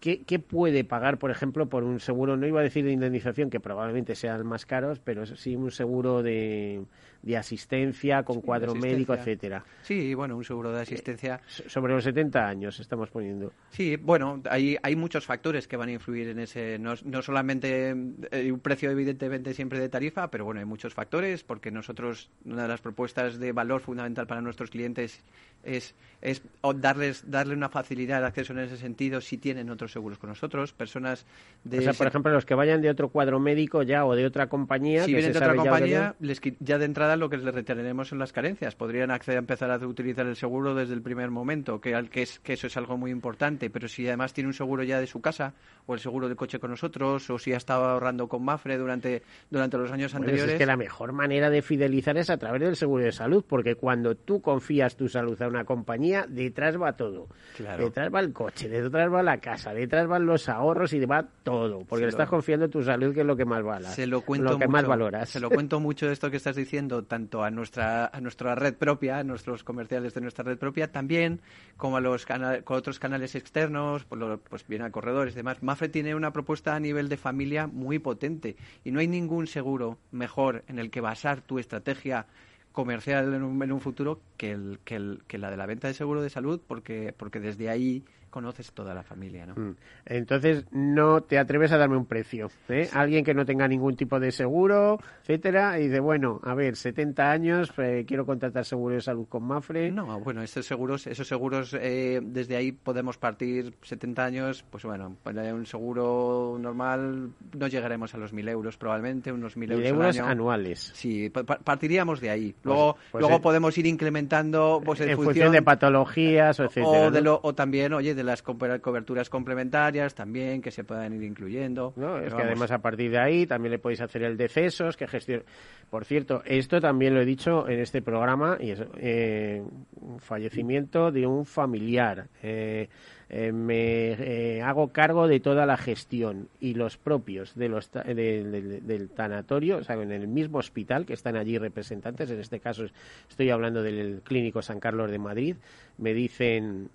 qué, 0.02 0.24
qué 0.24 0.40
puede 0.40 0.84
pagar, 0.84 1.18
por 1.18 1.32
ejemplo, 1.32 1.68
por 1.68 1.84
un 1.84 2.02
seguro? 2.02 2.36
No 2.36 2.48
iba 2.48 2.60
a 2.60 2.64
decir 2.64 2.84
de 2.84 2.92
indemnización, 2.92 3.50
que 3.50 3.62
probablemente 3.62 4.16
sean 4.16 4.46
más 4.46 4.66
caros, 4.66 5.00
pero 5.00 5.26
sí 5.26 5.56
un 5.56 5.72
seguro 5.72 6.22
de, 6.22 6.84
de 7.22 7.38
asistencia 7.38 8.24
con 8.24 8.42
cuadro 8.42 8.76
médico, 8.76 9.14
etcétera. 9.14 9.64
Sí, 9.84 10.14
bueno, 10.14 10.36
un 10.36 10.44
seguro 10.44 10.72
de 10.72 10.82
asistencia. 10.82 11.36
Eh, 11.36 11.70
sobre 11.70 11.94
los 11.94 12.04
70 12.04 12.46
años 12.46 12.80
estamos 12.80 13.10
poniendo. 13.10 13.54
Sí, 13.70 13.96
bueno, 13.96 14.42
hay, 14.50 14.78
hay 14.82 14.96
muchos 14.96 15.26
factores 15.26 15.68
que 15.68 15.78
van 15.78 15.90
a 15.90 15.94
influir 15.94 16.30
en 16.30 16.40
ese. 16.40 16.78
No, 16.78 16.95
no 17.04 17.22
solamente 17.22 17.96
eh, 18.32 18.52
un 18.52 18.60
precio, 18.60 18.92
evidentemente, 18.92 19.54
siempre 19.54 19.80
de 19.80 19.90
tarifa, 19.90 20.30
pero 20.30 20.46
bueno, 20.46 20.60
hay 20.60 20.66
muchos 20.66 20.94
factores, 20.94 21.44
porque 21.44 21.72
nosotros, 21.72 22.30
una 22.46 22.64
de 22.64 22.68
las 22.68 22.82
propuestas 22.82 23.40
de 23.40 23.52
valor 23.52 23.82
fundamental 23.82 24.28
para 24.28 24.42
nuestros 24.42 24.70
clientes 24.70 25.24
es, 25.64 25.96
es 26.22 26.42
darles 26.78 27.30
darle 27.30 27.56
una 27.56 27.70
facilidad 27.70 28.22
de 28.22 28.28
acceso 28.28 28.54
en 28.54 28.60
ese 28.60 28.78
sentido 28.78 29.22
si 29.22 29.38
tienen 29.38 29.70
otros 29.70 29.92
seguros 29.92 30.18
con 30.18 30.30
nosotros. 30.30 30.74
Personas 30.74 31.26
de. 31.64 31.80
O 31.80 31.82
sea, 31.82 31.94
por 31.94 32.08
ejemplo, 32.08 32.32
los 32.32 32.46
que 32.46 32.56
vayan 32.56 32.82
de 32.82 32.90
otro 32.90 33.10
cuadro 33.10 33.40
médico 33.40 33.84
ya 33.84 34.06
o 34.06 34.16
de 34.16 34.26
otra 34.26 34.48
compañía. 34.48 35.06
Si 35.06 35.14
vienen 35.14 35.34
de 35.34 35.38
otra 35.38 35.56
compañía, 35.56 36.16
les, 36.20 36.40
ya 36.60 36.78
de 36.78 36.86
entrada 36.86 37.16
lo 37.16 37.30
que 37.30 37.38
les 37.38 37.54
reteneremos 37.54 38.10
son 38.10 38.20
las 38.20 38.32
carencias. 38.32 38.76
Podrían 38.76 39.12
acceder 39.12 39.38
empezar 39.38 39.72
a 39.72 39.78
utilizar 39.86 40.26
el 40.26 40.36
seguro 40.36 40.76
desde 40.76 40.94
el 40.94 41.02
primer 41.02 41.32
momento, 41.32 41.82
que, 41.82 42.08
que, 42.10 42.22
es, 42.22 42.40
que 42.40 42.54
eso 42.54 42.68
es 42.68 42.78
algo 42.78 42.98
muy 42.98 43.12
importante. 43.12 43.70
Pero 43.70 43.88
si 43.88 44.08
además 44.08 44.34
tiene 44.34 44.48
un 44.48 44.54
seguro 44.54 44.84
ya 44.84 45.00
de 45.00 45.08
su 45.08 45.22
casa 45.22 45.54
o 45.86 45.94
el 45.94 46.00
seguro 46.00 46.30
de 46.30 46.36
coche 46.36 46.60
con 46.60 46.72
nosotros 46.72 46.85
o 47.30 47.40
si 47.40 47.54
ha 47.54 47.58
estado 47.58 47.86
ahorrando 47.86 48.28
con 48.28 48.44
Mafre 48.44 48.78
durante, 48.78 49.24
durante 49.50 49.78
los 49.78 49.92
años 49.92 50.14
anteriores. 50.16 50.54
Es 50.54 50.58
que 50.58 50.66
la 50.66 50.78
mejor 50.78 51.12
manera 51.14 51.50
de 51.50 51.62
fidelizar 51.62 52.18
es 52.18 52.30
a 52.30 52.38
través 52.38 52.62
del 52.62 52.76
seguro 52.76 53.04
de 53.04 53.12
salud, 53.12 53.44
porque 53.48 53.76
cuando 53.76 54.16
tú 54.16 54.42
confías 54.42 54.96
tu 54.96 55.08
salud 55.08 55.42
a 55.42 55.48
una 55.48 55.66
compañía, 55.66 56.26
detrás 56.28 56.80
va 56.80 56.94
todo. 56.94 57.28
Detrás 57.58 58.14
va 58.14 58.20
el 58.20 58.34
coche, 58.34 58.70
detrás 58.70 59.12
va 59.12 59.24
la 59.24 59.38
casa, 59.38 59.74
detrás 59.74 60.08
van 60.08 60.26
los 60.26 60.50
ahorros 60.50 60.94
y 60.94 61.06
va 61.06 61.26
todo, 61.44 61.84
porque 61.86 62.06
le 62.06 62.10
estás 62.10 62.30
confiando 62.30 62.70
tu 62.70 62.84
salud, 62.84 63.14
que 63.14 63.22
es 63.22 63.26
lo 63.26 63.36
que 63.36 63.46
más 63.46 63.64
vale. 63.64 63.88
Se 63.88 64.08
lo 64.08 64.22
cuento 64.22 64.54
lo 64.54 64.60
que 64.60 64.68
más 64.68 64.86
valoras. 64.86 65.30
Se 65.30 65.40
lo 65.40 65.50
cuento 65.50 65.80
mucho 65.80 66.08
de 66.08 66.14
esto 66.14 66.30
que 66.32 66.38
estás 66.38 66.56
diciendo, 66.56 67.04
tanto 67.04 67.44
a 67.44 67.52
nuestra, 67.52 68.08
a 68.08 68.22
nuestra 68.22 68.56
red 68.56 68.76
propia, 68.76 69.20
a 69.20 69.24
nuestros 69.24 69.64
comerciales 69.64 70.14
de 70.14 70.22
nuestra 70.22 70.44
red 70.44 70.58
propia, 70.58 70.92
también 70.92 71.42
como 71.78 71.98
a 71.98 72.02
los 72.02 72.26
con 72.26 72.78
otros 72.78 73.00
canales 73.00 73.36
externos, 73.36 74.06
pues, 74.06 74.22
pues 74.50 74.68
bien 74.68 74.82
a 74.82 74.92
corredores 74.92 75.34
y 75.34 75.38
demás. 75.38 75.62
Mafre 75.62 75.90
tiene 75.90 76.16
una 76.16 76.32
propuesta 76.32 76.75
a 76.76 76.80
nivel 76.80 77.10
de 77.10 77.18
familia 77.18 77.68
muy 77.68 78.00
potente. 78.00 78.56
Y 78.84 78.92
no 78.92 79.00
hay 79.00 79.08
ningún 79.08 79.48
seguro 79.48 79.98
mejor 80.12 80.64
en 80.68 80.80
el 80.80 80.90
que 80.90 81.02
basar 81.02 81.42
tu 81.42 81.60
estrategia 81.60 82.28
comercial 82.72 83.34
en 83.34 83.42
un, 83.42 83.62
en 83.64 83.72
un 83.72 83.82
futuro 83.82 84.20
que, 84.38 84.52
el, 84.52 84.80
que, 84.84 85.38
la 85.38 85.50
de 85.50 85.58
la 85.58 85.66
venta 85.66 85.88
de 85.88 85.94
seguro 85.94 86.22
de 86.22 86.30
salud 86.30 86.62
porque, 86.68 87.14
porque 87.18 87.40
desde 87.40 87.70
ahí 87.70 88.04
conoces 88.36 88.74
toda 88.74 88.94
la 88.94 89.02
familia, 89.02 89.46
¿no? 89.46 89.56
Mm. 89.56 89.78
Entonces 90.06 90.66
no 90.70 91.22
te 91.22 91.40
atreves 91.40 91.72
a 91.72 91.78
darme 91.78 91.96
un 91.96 92.06
precio, 92.06 92.52
¿eh? 92.68 92.90
Alguien 92.92 93.24
que 93.24 93.34
no 93.34 93.46
tenga 93.46 93.66
ningún 93.66 93.96
tipo 93.96 94.20
de 94.20 94.34
seguro, 94.34 95.00
etcétera, 95.22 95.80
y 95.80 95.84
dice, 95.84 96.02
bueno, 96.02 96.42
a 96.44 96.54
ver, 96.54 96.76
70 96.76 97.32
años, 97.32 97.72
eh, 97.78 98.04
quiero 98.06 98.26
contratar 98.26 98.66
seguro 98.66 98.96
de 98.96 99.00
salud 99.00 99.26
con 99.30 99.44
Mafre. 99.44 99.90
No, 99.90 100.20
bueno, 100.20 100.44
estos 100.44 100.66
seguros, 100.66 101.08
esos 101.08 101.26
seguros, 101.30 101.74
eh, 101.80 102.20
desde 102.22 102.58
ahí 102.58 102.74
podemos 102.74 103.18
partir 103.18 103.74
70 103.82 104.26
años, 104.26 104.66
pues 104.70 104.84
bueno, 104.84 105.16
un 105.24 105.66
seguro 105.66 106.58
normal 106.60 107.30
no 107.58 107.68
llegaremos 107.68 108.14
a 108.16 108.18
los 108.18 108.34
1.000 108.34 108.50
euros 108.50 108.76
probablemente, 108.76 109.32
unos 109.32 109.56
1.000 109.56 109.72
euros, 109.72 109.88
euros 109.88 110.18
al 110.18 110.24
año. 110.24 110.32
anuales. 110.32 110.92
Sí, 110.94 111.30
partiríamos 111.30 112.20
de 112.20 112.32
ahí. 112.32 112.52
Pues, 112.52 112.66
luego, 112.66 112.98
pues 113.14 113.22
luego 113.22 113.40
podemos 113.40 113.78
ir 113.78 113.86
incrementando 113.86 114.82
pues, 114.84 115.00
en, 115.00 115.16
función, 115.16 115.54
de 115.54 115.62
patologías, 115.62 116.60
etcétera. 116.60 117.08
O, 117.08 117.12
de 117.12 117.22
lo, 117.22 117.40
o 117.42 117.56
también, 117.56 117.94
oye, 117.94 118.14
de 118.14 118.25
las 118.26 118.42
coberturas 118.42 119.30
complementarias 119.30 120.16
también 120.16 120.62
que 120.62 120.72
se 120.72 120.84
puedan 120.84 121.14
ir 121.14 121.24
incluyendo. 121.24 121.94
No, 121.96 122.20
es 122.20 122.34
que 122.34 122.42
además 122.42 122.72
a 122.72 122.80
partir 122.80 123.12
de 123.12 123.20
ahí 123.20 123.46
también 123.46 123.72
le 123.72 123.80
podéis 123.80 124.02
hacer 124.02 124.24
el 124.24 124.38
decesos, 124.38 124.98
que 124.98 125.08
gestión. 125.08 125.44
Por 125.90 126.06
cierto, 126.06 126.42
esto 126.46 126.82
también 126.82 127.14
lo 127.14 127.22
he 127.22 127.26
dicho 127.26 127.68
en 127.70 127.80
este 127.80 128.02
programa 128.02 128.58
y 128.60 128.72
es 128.72 128.84
eh, 128.98 129.64
un 130.02 130.20
fallecimiento 130.20 131.12
de 131.12 131.28
un 131.28 131.46
familiar. 131.46 132.28
Eh, 132.42 132.90
eh, 133.30 133.52
me 133.52 134.62
hago 134.62 134.90
cargo 134.90 135.28
de 135.28 135.40
toda 135.40 135.66
la 135.66 135.78
gestión 135.78 136.48
y 136.60 136.76
los 136.76 136.98
propios 136.98 137.56
de 137.56 137.70
los 137.70 137.92
del 137.92 139.10
tanatorio, 139.16 139.78
o 139.78 139.84
sea, 139.84 139.96
en 139.96 140.12
el 140.12 140.28
mismo 140.28 140.60
hospital 140.60 141.06
que 141.06 141.14
están 141.14 141.36
allí 141.36 141.58
representantes, 141.58 142.30
en 142.30 142.40
este 142.40 142.60
caso 142.60 142.86
estoy 143.28 143.50
hablando 143.50 143.82
del 143.82 144.22
Clínico 144.24 144.62
San 144.62 144.80
Carlos 144.80 145.10
de 145.10 145.18
Madrid, 145.18 145.56
me 145.98 146.14
dicen 146.14 146.90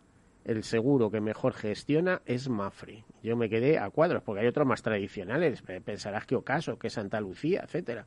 el 0.45 0.65
seguro 0.65 1.11
que 1.11 1.21
mejor 1.21 1.53
gestiona 1.53 2.23
es 2.27 2.49
Mafre. 2.49 3.05
Yo 3.23 3.37
me 3.37 3.49
quedé 3.49 3.79
a 3.79 3.91
cuadros, 3.91 4.23
porque 4.23 4.41
hay 4.43 4.47
otros 4.47 4.67
más 4.67 4.83
tradicionales. 4.83 5.63
Pensarás 5.63 6.27
que 6.27 6.37
Ocaso, 6.37 6.79
que 6.79 6.91
Santa 6.91 7.21
Lucía, 7.21 7.63
etcétera. 7.65 8.07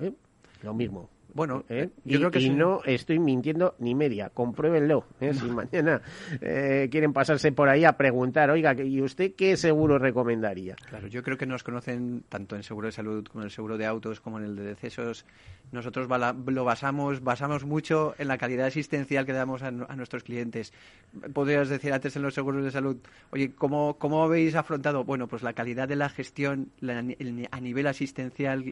¿Eh? 0.00 0.12
Lo 0.62 0.74
mismo. 0.74 1.10
Bueno, 1.32 1.64
¿Eh? 1.68 1.90
yo 2.04 2.16
y, 2.16 2.18
creo 2.18 2.30
que 2.30 2.40
y 2.40 2.50
no 2.50 2.80
estoy 2.84 3.18
mintiendo 3.18 3.74
ni 3.78 3.94
media. 3.94 4.30
Compruébenlo. 4.30 5.04
¿eh? 5.20 5.34
Si 5.34 5.44
mañana 5.50 6.00
eh, 6.40 6.88
quieren 6.90 7.12
pasarse 7.12 7.52
por 7.52 7.68
ahí 7.68 7.84
a 7.84 7.92
preguntar, 7.92 8.50
oiga, 8.50 8.74
¿y 8.80 9.00
usted 9.02 9.34
qué 9.36 9.56
seguro 9.56 9.98
recomendaría? 9.98 10.76
Claro, 10.76 11.08
yo 11.08 11.22
creo 11.22 11.36
que 11.36 11.46
nos 11.46 11.62
conocen 11.62 12.24
tanto 12.28 12.56
en 12.56 12.62
seguro 12.62 12.86
de 12.86 12.92
salud 12.92 13.26
como 13.26 13.42
en 13.42 13.46
el 13.46 13.50
seguro 13.50 13.76
de 13.78 13.86
autos 13.86 14.20
como 14.20 14.38
en 14.38 14.44
el 14.44 14.56
de 14.56 14.64
decesos. 14.64 15.24
Nosotros 15.72 16.08
lo 16.46 16.64
basamos, 16.64 17.22
basamos 17.22 17.64
mucho 17.64 18.14
en 18.18 18.28
la 18.28 18.38
calidad 18.38 18.66
asistencial 18.66 19.26
que 19.26 19.32
damos 19.32 19.62
a, 19.62 19.70
nuestros 19.70 20.22
clientes. 20.22 20.72
Podrías 21.32 21.68
decir 21.68 21.92
antes 21.92 22.14
en 22.16 22.22
los 22.22 22.34
seguros 22.34 22.62
de 22.64 22.70
salud, 22.70 22.96
oye, 23.30 23.52
¿cómo, 23.54 23.96
cómo 23.98 24.22
habéis 24.22 24.54
afrontado? 24.54 25.04
Bueno, 25.04 25.26
pues 25.26 25.42
la 25.42 25.52
calidad 25.52 25.88
de 25.88 25.96
la 25.96 26.08
gestión 26.10 26.70
a 27.50 27.60
nivel 27.60 27.86
asistencial, 27.86 28.64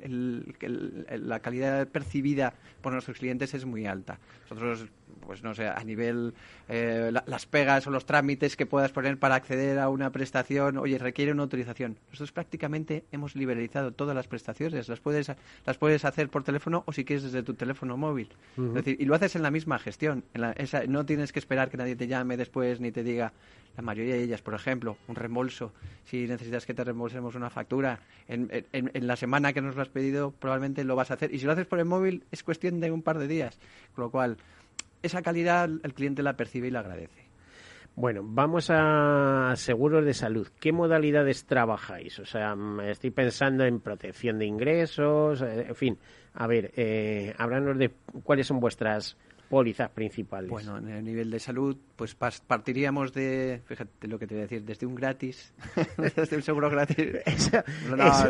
la 0.61 1.41
calidad 1.41 1.89
percibida 1.89 2.42
por 2.81 2.93
nuestros 2.93 3.19
clientes 3.19 3.55
es 3.55 3.65
muy 3.65 3.87
alta. 3.87 4.19
Nosotros, 4.51 4.87
pues 5.25 5.43
no 5.43 5.55
sé, 5.55 5.69
a 5.69 5.83
nivel 5.85 6.35
eh, 6.69 7.13
las 7.27 7.47
pegas 7.47 7.87
o 7.87 7.91
los 7.91 8.05
trámites 8.05 8.57
que 8.57 8.67
puedas 8.67 8.91
poner 8.91 9.19
para 9.19 9.37
acceder 9.37 9.79
a 9.79 9.89
una 9.89 10.11
prestación, 10.11 10.79
oye, 10.79 10.99
requiere 10.99 11.33
una 11.33 11.43
autorización. 11.45 11.99
Nosotros 12.09 12.33
prácticamente 12.33 13.05
hemos 13.13 13.37
liberalizado 13.37 13.93
todas 13.93 14.17
las 14.17 14.27
prestaciones, 14.27 14.89
las 14.89 15.01
puedes, 15.01 15.31
las 15.65 15.79
puedes 15.79 16.05
hacer 16.05 16.29
por 16.29 16.43
teléfono 16.43 16.83
o 16.87 16.93
si 16.93 17.05
quieres 17.05 17.23
desde 17.23 17.43
tu 17.43 17.55
teléfono 17.55 17.97
móvil. 17.97 18.29
Es 18.59 18.75
decir, 18.75 18.97
y 18.99 19.05
lo 19.05 19.15
haces 19.15 19.37
en 19.37 19.43
la 19.43 19.51
misma 19.51 19.79
gestión. 19.79 20.25
no 20.89 21.07
tienes 21.07 21.33
que 21.33 21.39
esperar 21.39 21.71
que 21.71 21.77
nadie 21.77 21.97
te 21.97 22.09
llame 22.09 22.37
después 22.37 22.81
ni 22.81 22.91
te 22.91 23.03
diga, 23.03 23.33
la 23.77 23.83
mayoría 23.83 24.15
de 24.15 24.23
ellas, 24.23 24.43
por 24.43 24.55
ejemplo, 24.55 24.97
un 25.09 25.17
reembolso, 25.17 25.73
si 26.05 26.27
necesitas 26.27 26.67
que 26.67 26.75
te 26.75 26.85
reembolsemos 26.85 27.35
una 27.35 27.51
factura, 27.51 28.01
en, 28.29 28.49
en, 28.73 29.07
la 29.07 29.17
semana 29.17 29.53
que 29.53 29.63
nos 29.63 29.77
lo 29.77 29.83
has 29.83 29.89
pedido 29.89 30.31
probablemente 30.31 30.85
lo 30.85 30.97
vas 30.97 31.11
a 31.11 31.15
hacer. 31.15 31.35
Y 31.35 31.39
si 31.39 31.47
lo 31.47 31.53
haces 31.53 31.67
por 31.67 31.79
el 31.79 31.87
móvil 31.87 32.25
es 32.31 32.43
cuestión 32.43 32.81
de 32.81 32.91
un 32.91 33.03
par 33.03 33.19
de 33.19 33.29
días. 33.29 33.59
Con 33.95 34.05
lo 34.05 34.11
cual, 34.11 34.37
esa 35.03 35.23
calidad 35.23 35.71
el 35.83 35.95
cliente 35.95 36.23
la 36.23 36.37
percibe 36.37 36.69
y 36.69 36.71
la 36.71 36.81
agradece. 36.81 37.33
Bueno, 37.95 38.23
vamos 38.25 38.71
a 38.71 39.53
seguros 39.57 40.05
de 40.05 40.15
salud. 40.15 40.49
¿Qué 40.61 40.73
modalidades 40.73 41.45
trabajáis? 41.45 42.19
O 42.21 42.25
sea, 42.25 42.57
estoy 42.87 43.11
pensando 43.11 43.65
en 43.65 43.81
protección 43.81 44.39
de 44.39 44.47
ingresos, 44.47 45.43
eh, 45.43 45.67
en 45.69 45.75
fin. 45.75 45.99
A 46.33 46.47
ver, 46.47 46.73
eh, 46.75 47.35
háblanos 47.37 47.77
de 47.77 47.91
cuáles 48.23 48.47
son 48.47 48.61
vuestras 48.61 49.19
pólizas 49.53 49.91
principales. 49.91 50.49
Bueno, 50.49 50.79
en 50.79 50.89
el 50.89 51.05
nivel 51.05 51.31
de 51.31 51.39
salud, 51.39 51.77
pues 51.95 52.15
partiríamos 52.15 53.13
de, 53.13 53.61
fíjate 53.67 54.09
lo 54.09 54.19
que 54.19 54.27
te 54.27 54.33
voy 54.33 54.41
a 54.41 54.43
decir, 54.45 54.65
desde 54.65 54.87
un 54.87 54.95
gratis, 54.95 55.53
desde 55.99 56.37
un 56.37 56.43
seguro 56.43 56.71
gratis. 56.71 57.13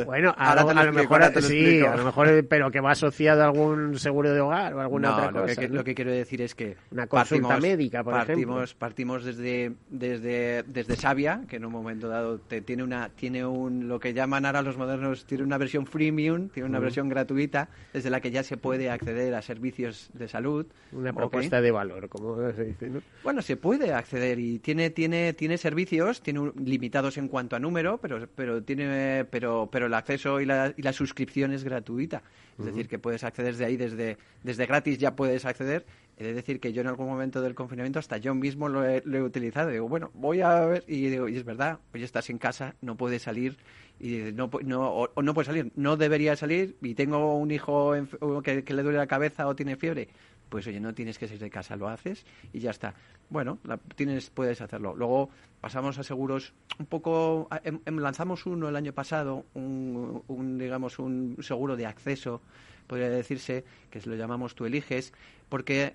bueno, 0.05 0.35
a, 0.37 0.57
lo, 0.57 0.93
mejor, 0.93 1.23
sí, 1.41 1.81
a 1.81 1.95
lo 1.95 2.07
mejor, 2.07 2.45
pero 2.49 2.73
que 2.73 2.81
va 2.81 2.91
asociado 2.91 3.43
a 3.43 3.45
algún 3.45 4.01
seguro 4.01 4.33
de 4.33 4.41
hogar 4.41 4.75
o 4.75 4.81
alguna 4.81 5.15
otra 5.15 5.31
lo 5.31 5.43
cosa. 5.43 5.61
Que, 5.61 5.69
Lo 5.69 5.85
que 5.85 5.95
quiero 5.95 6.11
decir 6.11 6.43
es 6.43 6.57
que 6.57 6.77
una 6.91 7.07
consulta 7.07 7.57
médica, 7.61 8.03
por 8.03 8.15
partimos, 8.15 8.65
ejemplo. 8.65 8.79
Partimos 8.81 9.25
desde 9.25 9.75
desde 9.91 10.65
desde 10.65 10.97
Sabia, 10.97 11.43
que 11.47 11.55
en 11.55 11.65
un 11.65 11.71
momento 11.71 12.09
dado 12.09 12.41
te, 12.41 12.63
tiene 12.63 12.83
una 12.83 13.11
tiene 13.11 13.47
un 13.47 13.87
lo 13.87 14.01
que 14.01 14.13
llaman 14.13 14.45
ahora 14.45 14.63
los 14.63 14.77
modernos 14.77 15.25
tiene 15.25 15.45
una 15.45 15.57
versión 15.57 15.87
freemium, 15.87 16.49
tiene 16.49 16.69
una 16.69 16.81
versión 16.81 17.09
gratuita 17.09 17.69
desde 17.93 18.11
la 18.11 18.21
que 18.21 18.33
ya 18.33 18.43
se 18.43 18.57
puede 18.57 18.91
acceder 18.91 19.37
a 19.37 19.43
servicios 19.43 20.11
de 20.15 20.27
salud. 20.27 20.67
Una 20.91 21.12
una 21.13 21.23
propuesta 21.23 21.61
de 21.61 21.71
valor, 21.71 22.09
como 22.09 22.37
se 22.53 22.65
dice, 22.65 22.91
¿no? 22.91 23.03
Bueno, 23.23 23.43
se 23.43 23.57
puede 23.57 23.93
acceder 23.93 24.39
y 24.39 24.59
tiene 24.59 24.91
tiene 24.91 25.33
tiene 25.33 25.59
servicios, 25.59 26.21
tiene 26.23 26.53
limitados 26.57 27.19
en 27.19 27.29
cuanto 27.29 27.57
a 27.57 27.59
número, 27.59 27.99
pero 27.99 28.27
pero 28.35 28.63
tiene 28.63 29.25
pero 29.31 29.69
pero 29.71 29.87
el 29.87 29.95
acceso 29.95 30.41
y 30.41 30.47
la, 30.47 30.75
y 30.77 30.83
la 30.83 30.93
suscripción 30.93 31.53
es 31.53 31.65
gratuita. 31.65 32.23
Es 32.59 32.67
decir, 32.67 32.87
que 32.87 32.99
puedes 32.99 33.25
acceder 33.25 33.53
desde 33.53 33.65
ahí 33.65 33.77
desde 33.77 34.19
desde 34.43 34.67
gratis 34.67 34.99
ya 34.99 35.17
puedes 35.17 35.45
acceder. 35.45 35.87
He 36.19 36.25
de 36.25 36.35
decir 36.35 36.61
que 36.61 36.73
yo 36.73 36.83
en 36.83 36.89
algún 36.89 37.07
momento 37.07 37.41
del 37.41 37.55
confinamiento 37.55 37.99
hasta 37.99 38.19
yo 38.19 38.35
mismo 38.35 38.69
lo 38.69 38.85
he, 38.85 39.03
lo 39.07 39.17
he 39.17 39.23
utilizado. 39.23 39.71
Digo, 39.71 39.89
bueno, 39.89 40.11
voy 40.13 40.43
a 40.43 40.61
ver 40.67 40.85
y 40.87 41.09
digo, 41.09 41.27
y 41.27 41.37
es 41.37 41.45
verdad, 41.45 41.79
pues 41.91 42.05
estás 42.05 42.29
en 42.29 42.37
casa, 42.37 42.75
no 42.83 42.97
puedes 42.97 43.23
salir 43.23 43.57
y 43.99 44.33
no, 44.33 44.51
no 44.65 44.93
o, 44.93 45.23
no 45.23 45.33
puedes 45.33 45.47
salir, 45.47 45.73
no 45.77 45.97
debería 45.97 46.37
salir 46.37 46.77
y 46.83 46.95
tengo 46.95 47.37
un 47.37 47.51
hijo 47.51 47.95
que, 48.43 48.65
que, 48.65 48.75
le 48.75 48.83
duele 48.83 48.99
la 48.99 49.07
cabeza 49.07 49.47
o 49.47 49.55
tiene 49.55 49.77
fiebre, 49.77 50.09
pues 50.53 50.67
oye, 50.67 50.81
no 50.81 50.93
tienes 50.93 51.17
que 51.19 51.27
salir 51.27 51.41
de 51.41 51.49
casa, 51.49 51.77
lo 51.77 51.89
haces 51.89 52.27
y 52.53 52.61
ya 52.61 52.73
está. 52.73 52.95
Bueno, 53.31 53.59
la, 53.65 53.79
tienes, 53.79 54.29
puedes 54.29 54.61
hacerlo. 54.61 54.95
Luego 54.95 55.31
pasamos 55.63 55.99
a 55.99 56.03
seguros 56.03 56.53
un 56.79 56.85
poco, 56.85 57.49
em, 57.65 57.81
em, 57.87 57.97
lanzamos 57.97 58.45
uno 58.45 58.69
el 58.69 58.77
año 58.77 58.93
pasado, 58.93 59.47
un, 59.55 60.23
un, 60.29 60.59
digamos 60.59 60.99
un 60.99 61.39
seguro 61.41 61.75
de 61.75 61.87
acceso, 61.87 62.43
podría 62.87 63.09
decirse, 63.09 63.65
que 63.91 64.03
lo 64.05 64.15
llamamos 64.15 64.55
tú 64.55 64.67
eliges, 64.67 65.15
porque 65.49 65.95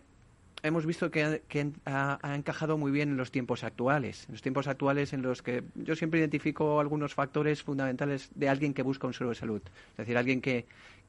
hemos 0.63 0.87
visto 0.87 1.11
que, 1.11 1.39
ha, 1.85 2.19
ha, 2.19 2.35
encajado 2.35 2.79
muy 2.79 2.91
bien 2.91 3.09
en 3.09 3.17
los 3.17 3.29
tiempos 3.29 3.63
actuales. 3.63 4.25
En 4.27 4.31
los 4.33 4.41
tiempos 4.41 4.67
actuales 4.67 5.13
en 5.13 5.21
los 5.21 5.43
que 5.43 5.65
yo 5.75 5.95
siempre 5.95 6.19
identifico 6.19 6.79
algunos 6.79 7.13
factores 7.13 7.61
fundamentales 7.61 8.31
de 8.33 8.49
alguien 8.49 8.73
que 8.73 8.81
busca 8.81 9.05
un 9.05 9.13
seguro 9.13 9.29
de 9.29 9.35
salud. 9.35 9.61
Es 9.91 9.97
decir, 9.97 10.17
alguien 10.17 10.41
que, 10.41 10.65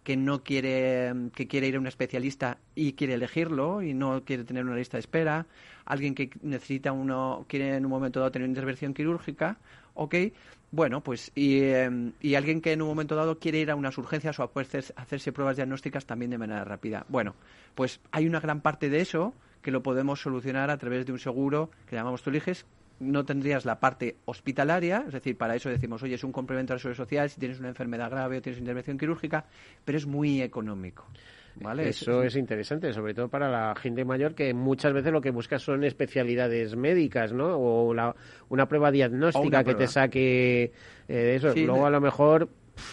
que 0.09 0.16
no 0.16 0.42
quiere, 0.42 1.12
que 1.34 1.46
quiere 1.46 1.68
ir 1.68 1.76
a 1.76 1.78
un 1.78 1.86
especialista 1.86 2.56
y 2.74 2.94
quiere 2.94 3.12
elegirlo 3.12 3.82
y 3.82 3.92
no 3.92 4.24
quiere 4.24 4.42
tener 4.42 4.64
una 4.64 4.74
lista 4.74 4.96
de 4.96 5.00
espera. 5.00 5.44
Alguien 5.84 6.14
que 6.14 6.30
necesita 6.40 6.92
uno, 6.92 7.44
quiere 7.46 7.76
en 7.76 7.84
un 7.84 7.90
momento 7.90 8.18
dado 8.18 8.32
tener 8.32 8.48
una 8.48 8.52
intervención 8.52 8.94
quirúrgica. 8.94 9.59
Ok, 9.92 10.14
bueno, 10.70 11.02
pues 11.02 11.30
y, 11.34 11.59
eh, 11.59 11.90
y, 12.22 12.36
alguien 12.36 12.62
que 12.62 12.72
en 12.72 12.80
un 12.80 12.88
momento 12.88 13.16
dado 13.16 13.38
quiere 13.38 13.59
ir 13.59 13.70
a 13.70 13.76
unas 13.76 13.98
urgencias 13.98 14.38
o 14.38 14.44
a 14.44 14.50
hacerse, 14.62 14.94
hacerse 14.96 15.30
pruebas 15.30 15.56
diagnósticas 15.56 16.06
también 16.06 16.30
de 16.30 16.38
manera 16.38 16.64
rápida. 16.64 17.04
Bueno, 17.11 17.34
pues 17.74 18.00
hay 18.11 18.26
una 18.26 18.40
gran 18.40 18.62
parte 18.62 18.88
de 18.88 19.02
eso 19.02 19.34
que 19.61 19.70
lo 19.70 19.82
podemos 19.82 20.22
solucionar 20.22 20.70
a 20.70 20.78
través 20.78 21.04
de 21.04 21.12
un 21.12 21.18
seguro 21.18 21.70
que 21.86 21.96
llamamos 21.96 22.22
Tú 22.22 22.30
eliges. 22.30 22.64
No 23.01 23.24
tendrías 23.24 23.64
la 23.64 23.78
parte 23.78 24.16
hospitalaria, 24.24 25.05
es 25.07 25.12
decir, 25.12 25.36
para 25.36 25.55
eso 25.55 25.68
decimos, 25.68 26.03
oye, 26.03 26.14
es 26.14 26.24
un 26.24 26.32
complemento 26.32 26.72
a 26.72 26.76
la 26.76 26.80
seguridad 26.80 27.05
social 27.05 27.30
si 27.30 27.38
tienes 27.38 27.61
una 27.61 27.68
enfermedad 27.68 28.11
grave 28.11 28.38
o 28.38 28.42
tienes 28.42 28.61
intervención 28.61 28.99
quirúrgica, 28.99 29.44
pero 29.84 29.99
es 29.99 30.07
muy 30.07 30.42
económico. 30.42 31.07
¿Vale? 31.61 31.88
Eso 31.88 32.22
es, 32.22 32.34
es, 32.34 32.36
interesante, 32.36 32.92
sobre 32.92 33.14
todo 33.14 33.28
para 33.28 33.51
la 33.51 33.74
gente 33.74 34.05
mayor 34.05 34.34
que 34.34 34.55
muchas 34.55 34.92
veces 34.92 35.12
lo 35.12 35.20
que 35.20 35.30
busca 35.30 35.59
son 35.59 35.82
especialidades 35.82 36.76
médicas, 36.76 37.32
¿no? 37.32 37.59
O 37.59 37.92
la, 37.94 38.14
una 38.49 38.66
prueba 38.66 38.90
diagnóstica 38.90 39.40
una 39.40 39.62
prueba. 39.62 39.78
que 39.78 39.84
te 39.84 39.90
saque 39.90 40.62
eh, 40.62 40.72
de 41.09 41.34
eso. 41.34 41.53
Sí, 41.53 41.64
Luego 41.64 41.86
a 41.86 41.90
lo 41.90 42.01
mejor 42.01 42.49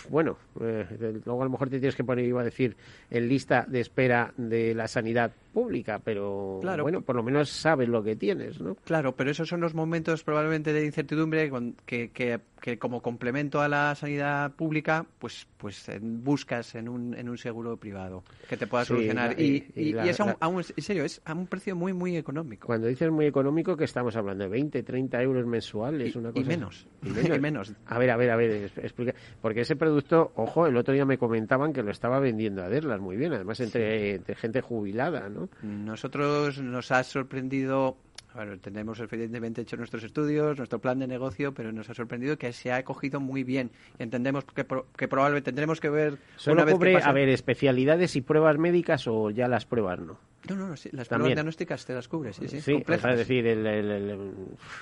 bueno, 0.10 0.38
eh, 0.62 0.86
luego 1.26 1.42
a 1.42 1.46
lo 1.46 1.52
mejor 1.52 1.70
te 1.70 1.80
tienes 1.80 1.96
que 1.96 2.04
poner, 2.04 2.26
iba 2.26 2.42
a 2.42 2.46
decir, 2.46 2.76
en 3.10 3.28
lista 3.28 3.66
de 3.68 3.80
espera 3.80 4.34
de 4.38 4.74
la 4.74 4.88
sanidad 4.88 5.32
pública, 5.54 6.00
pero 6.04 6.60
claro, 6.62 6.84
bueno, 6.84 7.02
por 7.02 7.16
lo 7.16 7.24
menos 7.24 7.50
sabes 7.50 7.88
lo 7.88 8.04
que 8.04 8.16
tienes, 8.16 8.60
¿no? 8.60 8.76
Claro, 8.76 9.16
pero 9.16 9.32
esos 9.32 9.48
son 9.48 9.62
los 9.62 9.74
momentos 9.74 10.24
probablemente 10.24 10.74
de 10.74 10.86
incertidumbre 10.86 11.52
que, 11.86 12.12
que, 12.12 12.40
que 12.66 12.80
como 12.80 13.00
complemento 13.04 13.62
a 13.62 13.70
la 13.70 13.94
sanidad 13.94 14.52
pública, 14.56 15.06
pues 15.20 15.48
pues 15.56 15.88
buscas 16.02 16.74
en 16.74 16.90
un, 16.90 17.14
en 17.14 17.30
un 17.30 17.38
seguro 17.38 17.78
privado 17.78 18.24
que 18.50 18.58
te 18.58 18.66
pueda 18.66 18.84
Sí, 18.86 18.88
solucionar. 18.88 19.40
y, 19.40 19.44
y- 19.44 19.48
y 19.76 19.82
y- 19.84 19.90
y 19.90 19.94
la- 19.94 20.10
es 20.10 20.20
a 20.20 20.24
un, 20.24 20.34
a 20.40 20.48
un- 20.48 20.64
en 20.76 20.84
serio, 20.84 21.04
es 21.06 21.22
a 21.26 21.34
un 21.36 21.46
precio 21.46 21.76
muy, 21.76 21.94
muy 21.94 22.18
económico. 22.18 22.66
Cuando 22.66 22.88
dices 22.88 23.12
muy 23.12 23.28
económico, 23.28 23.78
que 23.78 23.84
estamos 23.84 24.16
hablando 24.16 24.46
de 24.46 24.50
20, 24.50 24.82
30 24.82 25.22
euros 25.22 25.46
mensuales, 25.46 26.16
Y- 26.16 26.18
una 26.18 26.30
y 26.30 26.34
cosa 26.34 26.48
menos. 26.48 26.88
Y 27.04 27.10
menos. 27.12 27.38
Y 27.38 27.40
menos. 27.40 27.74
A 27.86 28.00
ver, 28.00 28.10
a 28.10 28.18
ver, 28.18 28.32
a 28.32 28.36
ver, 28.36 28.72
explica. 28.78 29.14
Porque 29.42 29.62
ese 29.62 29.76
producto, 29.76 30.32
ojo, 30.36 30.66
el 30.66 30.76
otro 30.76 30.92
día 30.96 31.06
me 31.06 31.20
comentaban 31.20 31.72
que 31.72 31.84
lo 31.84 31.92
estaba 31.92 32.20
vendiendo 32.20 32.64
a 32.64 32.70
Derlas 32.70 33.00
muy 33.00 33.16
bien, 33.16 33.32
además 33.34 33.60
entre, 33.60 34.16
entre 34.16 34.34
gente 34.34 34.62
jubilada, 34.62 35.30
¿no? 35.30 35.50
Nosotros 35.62 36.60
nos 36.60 36.90
ha 36.92 37.04
sorprendido, 37.04 37.98
bueno, 38.36 38.58
tenemos 38.60 39.00
evidentemente 39.00 39.62
hecho 39.62 39.78
nuestros 39.78 40.04
estudios, 40.04 40.58
nuestro 40.58 40.80
plan 40.80 41.00
de 41.00 41.08
negocio, 41.08 41.54
pero 41.54 41.72
nos 41.72 41.90
ha 41.90 41.94
sorprendido 41.94 42.38
que 42.38 42.52
se 42.54 42.72
ha 42.72 42.78
acogido 42.78 43.20
muy 43.20 43.44
bien. 43.44 43.72
Entendemos 43.98 44.44
que, 44.46 44.64
pro- 44.64 44.88
que 44.98 45.08
probablemente 45.08 45.46
tendremos 45.52 45.80
que 45.80 45.90
ver 45.90 46.18
Solo 46.36 46.56
una 46.56 46.66
vez 46.66 46.76
cubre, 46.76 46.92
que 46.98 47.04
a 47.04 47.12
ver, 47.12 47.30
especialidades 47.30 48.16
y 48.16 48.22
pruebas 48.22 48.58
médicas 48.58 49.08
o 49.08 49.30
ya 49.32 49.48
las 49.48 49.66
pruebas 49.66 50.00
no. 50.00 50.20
No, 50.50 50.56
no, 50.56 50.68
no, 50.68 50.78
sí, 50.78 50.90
las 50.92 51.08
También. 51.08 51.22
pruebas 51.24 51.36
diagnósticas 51.38 51.86
te 51.86 51.94
las 51.94 52.08
cubre, 52.08 52.34
sí, 52.34 52.48
sí, 52.48 52.62
Sí, 52.62 52.84
es 52.88 53.18
decir, 53.18 53.48
el, 53.48 53.66
el- 53.66 53.92
el- 53.92 54.32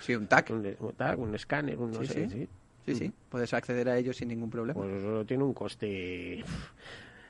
Sí, 0.02 0.16
un 0.16 0.28
TAC. 0.28 0.50
Un, 0.50 0.76
un 0.80 0.92
TAC, 0.94 1.20
un 1.20 1.36
escáner, 1.36 1.78
un 1.78 1.92
no 1.92 2.00
Sí, 2.02 2.08
sé, 2.08 2.30
sí. 2.30 2.38
sí. 2.40 2.48
Sí, 2.86 2.96
sí, 2.96 3.14
puedes 3.30 3.54
acceder 3.54 3.88
a 3.88 3.98
ellos 3.98 4.18
sin 4.18 4.28
ningún 4.28 4.50
problema. 4.50 4.82
Pues 4.82 4.92
eso 4.96 5.24
tiene 5.26 5.42
un 5.46 5.54
coste. 5.54 6.44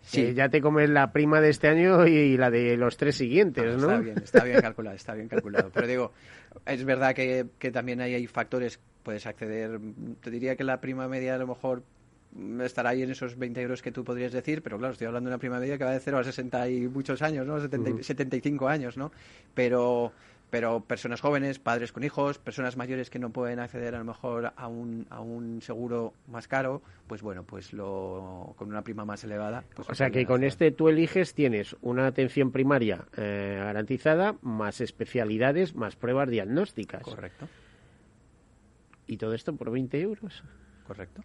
Sí. 0.06 0.22
que 0.22 0.34
ya 0.34 0.50
te 0.50 0.62
comes 0.62 0.90
la 0.90 1.12
prima 1.12 1.40
de 1.42 1.50
este 1.50 1.68
año 1.70 2.06
y 2.08 2.38
la 2.38 2.52
de 2.52 2.76
los 2.78 2.98
tres 2.98 3.16
siguientes, 3.16 3.78
¿no? 3.78 3.90
Está 3.90 3.98
bien, 4.00 4.18
está 4.24 4.44
bien 4.44 4.62
calculado, 4.62 4.96
está 4.96 5.14
bien 5.16 5.28
calculado. 5.30 5.72
Pero 5.74 5.88
digo, 5.88 6.12
es 6.66 6.84
verdad 6.84 7.16
que, 7.16 7.46
que 7.58 7.72
también 7.72 8.02
hay, 8.02 8.14
hay 8.14 8.28
factores, 8.28 8.80
puedes 9.02 9.26
acceder, 9.26 9.80
te 10.22 10.30
diría 10.30 10.56
que 10.56 10.64
la 10.64 10.82
prima 10.82 11.08
media 11.08 11.36
a 11.36 11.38
lo 11.38 11.48
mejor 11.48 11.84
estará 12.64 12.90
ahí 12.90 13.04
en 13.04 13.12
esos 13.12 13.38
20 13.38 13.62
euros 13.62 13.82
que 13.82 13.92
tú 13.92 14.04
podrías 14.04 14.32
decir, 14.34 14.62
pero 14.64 14.78
claro, 14.78 14.92
estoy 14.94 15.08
hablando 15.08 15.30
de 15.30 15.36
una 15.36 15.40
prima 15.40 15.60
media 15.60 15.78
que 15.78 15.84
va 15.84 15.92
de 15.92 16.00
0 16.00 16.18
a 16.18 16.24
60 16.24 16.68
y 16.70 16.82
muchos 16.88 17.22
años, 17.22 17.46
¿no? 17.46 17.60
70 17.62 17.90
y- 17.90 17.94
Ujú. 17.94 18.04
75 18.04 18.68
años, 18.68 18.98
¿no? 18.98 19.12
Pero 19.54 20.12
pero 20.54 20.82
personas 20.82 21.20
jóvenes, 21.20 21.58
padres 21.58 21.92
con 21.92 22.04
hijos, 22.04 22.38
personas 22.38 22.78
mayores 22.78 23.10
que 23.10 23.18
no 23.18 23.32
pueden 23.32 23.60
acceder 23.60 23.96
a 23.96 23.98
lo 23.98 24.04
mejor 24.04 24.54
a 24.56 24.68
un, 24.68 25.08
a 25.10 25.20
un 25.20 25.64
seguro 25.64 26.14
más 26.28 26.48
caro, 26.48 26.84
pues 27.08 27.24
bueno, 27.24 27.42
pues 27.42 27.74
lo 27.74 28.54
con 28.56 28.70
una 28.70 28.84
prima 28.84 29.04
más 29.04 29.24
elevada. 29.24 29.64
pues 29.74 29.90
O 29.90 29.96
sea 29.96 30.12
que 30.12 30.28
con 30.28 30.44
este 30.44 30.70
tú 30.70 30.90
eliges, 30.90 31.34
tienes 31.34 31.76
una 31.82 32.06
atención 32.06 32.52
primaria 32.52 33.04
eh, 33.18 33.56
garantizada, 33.64 34.36
más 34.44 34.80
especialidades, 34.80 35.74
más 35.74 35.96
pruebas 35.96 36.30
diagnósticas. 36.30 37.02
Correcto, 37.02 37.50
Y 39.08 39.18
todo 39.18 39.34
esto 39.34 39.56
por 39.56 39.72
20 39.72 40.00
euros. 40.02 40.44
correcto. 40.86 41.24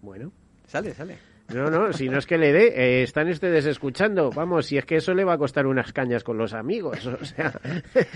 Bueno. 0.00 0.32
Sale, 0.66 0.94
sale. 0.94 1.18
No, 1.54 1.70
no, 1.70 1.92
si 1.92 2.08
no 2.08 2.18
es 2.18 2.26
que 2.26 2.38
le 2.38 2.52
dé, 2.52 2.68
eh, 2.68 3.02
están 3.02 3.28
ustedes 3.28 3.66
escuchando. 3.66 4.30
Vamos, 4.30 4.66
si 4.66 4.78
es 4.78 4.84
que 4.84 4.96
eso 4.96 5.12
le 5.14 5.24
va 5.24 5.34
a 5.34 5.38
costar 5.38 5.66
unas 5.66 5.92
cañas 5.92 6.24
con 6.24 6.38
los 6.38 6.52
amigos. 6.54 6.98
O 7.22 7.24
sea, 7.24 7.52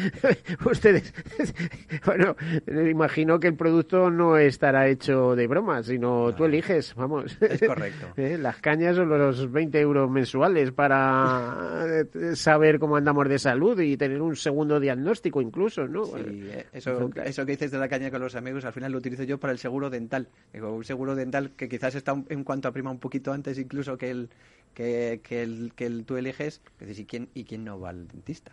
ustedes. 0.65 1.13
Bueno, 2.05 2.37
imagino 2.67 3.39
que 3.39 3.49
el 3.49 3.55
producto 3.57 4.11
no 4.11 4.37
estará 4.37 4.89
hecho 4.89 5.35
de 5.35 5.47
broma, 5.47 5.83
sino 5.83 6.35
tú 6.35 6.45
eliges, 6.45 6.95
vamos. 6.95 7.37
Es 7.41 7.63
correcto. 7.63 8.07
Eh, 8.17 8.39
Las 8.39 8.57
cañas 8.59 8.97
son 8.97 9.09
los 9.09 9.51
20 9.51 9.81
euros 9.81 10.11
mensuales 10.11 10.73
para 10.73 11.85
eh, 12.15 12.37
saber 12.37 12.79
cómo 12.79 12.97
andamos 12.97 13.29
de 13.29 13.39
salud 13.39 13.79
y 13.81 13.97
tener 13.97 14.21
un 14.23 14.37
segundo 14.37 14.81
diagnóstico 14.81 15.41
incluso, 15.41 15.87
¿no? 15.87 16.05
Sí, 16.07 16.49
eso, 16.73 17.11
eso 17.25 17.47
que 17.47 17.53
dices 17.53 17.71
de 17.71 17.79
la 17.79 17.89
caña 17.89 18.11
con 18.11 18.21
los 18.21 18.35
amigos, 18.35 18.65
al 18.65 18.73
final 18.73 18.93
lo 18.93 18.99
utilizo 18.99 19.23
yo 19.25 19.39
para 19.39 19.53
el 19.53 19.59
seguro 19.59 19.91
dental. 19.91 20.29
Digo, 20.53 20.73
un 20.73 20.85
seguro 20.85 21.15
dental 21.15 21.53
que 21.57 21.69
quizás 21.69 21.95
está 21.95 22.15
en 22.29 22.45
cuanto 22.45 22.69
a 22.69 22.73
prima 22.73 22.91
un 22.91 22.99
poquito 22.99 23.26
antes 23.33 23.59
incluso 23.59 23.97
que 23.99 24.11
el 24.11 24.31
que, 24.75 25.21
que 25.23 25.43
el 25.43 25.73
que 25.75 25.87
el 25.87 26.05
tú 26.05 26.17
eliges. 26.17 26.61
Dices, 26.79 26.99
¿y 26.99 27.07
quién, 27.07 27.29
¿y 27.35 27.45
quién 27.45 27.65
no 27.65 27.81
va 27.81 27.91
al 27.91 28.09
dentista? 28.09 28.53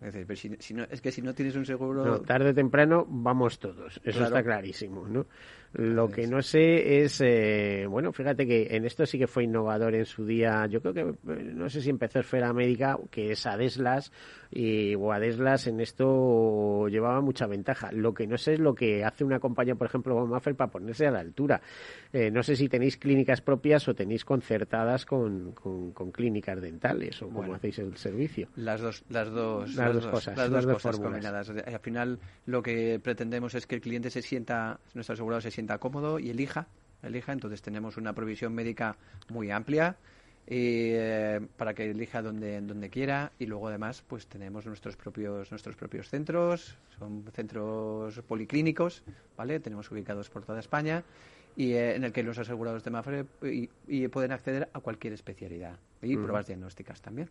Es, 0.00 0.14
decir, 0.14 0.26
pero 0.26 0.36
si, 0.38 0.56
si 0.58 0.74
no, 0.74 0.84
es 0.90 1.00
que 1.02 1.12
si 1.12 1.20
no 1.20 1.34
tienes 1.34 1.56
un 1.56 1.66
seguro... 1.66 2.04
No, 2.04 2.20
tarde 2.20 2.50
o 2.50 2.54
temprano 2.54 3.06
vamos 3.08 3.58
todos, 3.58 4.00
eso 4.02 4.18
Claro. 4.18 4.24
está 4.24 4.42
clarísimo, 4.42 5.06
¿no? 5.06 5.26
Lo 5.72 6.08
que 6.08 6.26
no 6.26 6.42
sé 6.42 7.02
es, 7.02 7.20
eh, 7.20 7.86
bueno, 7.88 8.12
fíjate 8.12 8.44
que 8.44 8.66
en 8.70 8.84
esto 8.84 9.06
sí 9.06 9.18
que 9.18 9.28
fue 9.28 9.44
innovador 9.44 9.94
en 9.94 10.04
su 10.04 10.26
día, 10.26 10.66
yo 10.66 10.80
creo 10.82 10.92
que, 10.92 11.00
eh, 11.00 11.52
no 11.54 11.68
sé 11.70 11.80
si 11.80 11.90
empezó 11.90 12.18
Esfera 12.18 12.52
Médica, 12.52 12.98
que 13.08 13.30
es 13.30 13.46
Adeslas, 13.46 14.10
y 14.50 14.94
Adeslas 14.94 15.68
en 15.68 15.80
esto 15.80 16.88
llevaba 16.88 17.20
mucha 17.20 17.46
ventaja. 17.46 17.92
Lo 17.92 18.12
que 18.12 18.26
no 18.26 18.36
sé 18.36 18.54
es 18.54 18.58
lo 18.58 18.74
que 18.74 19.04
hace 19.04 19.22
una 19.22 19.38
compañía, 19.38 19.76
por 19.76 19.86
ejemplo, 19.86 20.14
como 20.14 20.26
Maffer, 20.26 20.56
para 20.56 20.72
ponerse 20.72 21.06
a 21.06 21.12
la 21.12 21.20
altura. 21.20 21.60
Eh, 22.12 22.32
no 22.32 22.42
sé 22.42 22.56
si 22.56 22.68
tenéis 22.68 22.96
clínicas 22.96 23.40
propias 23.40 23.86
o 23.86 23.94
tenéis 23.94 24.24
concertadas 24.24 25.06
con, 25.06 25.52
con, 25.52 25.92
con 25.92 26.10
clínicas 26.10 26.60
dentales, 26.60 27.22
o 27.22 27.26
cómo 27.26 27.38
Bueno. 27.38 27.54
hacéis 27.54 27.78
el 27.78 27.96
servicio. 27.96 28.48
Las 28.56 28.80
dos, 28.80 29.04
las 29.08 29.30
dos, 29.30 29.72
Las 29.76 29.94
dos 29.94 30.06
cosas, 30.08 30.36
las 30.36 30.50
las 30.50 30.64
dos 30.64 30.74
cosas 30.74 30.98
combinadas. 30.98 31.48
Al 31.50 31.80
final, 31.80 32.18
lo 32.46 32.60
que 32.60 32.98
pretendemos 33.00 33.54
es 33.54 33.68
que 33.68 33.76
el 33.76 33.80
cliente 33.80 34.10
se 34.10 34.20
sienta, 34.20 34.80
nuestro 34.94 35.12
asegurado 35.12 35.40
se 35.40 35.50
sienta 35.52 35.59
cómodo 35.78 36.18
y 36.18 36.30
elija, 36.30 36.66
elija. 37.02 37.32
Entonces 37.32 37.62
tenemos 37.62 37.96
una 37.96 38.12
provisión 38.12 38.54
médica 38.54 38.96
muy 39.28 39.50
amplia 39.50 39.96
y, 40.46 40.90
eh, 40.92 41.40
para 41.56 41.74
que 41.74 41.90
elija 41.90 42.22
donde, 42.22 42.60
donde 42.60 42.90
quiera 42.90 43.32
y 43.38 43.46
luego 43.46 43.68
además 43.68 44.02
pues 44.06 44.26
tenemos 44.26 44.66
nuestros 44.66 44.96
propios 44.96 45.50
nuestros 45.50 45.76
propios 45.76 46.08
centros, 46.08 46.76
son 46.98 47.24
centros 47.32 48.20
policlínicos, 48.22 49.02
¿vale? 49.36 49.60
Tenemos 49.60 49.90
ubicados 49.90 50.28
por 50.28 50.44
toda 50.44 50.58
España 50.60 51.04
y 51.56 51.72
eh, 51.72 51.94
en 51.94 52.04
el 52.04 52.12
que 52.12 52.22
los 52.22 52.38
asegurados 52.38 52.82
de 52.82 52.90
Mafre 52.90 53.26
y, 53.42 53.70
y 53.86 54.08
pueden 54.08 54.32
acceder 54.32 54.68
a 54.72 54.80
cualquier 54.80 55.12
especialidad 55.12 55.76
y 56.02 56.16
pruebas 56.16 56.46
diagnósticas 56.46 57.00
también. 57.00 57.28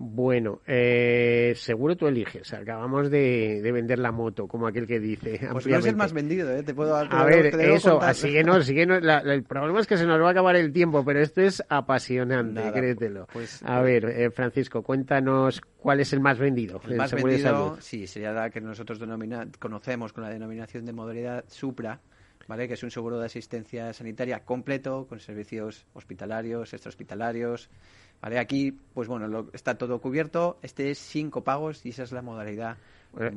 Bueno, 0.00 0.60
eh, 0.64 1.54
seguro 1.56 1.96
tú 1.96 2.06
eliges. 2.06 2.54
Acabamos 2.54 3.10
de, 3.10 3.60
vender 3.72 3.98
la 3.98 4.12
moto, 4.12 4.46
como 4.46 4.68
aquel 4.68 4.86
que 4.86 5.00
dice. 5.00 5.40
Pues 5.50 5.66
no 5.66 5.76
es 5.76 5.86
el 5.86 5.96
más 5.96 6.12
vendido, 6.12 6.54
¿eh? 6.54 6.62
Te 6.62 6.72
puedo 6.72 6.94
A 6.94 7.24
ver, 7.24 7.46
eso, 7.46 8.00
así 8.00 8.32
que 8.32 8.44
no, 8.44 8.60
que 8.60 8.86
no 8.86 8.96
el 8.96 9.42
problema 9.42 9.80
es 9.80 9.88
que 9.88 9.96
se 9.96 10.06
nos 10.06 10.22
va 10.22 10.28
a 10.28 10.30
acabar 10.30 10.54
el 10.54 10.72
tiempo, 10.72 11.04
pero 11.04 11.20
esto 11.20 11.40
es 11.40 11.64
apasionante, 11.68 12.62
créetelo. 12.72 13.26
Pues, 13.32 13.60
a 13.64 13.80
ver, 13.80 14.04
eh, 14.04 14.30
Francisco, 14.30 14.82
cuéntanos 14.82 15.60
cuál 15.78 15.98
es 15.98 16.12
el 16.12 16.20
más 16.20 16.38
vendido. 16.38 16.80
El 16.88 16.96
más 16.96 17.12
vendido, 17.12 17.76
sí, 17.80 18.06
sería 18.06 18.30
la 18.30 18.50
que 18.50 18.60
nosotros 18.60 19.00
denomina, 19.00 19.48
conocemos 19.58 20.12
con 20.12 20.22
la 20.22 20.30
denominación 20.30 20.84
de 20.84 20.92
modalidad 20.92 21.44
Supra. 21.48 22.00
¿Vale? 22.46 22.66
que 22.66 22.72
es 22.72 22.82
un 22.82 22.90
seguro 22.90 23.18
de 23.18 23.26
asistencia 23.26 23.92
sanitaria 23.92 24.42
completo 24.42 25.06
con 25.06 25.20
servicios 25.20 25.84
hospitalarios, 25.92 26.72
extrahospitalarios, 26.72 27.68
¿Vale? 28.20 28.38
Aquí, 28.38 28.72
pues 28.94 29.06
bueno, 29.06 29.46
está 29.52 29.76
todo 29.76 30.00
cubierto. 30.00 30.58
Este 30.62 30.90
es 30.90 30.98
cinco 30.98 31.44
pagos 31.44 31.86
y 31.86 31.90
esa 31.90 32.02
es 32.02 32.10
la 32.10 32.20
modalidad. 32.20 32.76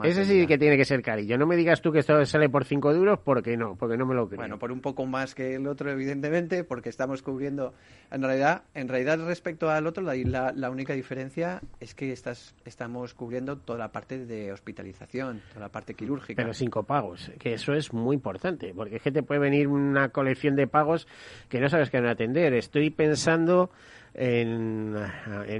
ese 0.03 0.25
sí 0.25 0.47
que 0.47 0.57
tiene 0.57 0.75
que 0.75 0.85
ser 0.85 1.03
carillo. 1.03 1.37
No 1.37 1.45
me 1.45 1.55
digas 1.55 1.81
tú 1.81 1.91
que 1.91 1.99
esto 1.99 2.25
sale 2.25 2.49
por 2.49 2.65
cinco 2.65 2.91
duros 2.91 3.19
porque 3.23 3.57
no, 3.57 3.75
porque 3.75 3.95
no 3.95 4.07
me 4.07 4.15
lo 4.15 4.27
creo. 4.27 4.39
Bueno, 4.39 4.57
por 4.57 4.71
un 4.71 4.81
poco 4.81 5.05
más 5.05 5.35
que 5.35 5.53
el 5.53 5.67
otro, 5.67 5.91
evidentemente, 5.91 6.63
porque 6.63 6.89
estamos 6.89 7.21
cubriendo. 7.21 7.75
En 8.09 8.23
realidad, 8.23 8.63
en 8.73 8.87
realidad 8.87 9.19
respecto 9.23 9.69
al 9.69 9.85
otro, 9.85 10.03
la, 10.03 10.51
la, 10.51 10.71
única 10.71 10.93
diferencia 10.93 11.61
es 11.79 11.93
que 11.93 12.11
estás, 12.11 12.55
estamos 12.65 13.13
cubriendo 13.13 13.57
toda 13.57 13.77
la 13.77 13.91
parte 13.91 14.25
de 14.25 14.51
hospitalización, 14.51 15.43
toda 15.49 15.61
la 15.61 15.69
parte 15.69 15.93
quirúrgica. 15.93 16.41
Pero 16.41 16.55
cinco 16.55 16.81
pagos, 16.83 17.31
que 17.37 17.53
eso 17.53 17.73
es 17.73 17.93
muy 17.93 18.15
importante, 18.15 18.73
porque 18.75 18.95
es 18.95 19.03
que 19.03 19.11
te 19.11 19.21
puede 19.21 19.39
venir 19.39 19.67
una 19.67 20.09
colección 20.09 20.55
de 20.55 20.65
pagos 20.65 21.07
que 21.49 21.59
no 21.59 21.69
sabes 21.69 21.91
qué 21.91 21.97
van 21.99 22.07
a 22.07 22.13
atender. 22.13 22.55
Estoy 22.55 22.89
pensando 22.89 23.69
en, 24.13 24.95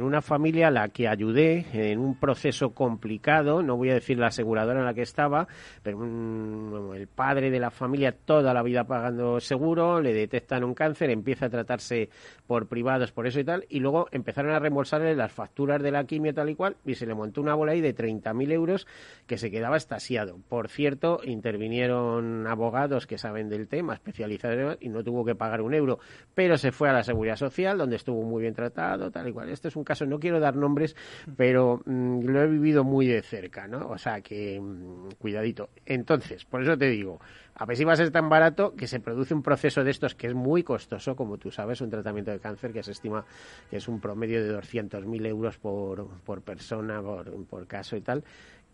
una 0.02 0.22
familia 0.22 0.68
a 0.68 0.72
la 0.72 0.90
que 0.90 1.08
ayudé 1.08 1.66
en 1.74 2.00
un 2.00 2.20
proceso 2.20 2.72
complicado, 2.72 3.64
no 3.64 3.78
voy 3.78 3.90
a 3.92 3.94
decir 3.94 4.20
la 4.20 4.28
aseguradora 4.28 4.80
en 4.80 4.86
la 4.86 4.94
que 4.94 5.02
estaba, 5.02 5.48
pero 5.84 6.94
el 6.94 7.08
padre 7.08 7.50
de 7.50 7.60
la 7.60 7.72
familia 7.72 8.12
toda 8.12 8.54
la 8.54 8.64
vida 8.64 8.84
pagando 8.84 9.40
seguro, 9.40 10.02
le 10.02 10.14
detectan 10.14 10.64
un 10.64 10.74
cáncer, 10.74 11.10
empieza 11.10 11.46
a 11.46 11.50
tratarse 11.50 12.10
por 12.46 12.68
privados, 12.68 13.12
por 13.12 13.28
eso 13.28 13.40
y 13.40 13.46
tal, 13.46 13.66
y 13.70 13.80
luego 13.80 14.08
empezaron 14.12 14.52
a 14.52 14.60
reembolsarle 14.60 15.16
las 15.16 15.32
facturas 15.32 15.82
de 15.82 15.92
la 15.92 16.04
quimio 16.04 16.34
tal 16.34 16.50
y 16.50 16.56
cual, 16.56 16.76
y 16.86 16.96
se 16.96 17.06
le 17.06 17.14
montó 17.14 17.42
una 17.42 17.56
bola 17.56 17.72
ahí 17.72 17.82
de 17.82 17.96
30.000 17.96 18.52
euros 18.52 18.88
que 19.28 19.38
se 19.38 19.50
quedaba 19.50 19.78
estasiado. 19.78 20.40
Por 20.50 20.68
cierto, 20.68 21.22
intervinieron 21.24 22.48
abogados 22.48 23.08
que 23.08 23.18
saben 23.18 23.50
del 23.50 23.68
tema, 23.68 23.94
especializados, 23.94 24.78
y 24.82 24.90
no 24.90 25.04
tuvo 25.04 25.24
que 25.24 25.36
pagar 25.36 25.62
un 25.62 25.74
euro, 25.74 26.00
pero 26.36 26.58
se 26.58 26.72
fue 26.72 26.90
a 26.90 26.94
la 26.94 27.04
Seguridad 27.04 27.38
Social, 27.38 27.78
donde 27.78 27.96
estuvo 27.96 28.22
muy 28.24 28.41
bien 28.42 28.54
tratado, 28.54 29.12
tal 29.12 29.28
y 29.28 29.32
cual. 29.32 29.50
Este 29.50 29.68
es 29.68 29.76
un 29.76 29.84
caso, 29.84 30.06
no 30.06 30.20
quiero 30.20 30.40
dar 30.40 30.56
nombres, 30.56 30.96
pero 31.38 31.82
mm, 31.86 32.26
lo 32.26 32.42
he 32.42 32.48
vivido 32.48 32.84
muy 32.84 33.08
de 33.08 33.22
cerca, 33.22 33.68
¿no? 33.68 33.88
O 33.90 33.98
sea 33.98 34.22
que, 34.22 34.60
mm, 34.60 35.12
cuidadito. 35.20 35.70
Entonces, 35.86 36.46
por 36.46 36.64
eso 36.64 36.78
te 36.78 36.90
digo, 36.90 37.20
a 37.56 37.66
ver 37.66 37.78
si 37.78 37.84
va 37.84 37.94
a 37.94 37.96
ser 37.96 38.12
tan 38.12 38.30
barato 38.30 38.76
que 38.76 38.88
se 38.88 39.00
produce 39.00 39.34
un 39.34 39.44
proceso 39.44 39.84
de 39.84 39.92
estos 39.92 40.16
que 40.16 40.28
es 40.28 40.34
muy 40.34 40.64
costoso, 40.64 41.16
como 41.16 41.38
tú 41.38 41.52
sabes, 41.52 41.82
un 41.82 41.90
tratamiento 41.90 42.32
de 42.32 42.40
cáncer 42.40 42.74
que 42.74 42.84
se 42.84 42.92
estima 42.92 43.26
que 43.70 43.78
es 43.78 43.88
un 43.88 44.00
promedio 44.00 44.44
de 44.44 44.58
200.000 44.58 45.26
euros 45.28 45.58
por, 45.58 46.08
por 46.22 46.42
persona, 46.42 47.02
por, 47.02 47.46
por 47.46 47.68
caso 47.68 47.96
y 47.96 48.02
tal, 48.02 48.24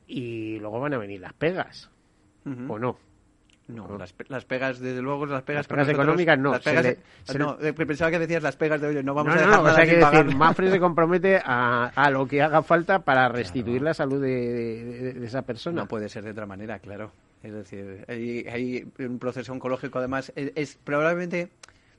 y 0.07 0.59
luego 0.59 0.79
van 0.79 0.93
a 0.93 0.97
venir 0.97 1.19
las 1.19 1.33
pegas, 1.33 1.89
¿o 2.45 2.79
no? 2.79 2.97
No, 3.67 3.97
las, 3.97 4.15
las, 4.29 4.45
pegas, 4.45 4.79
desde 4.79 5.01
luego, 5.01 5.25
las 5.25 5.43
pegas, 5.43 5.67
económicas 5.89 6.39
no. 6.39 6.53
no, 6.53 7.57
pensaba 7.57 8.11
que 8.11 8.19
decías 8.19 8.41
las 8.41 8.55
pegas 8.55 8.79
de 8.79 8.87
hoy, 8.87 9.03
no 9.03 9.13
vamos 9.13 9.33
a 9.33 9.39
dejar 9.39 9.61
no, 9.61 9.63
o 9.63 9.73
sea, 9.73 9.85
que 9.85 9.97
decir, 9.97 10.37
Mafre 10.37 10.71
se 10.71 10.79
compromete 10.79 11.41
a, 11.43 11.91
a, 11.93 12.09
lo 12.09 12.25
que 12.25 12.41
haga 12.41 12.63
falta 12.63 12.99
para 12.99 13.27
restituir 13.27 13.81
la 13.81 13.93
salud 13.93 14.21
de, 14.21 15.13
de, 15.15 15.25
esa 15.25 15.41
persona. 15.41 15.81
No 15.81 15.87
puede 15.87 16.07
ser 16.07 16.23
de 16.23 16.31
otra 16.31 16.45
manera, 16.45 16.79
claro. 16.79 17.11
Es 17.43 17.51
decir, 17.51 18.05
hay, 18.07 18.45
hay 18.47 18.87
un 18.99 19.19
proceso 19.19 19.51
oncológico, 19.51 19.99
además, 19.99 20.31
es 20.35 20.79
probablemente, 20.81 21.49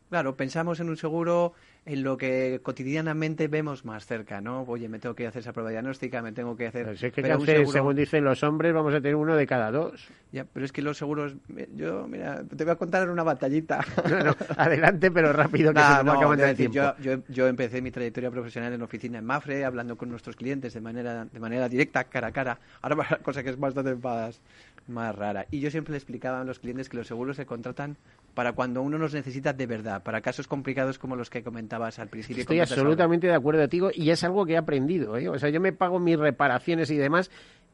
claro, 0.08 0.36
pensamos 0.36 0.80
en 0.80 0.88
un 0.88 0.96
seguro 0.96 1.52
en 1.88 2.02
lo 2.02 2.18
que 2.18 2.60
cotidianamente 2.62 3.48
vemos 3.48 3.86
más 3.86 4.04
cerca, 4.04 4.42
¿no? 4.42 4.62
Oye, 4.64 4.90
me 4.90 4.98
tengo 4.98 5.14
que 5.14 5.26
hacer 5.26 5.40
esa 5.40 5.54
prueba 5.54 5.70
diagnóstica, 5.70 6.20
me 6.20 6.32
tengo 6.32 6.54
que 6.54 6.66
hacer... 6.66 6.84
Pero 6.84 7.38
es 7.38 7.44
que, 7.46 7.66
según 7.66 7.96
dicen 7.96 8.24
los 8.24 8.42
hombres, 8.42 8.74
vamos 8.74 8.92
a 8.92 9.00
tener 9.00 9.16
uno 9.16 9.34
de 9.34 9.46
cada 9.46 9.70
dos. 9.70 10.06
Ya, 10.30 10.44
pero 10.44 10.66
es 10.66 10.72
que 10.72 10.82
los 10.82 10.98
seguros... 10.98 11.34
Yo, 11.74 12.06
mira, 12.06 12.44
te 12.44 12.62
voy 12.62 12.72
a 12.72 12.76
contar 12.76 13.08
una 13.08 13.22
batallita. 13.22 13.84
No, 14.08 14.24
no, 14.24 14.36
adelante, 14.56 15.10
pero 15.10 15.32
rápido, 15.32 15.72
que 15.72 15.80
se 15.80 16.04
nos 16.04 16.06
va 16.06 16.48
a 16.48 16.54
tiempo. 16.54 16.74
Yo, 16.74 16.94
yo, 16.98 17.22
yo, 17.28 17.46
empecé 17.46 17.82
mi 17.82 17.90
trayectoria 17.90 18.30
profesional 18.30 18.72
en 18.72 18.80
oficina 18.80 19.18
en 19.18 19.24
Mafre, 19.24 19.64
hablando 19.64 19.96
con 19.96 20.08
nuestros 20.08 20.34
clientes 20.34 20.72
de 20.72 20.80
manera, 20.80 21.26
de 21.26 21.40
manera 21.40 21.68
directa, 21.68 22.04
cara 22.04 22.28
a 22.28 22.32
cara. 22.32 22.58
Ahora, 22.80 23.18
cosa 23.22 23.42
que 23.42 23.50
es 23.50 23.58
bastante 23.58 23.94
más, 23.96 24.40
más 24.88 25.14
rara. 25.14 25.46
Y 25.50 25.60
yo 25.60 25.70
siempre 25.70 25.92
le 25.92 25.98
explicaba 25.98 26.40
a 26.40 26.44
los 26.44 26.58
clientes 26.58 26.88
que 26.88 26.96
los 26.96 27.06
seguros 27.06 27.36
se 27.36 27.46
contratan 27.46 27.96
para 28.34 28.52
cuando 28.52 28.82
uno 28.82 28.98
los 28.98 29.14
necesita 29.14 29.52
de 29.52 29.66
verdad, 29.66 30.02
para 30.02 30.20
casos 30.20 30.46
complicados 30.46 30.98
como 30.98 31.16
los 31.16 31.30
que 31.30 31.42
comentabas 31.42 31.98
al 31.98 32.08
principio. 32.08 32.42
Estoy 32.42 32.60
absolutamente 32.60 33.26
de 33.26 33.34
acuerdo 33.34 33.60
contigo 33.62 33.90
y 33.92 34.10
es 34.10 34.22
algo 34.24 34.46
que 34.46 34.52
he 34.52 34.56
aprendido. 34.56 35.16
¿eh? 35.16 35.28
O 35.28 35.38
sea, 35.38 35.50
yo 35.50 35.60
me 35.60 35.72
pago 35.72 35.98
mis 35.98 36.18
reparaciones 36.18 36.90
y 36.90 36.96
demás 36.96 37.30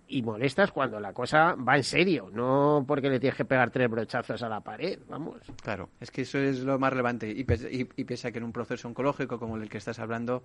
y 0.06 0.22
molestas 0.22 0.70
cuando 0.70 1.00
la 1.00 1.12
cosa 1.12 1.54
va 1.54 1.76
en 1.76 1.84
serio, 1.84 2.30
no 2.32 2.84
porque 2.86 3.08
le 3.08 3.18
tienes 3.18 3.36
que 3.36 3.44
pegar 3.44 3.70
tres 3.70 3.90
brochazos 3.90 4.42
a 4.42 4.48
la 4.48 4.60
pared, 4.60 4.98
vamos. 5.08 5.40
Claro, 5.62 5.88
es 6.00 6.10
que 6.10 6.22
eso 6.22 6.38
es 6.38 6.60
lo 6.60 6.78
más 6.78 6.90
relevante 6.90 7.30
y, 7.30 7.40
y, 7.40 8.04
piensa 8.04 8.30
que 8.30 8.38
en 8.38 8.44
un 8.44 8.52
proceso 8.52 8.86
oncológico 8.86 9.38
como 9.38 9.56
el 9.56 9.68
que 9.68 9.78
estás 9.78 9.98
hablando, 9.98 10.42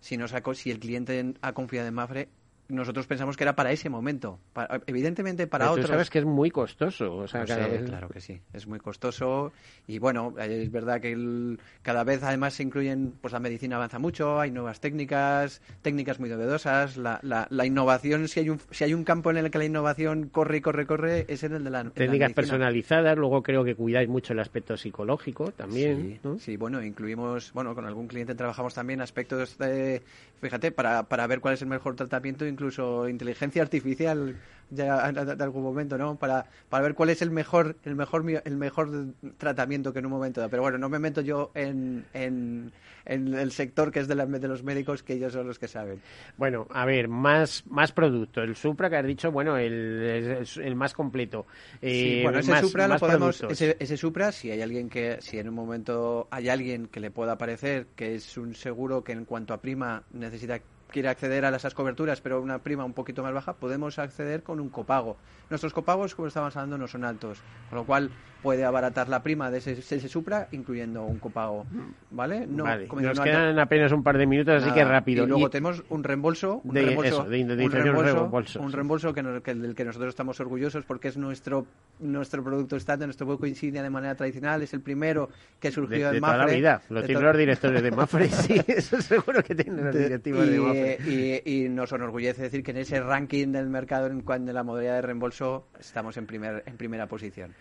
si 0.00 0.16
no 0.16 0.26
saco, 0.26 0.54
si 0.54 0.70
el 0.70 0.78
cliente 0.78 1.34
ha 1.42 1.52
confiado 1.52 1.88
en 1.88 1.94
Mafre, 1.94 2.28
nosotros 2.68 3.06
pensamos 3.06 3.36
que 3.36 3.44
era 3.44 3.54
para 3.54 3.72
ese 3.72 3.88
momento. 3.88 4.38
evidentemente 4.86 5.46
para 5.46 5.70
otros. 5.70 5.86
Tú 5.86 5.92
sabes 5.92 6.10
que 6.10 6.18
es 6.18 6.24
muy 6.24 6.50
costoso. 6.50 7.16
O 7.16 7.28
sea, 7.28 7.44
Claro 7.44 8.08
que 8.08 8.20
sí, 8.20 8.40
es 8.52 8.66
muy 8.66 8.78
costoso. 8.78 9.52
Y 9.86 9.98
bueno, 9.98 10.34
es 10.38 10.70
verdad 10.70 11.00
que 11.00 11.56
cada 11.82 12.04
vez 12.04 12.22
además 12.22 12.54
se 12.54 12.62
incluyen, 12.62 13.14
pues 13.20 13.32
la 13.32 13.40
medicina 13.40 13.76
avanza 13.76 13.98
mucho, 13.98 14.40
hay 14.40 14.50
nuevas 14.50 14.80
técnicas, 14.80 15.60
técnicas 15.82 16.20
muy 16.20 16.30
novedosas. 16.30 16.96
La, 16.96 17.20
la, 17.22 17.66
innovación, 17.66 18.28
si 18.28 18.40
hay, 18.40 18.50
un, 18.50 18.60
si 18.70 18.84
hay 18.84 18.94
un 18.94 19.04
campo 19.04 19.30
en 19.30 19.38
el 19.38 19.50
que 19.50 19.58
la 19.58 19.64
innovación 19.64 20.28
corre 20.28 20.58
y 20.58 20.60
corre, 20.60 20.86
corre, 20.86 21.24
es 21.28 21.42
en 21.44 21.54
el 21.54 21.64
de 21.64 21.70
la. 21.70 21.84
Técnicas 21.90 22.32
personalizadas, 22.32 23.16
luego 23.16 23.42
creo 23.42 23.64
que 23.64 23.74
cuidáis 23.74 24.08
mucho 24.08 24.32
el 24.32 24.40
aspecto 24.40 24.76
psicológico 24.76 25.52
también. 25.52 26.20
Sí, 26.22 26.30
sí, 26.38 26.56
bueno, 26.56 26.82
incluimos, 26.82 27.52
bueno, 27.52 27.74
con 27.74 27.84
algún 27.84 28.06
cliente 28.06 28.34
trabajamos 28.34 28.74
también 28.74 29.00
aspectos 29.00 29.58
de, 29.58 30.02
fíjate, 30.40 30.72
para, 30.72 31.04
para 31.04 31.26
ver 31.26 31.40
cuál 31.40 31.54
es 31.54 31.62
el 31.62 31.68
mejor 31.68 31.94
tratamiento 31.96 32.46
incluso 32.54 33.08
inteligencia 33.08 33.62
artificial 33.62 34.36
ya 34.70 35.08
en, 35.08 35.42
algún 35.42 35.62
momento, 35.62 35.98
¿no? 35.98 36.16
Para, 36.16 36.46
para 36.68 36.82
ver 36.82 36.94
cuál 36.94 37.10
es 37.10 37.22
el 37.22 37.30
mejor, 37.30 37.76
el 37.84 37.94
mejor, 37.94 38.24
el 38.44 38.56
mejor 38.56 39.14
tratamiento 39.38 39.92
que 39.92 39.98
en 39.98 40.06
un 40.06 40.12
momento 40.12 40.40
da. 40.40 40.48
Pero 40.48 40.62
bueno, 40.62 40.78
no 40.78 40.88
me 40.88 40.98
meto 40.98 41.20
yo 41.20 41.50
en, 41.54 42.04
en, 42.12 42.72
el 43.06 43.52
sector 43.52 43.92
que 43.92 44.00
es 44.00 44.08
de, 44.08 44.14
de 44.14 44.48
los 44.48 44.62
médicos, 44.62 45.02
que 45.02 45.14
ellos 45.14 45.32
son 45.32 45.46
los 45.46 45.58
que 45.58 45.68
saben. 45.68 46.00
Bueno, 46.36 46.66
a 46.70 46.84
ver, 46.86 47.08
más, 47.08 47.64
más 47.66 47.92
producto. 47.92 48.42
El 48.42 48.56
Supra 48.56 48.88
que 48.88 48.96
has 48.96 49.06
dicho, 49.06 49.30
bueno, 49.30 49.56
el, 49.56 50.44
el 50.56 50.76
más 50.76 50.94
completo. 50.94 51.46
Eh, 51.82 52.20
bueno, 52.22 52.38
ese 52.38 52.58
Supra 52.60 52.88
lo 52.88 52.98
podemos, 52.98 53.42
ese, 53.42 53.76
ese 53.78 53.96
Supra, 53.96 54.32
si 54.32 54.50
hay 54.50 54.62
alguien 54.62 54.88
que, 54.88 55.18
si 55.20 55.38
en 55.38 55.48
un 55.48 55.54
momento 55.54 56.28
hay 56.30 56.48
alguien 56.48 56.86
que 56.86 57.00
le 57.00 57.10
pueda 57.10 57.36
parecer 57.36 57.86
que 57.94 58.14
es 58.14 58.36
un 58.38 58.54
seguro 58.54 59.04
que 59.04 59.12
en 59.12 59.24
cuanto 59.24 59.54
a 59.54 59.60
prima 59.60 60.02
necesita 60.12 60.60
quiere 60.94 61.08
acceder 61.08 61.44
a 61.44 61.48
esas 61.48 61.74
coberturas, 61.74 62.20
pero 62.20 62.40
una 62.40 62.60
prima 62.60 62.84
un 62.84 62.92
poquito 62.92 63.24
más 63.24 63.34
baja, 63.34 63.54
podemos 63.54 63.98
acceder 63.98 64.44
con 64.44 64.60
un 64.60 64.68
copago. 64.68 65.16
Nuestros 65.50 65.72
copagos, 65.72 66.14
como 66.14 66.28
estábamos 66.28 66.56
hablando, 66.56 66.78
no 66.78 66.86
son 66.86 67.02
altos, 67.02 67.40
con 67.68 67.78
lo 67.78 67.84
cual 67.84 68.12
puede 68.44 68.62
abaratar 68.62 69.08
la 69.08 69.22
prima 69.22 69.50
de 69.50 69.56
ese, 69.56 70.08
Supra, 70.08 70.48
incluyendo 70.52 71.02
un 71.02 71.18
copago. 71.18 71.64
¿Vale? 72.10 72.46
No, 72.46 72.64
Nos 73.00 73.18
quedan 73.18 73.58
apenas 73.58 73.90
un 73.90 74.02
par 74.02 74.18
de 74.18 74.26
minutos, 74.26 74.62
así 74.62 74.70
que 74.72 74.84
rápido. 74.84 75.24
Y 75.24 75.28
luego 75.28 75.48
tenemos 75.48 75.82
un 75.88 76.04
reembolso, 76.04 76.60
un 76.62 76.74
reembolso, 76.74 77.26
un 78.60 78.72
reembolso, 78.72 79.14
que, 79.14 79.22
del 79.54 79.74
que 79.74 79.84
nosotros 79.86 80.10
estamos 80.10 80.38
orgullosos 80.40 80.84
porque 80.84 81.08
es 81.08 81.16
nuestro 81.16 81.66
nuestro 82.00 82.44
producto 82.44 82.76
estándar, 82.76 83.08
nuestro 83.08 83.26
buco 83.26 83.46
insignia 83.46 83.82
de 83.82 83.88
manera 83.88 84.14
tradicional, 84.14 84.60
es 84.60 84.74
el 84.74 84.82
primero 84.82 85.30
que 85.58 85.70
surgió 85.70 86.10
de, 86.10 86.16
en 86.16 86.20
Mafre. 86.20 86.36
Toda 86.36 86.46
la 86.46 86.52
vida, 86.52 86.82
lo 86.90 87.02
tienen 87.02 87.24
los 87.24 87.38
directores 87.38 87.82
de 87.82 87.90
Mafre, 87.92 88.28
sí, 88.28 88.60
eso 88.66 89.00
seguro 89.00 89.42
que 89.42 89.54
tienen 89.54 89.86
los 89.86 89.96
directivos 89.96 90.46
de, 90.46 90.58
Mafre. 90.58 91.42
Y, 91.46 91.68
nos 91.70 91.92
enorgullece 91.92 92.42
decir 92.42 92.62
que 92.62 92.72
en 92.72 92.76
ese 92.78 93.00
ranking 93.00 93.52
del 93.52 93.68
mercado 93.68 94.08
en 94.08 94.20
cuanto 94.20 94.50
a 94.50 94.54
la 94.54 94.62
modalidad 94.62 94.96
de 94.96 95.02
reembolso 95.02 95.66
estamos 95.80 96.18
en, 96.18 96.26
primer, 96.26 96.62
en 96.66 96.76
primera 96.76 97.06
posición. 97.06 97.54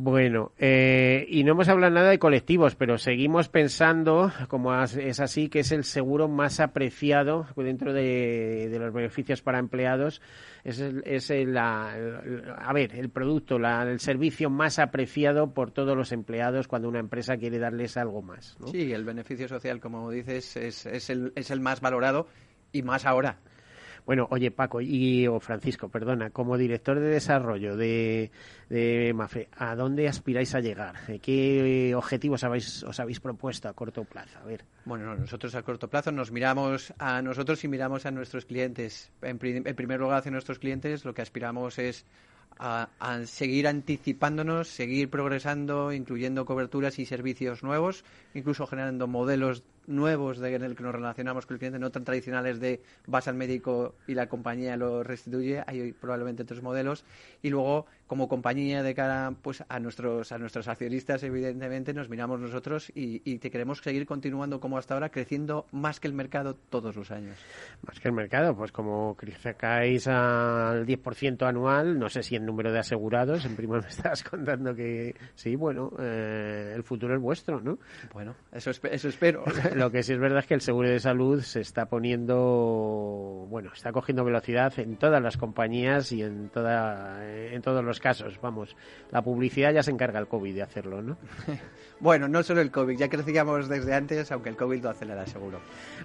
Bueno, 0.00 0.52
eh, 0.58 1.26
y 1.28 1.42
no 1.42 1.52
hemos 1.52 1.68
hablado 1.68 1.92
nada 1.92 2.10
de 2.10 2.20
colectivos, 2.20 2.76
pero 2.76 2.98
seguimos 2.98 3.48
pensando, 3.48 4.30
como 4.46 4.72
es 4.80 5.18
así, 5.18 5.48
que 5.48 5.58
es 5.58 5.72
el 5.72 5.82
seguro 5.82 6.28
más 6.28 6.60
apreciado 6.60 7.48
dentro 7.56 7.92
de, 7.92 8.70
los 8.78 8.92
beneficios 8.92 9.42
para 9.42 9.58
empleados. 9.58 10.22
Es, 10.62 10.78
el, 10.78 11.02
es 11.04 11.30
el, 11.30 11.56
a 11.58 12.72
ver, 12.72 12.94
el 12.94 13.10
producto, 13.10 13.56
el 13.56 13.98
servicio 13.98 14.50
más 14.50 14.78
apreciado 14.78 15.52
por 15.52 15.72
todos 15.72 15.96
los 15.96 16.12
empleados 16.12 16.68
cuando 16.68 16.88
una 16.88 17.00
empresa 17.00 17.36
quiere 17.36 17.58
darles 17.58 17.96
algo 17.96 18.22
más. 18.22 18.56
Sí, 18.70 18.92
el 18.92 19.04
beneficio 19.04 19.48
social, 19.48 19.80
como 19.80 20.12
dices, 20.12 20.56
es, 20.56 20.86
es, 20.86 21.10
el, 21.10 21.32
es 21.34 21.50
el 21.50 21.60
más 21.60 21.80
valorado 21.80 22.28
Y 22.70 22.82
más 22.82 23.04
ahora. 23.04 23.40
Bueno, 24.08 24.26
oye 24.30 24.50
Paco 24.50 24.80
y 24.80 25.26
o 25.26 25.38
Francisco, 25.38 25.90
perdona, 25.90 26.30
como 26.30 26.56
director 26.56 26.98
de 26.98 27.08
desarrollo 27.08 27.76
de, 27.76 28.30
de 28.70 29.12
Mafre, 29.12 29.50
¿a 29.54 29.76
dónde 29.76 30.08
aspiráis 30.08 30.54
a 30.54 30.60
llegar? 30.60 30.94
¿Qué 31.20 31.94
objetivos 31.94 32.42
habéis, 32.42 32.82
os 32.84 32.98
habéis 33.00 33.20
propuesto 33.20 33.68
a 33.68 33.74
corto 33.74 34.04
plazo? 34.04 34.38
A 34.38 34.44
ver. 34.44 34.64
Bueno, 34.86 35.14
nosotros 35.14 35.54
a 35.56 35.62
corto 35.62 35.88
plazo 35.88 36.10
nos 36.10 36.32
miramos 36.32 36.94
a 36.96 37.20
nosotros 37.20 37.62
y 37.64 37.68
miramos 37.68 38.06
a 38.06 38.10
nuestros 38.10 38.46
clientes. 38.46 39.12
En, 39.20 39.38
en 39.42 39.76
primer 39.76 40.00
lugar, 40.00 40.20
hacia 40.20 40.32
nuestros 40.32 40.58
clientes, 40.58 41.04
lo 41.04 41.12
que 41.12 41.20
aspiramos 41.20 41.78
es 41.78 42.06
a, 42.58 42.88
seguir 43.26 43.68
anticipándonos, 43.68 44.68
seguir 44.68 45.10
progresando, 45.10 45.92
incluyendo 45.92 46.44
coberturas 46.44 46.98
y 46.98 47.06
servicios 47.06 47.62
nuevos, 47.62 48.04
incluso 48.34 48.66
generando 48.66 49.06
modelos 49.06 49.64
nuevos 49.86 50.38
de, 50.38 50.54
en 50.54 50.62
el 50.62 50.76
que 50.76 50.82
nos 50.82 50.94
relacionamos 50.94 51.46
con 51.46 51.54
el 51.54 51.58
cliente, 51.58 51.78
no 51.78 51.90
tan 51.90 52.04
tradicionales 52.04 52.60
de 52.60 52.82
vas 53.06 53.28
al 53.28 53.34
médico 53.34 53.94
y 54.06 54.14
la 54.14 54.28
compañía 54.28 54.76
lo 54.76 55.02
restituye, 55.02 55.62
hay 55.66 55.92
probablemente 55.92 56.42
otros 56.42 56.62
modelos. 56.62 57.04
Y 57.42 57.50
luego, 57.50 57.86
como 58.06 58.28
compañía 58.28 58.82
de 58.82 58.94
cara 58.94 59.32
pues, 59.42 59.64
a, 59.68 59.80
nuestros, 59.80 60.32
a 60.32 60.38
nuestros 60.38 60.68
accionistas, 60.68 61.22
evidentemente, 61.22 61.94
nos 61.94 62.08
miramos 62.08 62.40
nosotros 62.40 62.90
y, 62.94 63.22
y 63.24 63.38
te 63.38 63.50
queremos 63.50 63.78
seguir 63.78 64.06
continuando 64.06 64.60
como 64.60 64.78
hasta 64.78 64.94
ahora, 64.94 65.10
creciendo 65.10 65.66
más 65.72 66.00
que 66.00 66.08
el 66.08 66.14
mercado 66.14 66.54
todos 66.54 66.96
los 66.96 67.10
años. 67.10 67.36
Más 67.86 68.00
que 68.00 68.08
el 68.08 68.14
mercado, 68.14 68.56
pues 68.56 68.72
como 68.72 69.16
sacáis 69.40 70.06
al 70.06 70.86
10% 70.86 71.46
anual, 71.46 71.98
no 71.98 72.08
sé 72.08 72.22
si 72.22 72.36
en 72.36 72.46
número 72.46 72.72
de 72.72 72.78
asegurados, 72.78 73.44
en 73.44 73.56
primo 73.56 73.74
me 73.80 73.88
estabas 73.88 74.22
contando 74.22 74.74
que 74.74 75.14
sí, 75.34 75.56
bueno, 75.56 75.92
eh, 75.98 76.72
el 76.74 76.82
futuro 76.82 77.14
es 77.14 77.20
vuestro, 77.20 77.60
¿no? 77.60 77.78
Bueno, 78.12 78.34
eso, 78.52 78.70
eso 78.70 79.08
espero. 79.08 79.44
Lo 79.78 79.90
que 79.90 80.02
sí 80.02 80.12
es 80.12 80.18
verdad 80.18 80.40
es 80.40 80.46
que 80.46 80.54
el 80.54 80.60
seguro 80.60 80.88
de 80.88 81.00
salud 81.00 81.40
se 81.42 81.60
está 81.60 81.86
poniendo, 81.86 83.46
bueno, 83.48 83.70
está 83.74 83.92
cogiendo 83.92 84.24
velocidad 84.24 84.72
en 84.78 84.96
todas 84.96 85.22
las 85.22 85.36
compañías 85.36 86.12
y 86.12 86.22
en 86.22 86.48
toda, 86.48 87.24
en 87.24 87.62
todos 87.62 87.84
los 87.84 88.00
casos. 88.00 88.38
Vamos, 88.42 88.76
la 89.10 89.22
publicidad 89.22 89.72
ya 89.72 89.82
se 89.82 89.90
encarga 89.90 90.18
el 90.18 90.28
COVID 90.28 90.54
de 90.54 90.62
hacerlo, 90.62 91.02
¿no? 91.02 91.16
bueno, 92.00 92.28
no 92.28 92.42
solo 92.42 92.60
el 92.60 92.70
COVID, 92.70 92.98
ya 92.98 93.08
crecíamos 93.08 93.68
desde 93.68 93.94
antes, 93.94 94.30
aunque 94.32 94.50
el 94.50 94.56
COVID 94.56 94.82
lo 94.82 94.90
acelera 94.90 95.26
seguro. 95.26 95.60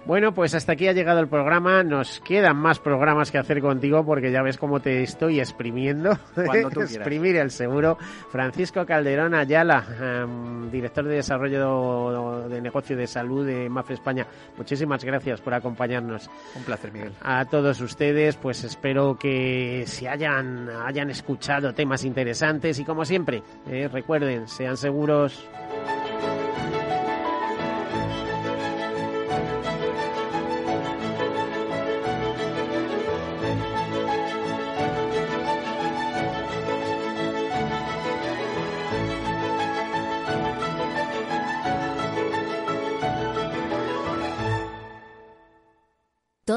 Bueno, 0.05 0.33
pues 0.33 0.53
hasta 0.55 0.73
aquí 0.73 0.87
ha 0.87 0.93
llegado 0.93 1.19
el 1.19 1.27
programa. 1.27 1.83
Nos 1.83 2.19
quedan 2.21 2.57
más 2.57 2.79
programas 2.79 3.31
que 3.31 3.37
hacer 3.37 3.61
contigo 3.61 4.05
porque 4.05 4.31
ya 4.31 4.41
ves 4.41 4.57
cómo 4.57 4.79
te 4.81 5.03
estoy 5.03 5.39
exprimiendo. 5.39 6.17
Cuando 6.35 6.69
tú 6.69 6.81
Exprimir 6.97 7.35
el 7.37 7.51
seguro. 7.51 7.97
Francisco 8.29 8.85
Calderón 8.85 9.33
Ayala, 9.33 10.25
um, 10.25 10.69
director 10.69 11.05
de 11.05 11.15
desarrollo 11.15 12.47
de 12.49 12.61
negocio 12.61 12.95
de 12.95 13.07
salud 13.07 13.45
de 13.45 13.52
Mafre 13.69 13.95
España. 13.95 14.27
Muchísimas 14.57 15.03
gracias 15.03 15.41
por 15.41 15.53
acompañarnos. 15.53 16.29
Un 16.55 16.63
placer, 16.63 16.91
Miguel. 16.91 17.13
A 17.21 17.45
todos 17.45 17.81
ustedes, 17.81 18.35
pues 18.35 18.63
espero 18.63 19.17
que 19.17 19.83
se 19.87 20.07
hayan, 20.07 20.69
hayan 20.69 21.09
escuchado 21.09 21.73
temas 21.73 22.03
interesantes 22.03 22.79
y 22.79 22.85
como 22.85 23.05
siempre, 23.05 23.43
eh, 23.67 23.89
recuerden, 23.91 24.47
sean 24.47 24.77
seguros. 24.77 25.47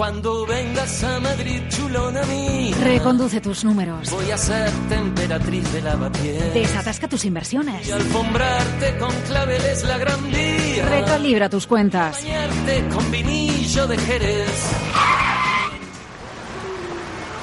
Cuando 0.00 0.46
vengas 0.46 1.04
a 1.04 1.20
Madrid, 1.20 1.60
chulona 1.68 2.22
mía. 2.22 2.74
Reconduce 2.82 3.38
tus 3.42 3.66
números. 3.66 4.10
Voy 4.10 4.30
a 4.30 4.38
ser 4.38 4.70
temperatriz 4.88 5.70
de 5.74 5.82
lavapiés. 5.82 6.54
Desatasca 6.54 7.06
tus 7.06 7.26
inversiones. 7.26 7.86
Y 7.86 7.92
alfombrarte 7.92 8.96
con 8.96 9.14
claveles 9.28 9.84
la 9.84 9.98
gran 9.98 10.30
vía. 10.30 10.88
Recalibra 10.88 11.50
tus 11.50 11.66
cuentas. 11.66 12.16
Bañarte 12.16 12.88
con 12.88 13.10
vinillo 13.10 13.86
de 13.86 13.98
Jerez. 13.98 14.72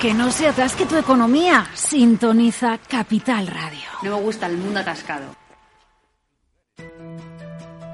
Que 0.02 0.16
no 0.16 0.32
se 0.32 0.48
atasque 0.48 0.88
tu 0.88 0.98
economía. 0.98 1.68
Sintoniza 1.76 2.80
Capital 2.88 3.46
Radio. 3.46 3.86
No 4.02 4.18
me 4.18 4.24
gusta 4.24 4.48
el 4.48 4.58
mundo 4.58 4.80
atascado. 4.80 5.47